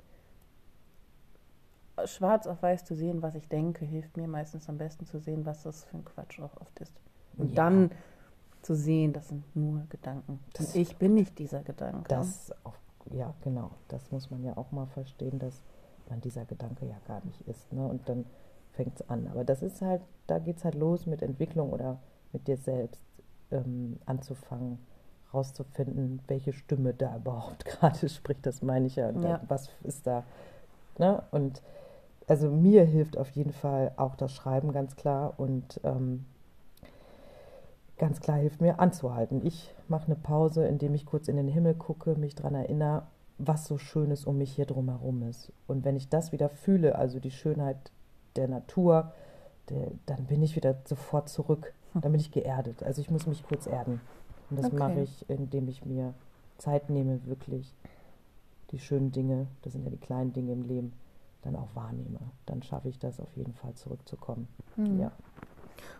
schwarz 2.06 2.46
auf 2.46 2.62
weiß 2.62 2.84
zu 2.84 2.94
sehen, 2.94 3.22
was 3.22 3.34
ich 3.34 3.48
denke, 3.48 3.84
hilft 3.84 4.16
mir 4.16 4.28
meistens 4.28 4.68
am 4.68 4.78
besten 4.78 5.06
zu 5.06 5.18
sehen, 5.18 5.44
was 5.46 5.62
das 5.62 5.84
für 5.84 5.96
ein 5.98 6.04
Quatsch 6.04 6.40
auch 6.40 6.56
oft 6.60 6.78
ist. 6.80 6.92
Und 7.36 7.50
Ja. 7.50 7.54
dann 7.64 7.90
zu 8.62 8.74
sehen, 8.74 9.12
das 9.12 9.28
sind 9.28 9.44
nur 9.56 9.82
Gedanken. 9.90 10.40
Das- 10.54 10.74
ich 10.74 10.96
bin 10.96 11.14
nicht 11.14 11.38
dieser 11.38 11.62
Gedanke. 11.62 12.04
Das 12.08 12.52
auch, 12.64 12.74
ja, 13.12 13.34
genau. 13.42 13.70
Das 13.88 14.10
muss 14.10 14.30
man 14.30 14.42
ja 14.42 14.56
auch 14.56 14.72
mal 14.72 14.86
verstehen, 14.86 15.38
dass 15.38 15.62
man 16.08 16.20
dieser 16.20 16.44
Gedanke 16.44 16.86
ja 16.86 16.96
gar 17.06 17.22
nicht 17.24 17.40
ist. 17.48 17.72
Ne? 17.72 17.86
Und 17.86 18.08
dann 18.08 18.24
fängt 18.72 19.00
es 19.00 19.08
an. 19.08 19.28
Aber 19.28 19.44
das 19.44 19.62
ist 19.62 19.82
halt, 19.82 20.02
da 20.26 20.38
geht 20.38 20.56
es 20.58 20.64
halt 20.64 20.74
los 20.74 21.06
mit 21.06 21.22
Entwicklung 21.22 21.72
oder 21.72 21.98
mit 22.32 22.46
dir 22.48 22.56
selbst 22.56 23.02
ähm, 23.50 23.98
anzufangen, 24.06 24.78
rauszufinden, 25.32 26.20
welche 26.28 26.52
Stimme 26.52 26.94
da 26.94 27.16
überhaupt 27.16 27.64
gerade 27.64 28.08
spricht. 28.08 28.46
Das 28.46 28.62
meine 28.62 28.86
ich 28.86 28.96
ja. 28.96 29.08
Und 29.08 29.22
Ja. 29.22 29.38
Da, 29.38 29.44
was 29.48 29.68
ist 29.82 30.06
da? 30.06 30.24
Ne? 30.98 31.22
Und 31.32 31.60
also 32.26 32.50
mir 32.50 32.84
hilft 32.84 33.18
auf 33.18 33.30
jeden 33.30 33.52
Fall 33.52 33.92
auch 33.96 34.16
das 34.16 34.32
Schreiben 34.32 34.72
ganz 34.72 34.96
klar 34.96 35.34
und 35.36 35.80
ähm, 35.84 36.24
ganz 37.98 38.20
klar 38.20 38.38
hilft 38.38 38.60
mir 38.60 38.80
anzuhalten. 38.80 39.44
Ich 39.44 39.74
mache 39.88 40.06
eine 40.06 40.16
Pause, 40.16 40.66
indem 40.66 40.94
ich 40.94 41.06
kurz 41.06 41.28
in 41.28 41.36
den 41.36 41.48
Himmel 41.48 41.74
gucke, 41.74 42.16
mich 42.16 42.34
daran 42.34 42.54
erinnere, 42.54 43.02
was 43.38 43.66
so 43.66 43.78
Schönes 43.78 44.24
um 44.24 44.38
mich 44.38 44.52
hier 44.52 44.66
drumherum 44.66 45.22
ist. 45.24 45.52
Und 45.66 45.84
wenn 45.84 45.96
ich 45.96 46.08
das 46.08 46.32
wieder 46.32 46.48
fühle, 46.48 46.96
also 46.96 47.18
die 47.20 47.30
Schönheit 47.30 47.90
der 48.36 48.48
Natur, 48.48 49.12
der, 49.68 49.90
dann 50.06 50.24
bin 50.26 50.42
ich 50.42 50.56
wieder 50.56 50.76
sofort 50.84 51.28
zurück. 51.28 51.72
Hm. 51.92 52.02
Dann 52.02 52.12
bin 52.12 52.20
ich 52.20 52.30
geerdet. 52.30 52.82
Also 52.82 53.00
ich 53.00 53.10
muss 53.10 53.26
mich 53.26 53.42
kurz 53.42 53.66
erden. 53.66 54.00
Und 54.50 54.58
das 54.58 54.66
okay. 54.66 54.76
mache 54.76 55.00
ich, 55.00 55.28
indem 55.28 55.68
ich 55.68 55.84
mir 55.84 56.14
Zeit 56.58 56.90
nehme, 56.90 57.24
wirklich 57.26 57.74
die 58.70 58.78
schönen 58.78 59.12
Dinge, 59.12 59.46
das 59.62 59.72
sind 59.72 59.84
ja 59.84 59.90
die 59.90 59.96
kleinen 59.96 60.32
Dinge 60.32 60.52
im 60.52 60.62
Leben, 60.62 60.92
dann 61.44 61.56
auch 61.56 61.74
wahrnehme. 61.74 62.18
Dann 62.46 62.62
schaffe 62.62 62.88
ich 62.88 62.98
das 62.98 63.20
auf 63.20 63.36
jeden 63.36 63.54
Fall 63.54 63.74
zurückzukommen. 63.74 64.48
Mhm. 64.76 65.00
Ja. 65.00 65.12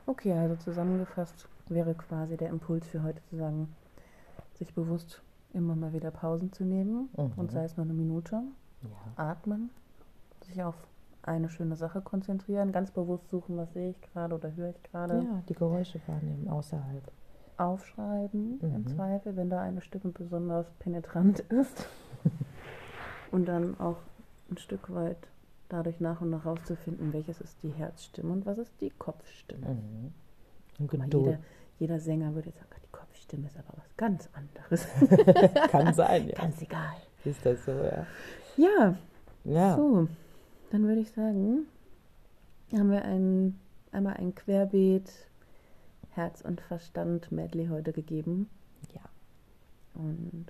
Okay, 0.06 0.32
also 0.32 0.56
zusammengefasst 0.56 1.48
wäre 1.68 1.94
quasi 1.94 2.36
der 2.36 2.50
Impuls 2.50 2.86
für 2.86 3.02
heute 3.02 3.22
zu 3.24 3.36
sagen, 3.36 3.74
sich 4.54 4.74
bewusst 4.74 5.22
immer 5.52 5.76
mal 5.76 5.92
wieder 5.92 6.10
Pausen 6.10 6.52
zu 6.52 6.64
nehmen 6.64 7.08
mhm. 7.16 7.32
und 7.36 7.50
sei 7.50 7.64
es 7.64 7.76
nur 7.76 7.84
eine 7.84 7.94
Minute, 7.94 8.42
ja. 8.82 8.88
atmen, 9.16 9.70
sich 10.42 10.62
auf 10.62 10.74
eine 11.22 11.48
schöne 11.48 11.76
Sache 11.76 12.02
konzentrieren, 12.02 12.72
ganz 12.72 12.90
bewusst 12.90 13.28
suchen, 13.30 13.56
was 13.56 13.72
sehe 13.72 13.90
ich 13.90 14.00
gerade 14.02 14.34
oder 14.34 14.54
höre 14.54 14.70
ich 14.70 14.82
gerade. 14.82 15.14
Ja, 15.22 15.42
die 15.48 15.54
Geräusche 15.54 16.00
wahrnehmen 16.06 16.48
außerhalb. 16.48 17.10
Aufschreiben 17.56 18.58
mhm. 18.60 18.74
im 18.74 18.86
Zweifel, 18.88 19.36
wenn 19.36 19.48
da 19.48 19.60
eine 19.60 19.80
Stimme 19.80 20.12
besonders 20.12 20.66
penetrant 20.80 21.40
ist. 21.40 21.88
und 23.30 23.46
dann 23.46 23.78
auch 23.80 23.96
ein 24.50 24.58
Stück 24.58 24.92
weit 24.92 25.28
dadurch 25.68 26.00
nach 26.00 26.20
und 26.20 26.30
nach 26.30 26.44
rauszufinden, 26.44 27.12
welches 27.12 27.40
ist 27.40 27.62
die 27.62 27.70
Herzstimme 27.70 28.32
und 28.32 28.46
was 28.46 28.58
ist 28.58 28.72
die 28.80 28.90
Kopfstimme. 28.90 29.74
Mhm. 29.74 30.12
Und 30.78 30.92
jeder, 30.92 31.38
jeder 31.78 32.00
Sänger 32.00 32.34
würde 32.34 32.48
jetzt 32.48 32.58
sagen, 32.58 32.70
die 32.84 32.90
Kopfstimme 32.92 33.46
ist 33.46 33.56
aber 33.56 33.78
was 33.78 33.96
ganz 33.96 34.28
anderes. 34.32 34.86
Kann 35.70 35.94
sein, 35.94 36.28
ja. 36.28 36.34
Ganz 36.34 36.60
egal. 36.62 36.96
Ist 37.24 37.44
das 37.44 37.64
so, 37.64 37.72
ja. 37.72 38.06
Ja. 38.56 38.96
Ja. 39.44 39.76
So, 39.76 40.08
dann 40.70 40.86
würde 40.86 41.00
ich 41.00 41.10
sagen, 41.10 41.66
haben 42.72 42.90
wir 42.90 43.04
ein, 43.04 43.58
einmal 43.92 44.14
ein 44.14 44.34
Querbeet 44.34 45.10
Herz 46.10 46.42
und 46.42 46.60
Verstand 46.60 47.32
Medley 47.32 47.66
heute 47.66 47.92
gegeben. 47.92 48.48
Ja. 48.94 49.02
Und 49.94 50.46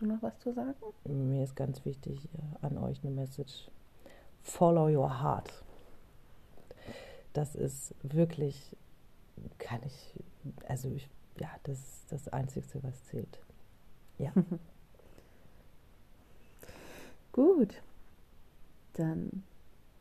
du 0.00 0.06
noch 0.06 0.22
was 0.22 0.38
zu 0.40 0.52
sagen? 0.52 0.74
Mir 1.04 1.44
ist 1.44 1.56
ganz 1.56 1.84
wichtig 1.84 2.28
äh, 2.34 2.66
an 2.66 2.78
euch 2.78 3.02
eine 3.02 3.12
Message. 3.12 3.70
Follow 4.42 4.88
your 4.88 5.22
heart. 5.22 5.62
Das 7.32 7.54
ist 7.54 7.94
wirklich, 8.02 8.76
kann 9.58 9.80
ich, 9.84 10.14
also 10.66 10.88
ich, 10.88 11.08
ja, 11.38 11.48
das 11.64 11.78
ist 11.78 12.12
das 12.12 12.28
Einzige, 12.28 12.82
was 12.82 13.04
zählt. 13.06 13.38
Ja. 14.18 14.32
Gut. 17.32 17.82
Dann 18.94 19.44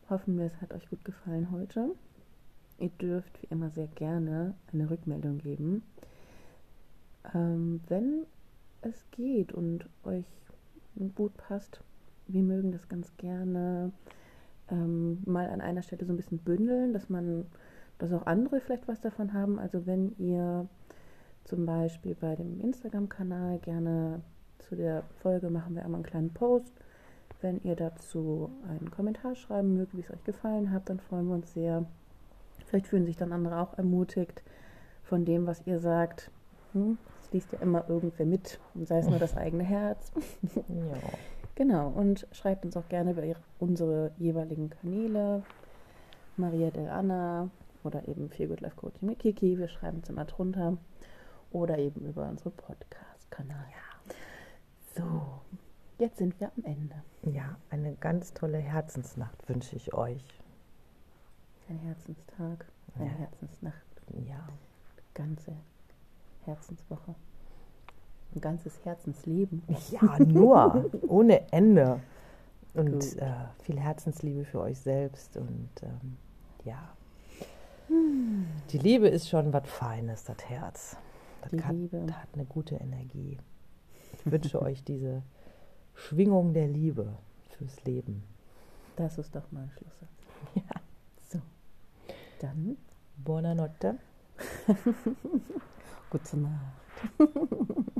hoffen 0.09 0.37
wir, 0.37 0.45
es 0.45 0.61
hat 0.61 0.73
euch 0.73 0.89
gut 0.89 1.05
gefallen 1.05 1.51
heute. 1.51 1.95
Ihr 2.79 2.89
dürft 2.89 3.41
wie 3.41 3.47
immer 3.47 3.69
sehr 3.69 3.87
gerne 3.87 4.55
eine 4.73 4.89
Rückmeldung 4.89 5.37
geben. 5.37 5.83
Ähm, 7.33 7.81
wenn 7.87 8.25
es 8.81 9.05
geht 9.11 9.51
und 9.51 9.87
euch 10.03 10.25
gut 11.15 11.35
passt, 11.37 11.81
wir 12.27 12.43
mögen 12.43 12.71
das 12.71 12.87
ganz 12.87 13.15
gerne 13.17 13.91
ähm, 14.69 15.21
mal 15.25 15.49
an 15.49 15.61
einer 15.61 15.81
Stelle 15.81 16.05
so 16.05 16.13
ein 16.13 16.17
bisschen 16.17 16.39
bündeln, 16.39 16.93
dass 16.93 17.09
man, 17.09 17.45
dass 17.97 18.13
auch 18.13 18.25
andere 18.25 18.61
vielleicht 18.61 18.87
was 18.87 19.01
davon 19.01 19.33
haben. 19.33 19.59
Also 19.59 19.85
wenn 19.85 20.15
ihr 20.17 20.67
zum 21.45 21.65
Beispiel 21.65 22.15
bei 22.15 22.35
dem 22.35 22.59
Instagram-Kanal 22.61 23.59
gerne 23.59 24.21
zu 24.59 24.75
der 24.75 25.03
Folge 25.21 25.49
machen 25.49 25.75
wir 25.75 25.83
einmal 25.83 25.99
einen 25.99 26.09
kleinen 26.09 26.33
Post. 26.33 26.73
Wenn 27.41 27.61
ihr 27.63 27.75
dazu 27.75 28.51
einen 28.67 28.91
Kommentar 28.91 29.35
schreiben 29.35 29.75
mögt, 29.75 29.95
wie 29.95 30.01
es 30.01 30.11
euch 30.11 30.23
gefallen 30.25 30.71
hat, 30.71 30.89
dann 30.89 30.99
freuen 30.99 31.27
wir 31.27 31.35
uns 31.35 31.53
sehr. 31.53 31.85
Vielleicht 32.67 32.87
fühlen 32.87 33.05
sich 33.05 33.15
dann 33.15 33.31
andere 33.31 33.59
auch 33.59 33.77
ermutigt 33.77 34.43
von 35.03 35.25
dem, 35.25 35.47
was 35.47 35.65
ihr 35.65 35.79
sagt. 35.79 36.29
Hm? 36.73 36.97
Liest 37.31 37.51
ja 37.51 37.59
immer 37.59 37.87
irgendwer 37.89 38.25
mit, 38.25 38.59
und 38.75 38.87
sei 38.87 38.99
es 38.99 39.07
nur 39.07 39.19
das 39.19 39.37
eigene 39.37 39.63
Herz. 39.63 40.11
ja. 40.55 40.97
Genau, 41.55 41.89
und 41.89 42.25
schreibt 42.31 42.63
uns 42.63 42.77
auch 42.77 42.87
gerne 42.87 43.11
über 43.11 43.23
ihre, 43.23 43.39
unsere 43.59 44.11
jeweiligen 44.17 44.69
Kanäle. 44.69 45.43
Maria 46.37 46.71
Del 46.71 46.87
Anna 46.87 47.49
oder 47.83 48.07
eben 48.07 48.29
Feel 48.29 48.47
Good 48.47 48.61
Life 48.61 48.77
Coaching 48.77 49.09
mit 49.09 49.19
Kiki. 49.19 49.57
Wir 49.57 49.67
schreiben 49.67 49.99
es 50.01 50.09
immer 50.09 50.25
drunter. 50.25 50.77
Oder 51.51 51.77
eben 51.77 52.05
über 52.05 52.29
unseren 52.29 52.53
Podcast-Kanal. 52.53 53.65
Ja. 53.71 54.13
So, 54.95 55.41
jetzt 55.97 56.17
sind 56.17 56.39
wir 56.39 56.51
am 56.55 56.63
Ende. 56.63 56.95
Ja, 57.23 57.57
eine 57.69 57.95
ganz 57.95 58.33
tolle 58.33 58.59
Herzensnacht 58.59 59.49
wünsche 59.49 59.75
ich 59.75 59.93
euch. 59.93 60.23
Ein 61.67 61.79
Herzenstag, 61.79 62.65
eine 62.95 63.05
ja. 63.05 63.11
Herzensnacht. 63.11 63.75
Ja. 64.27 64.47
Ganze 65.13 65.53
Herzenswoche. 66.49 67.15
Ein 68.35 68.41
ganzes 68.41 68.83
Herzensleben. 68.83 69.63
Ja, 69.91 70.19
nur, 70.19 70.89
ohne 71.07 71.51
Ende. 71.51 71.99
Und 72.73 73.17
äh, 73.17 73.31
viel 73.63 73.79
Herzensliebe 73.79 74.45
für 74.45 74.61
euch 74.61 74.79
selbst. 74.79 75.37
Und 75.37 75.69
ähm, 75.81 76.17
ja. 76.63 76.95
Hm. 77.87 78.45
Die 78.71 78.77
Liebe 78.77 79.07
ist 79.07 79.29
schon 79.29 79.51
was 79.53 79.67
Feines, 79.67 80.23
das 80.23 80.37
Herz. 80.47 80.97
Das 81.41 81.51
Die 81.51 81.63
hat, 81.63 81.75
Liebe. 81.75 82.05
hat 82.11 82.29
eine 82.33 82.45
gute 82.45 82.75
Energie. 82.75 83.37
Ich 84.13 84.31
wünsche 84.31 84.61
euch 84.61 84.83
diese 84.83 85.23
Schwingung 85.95 86.53
der 86.53 86.67
Liebe 86.67 87.17
fürs 87.49 87.83
Leben. 87.85 88.23
Das 88.95 89.17
ist 89.17 89.35
doch 89.35 89.51
mal 89.51 89.63
ein 89.63 89.71
Schlusssatz. 89.71 90.09
Ja. 90.55 90.81
So. 91.29 91.39
Dann. 92.39 92.77
Buonanotte. 93.17 93.97
Gute 96.09 96.37
Nacht. 96.37 97.98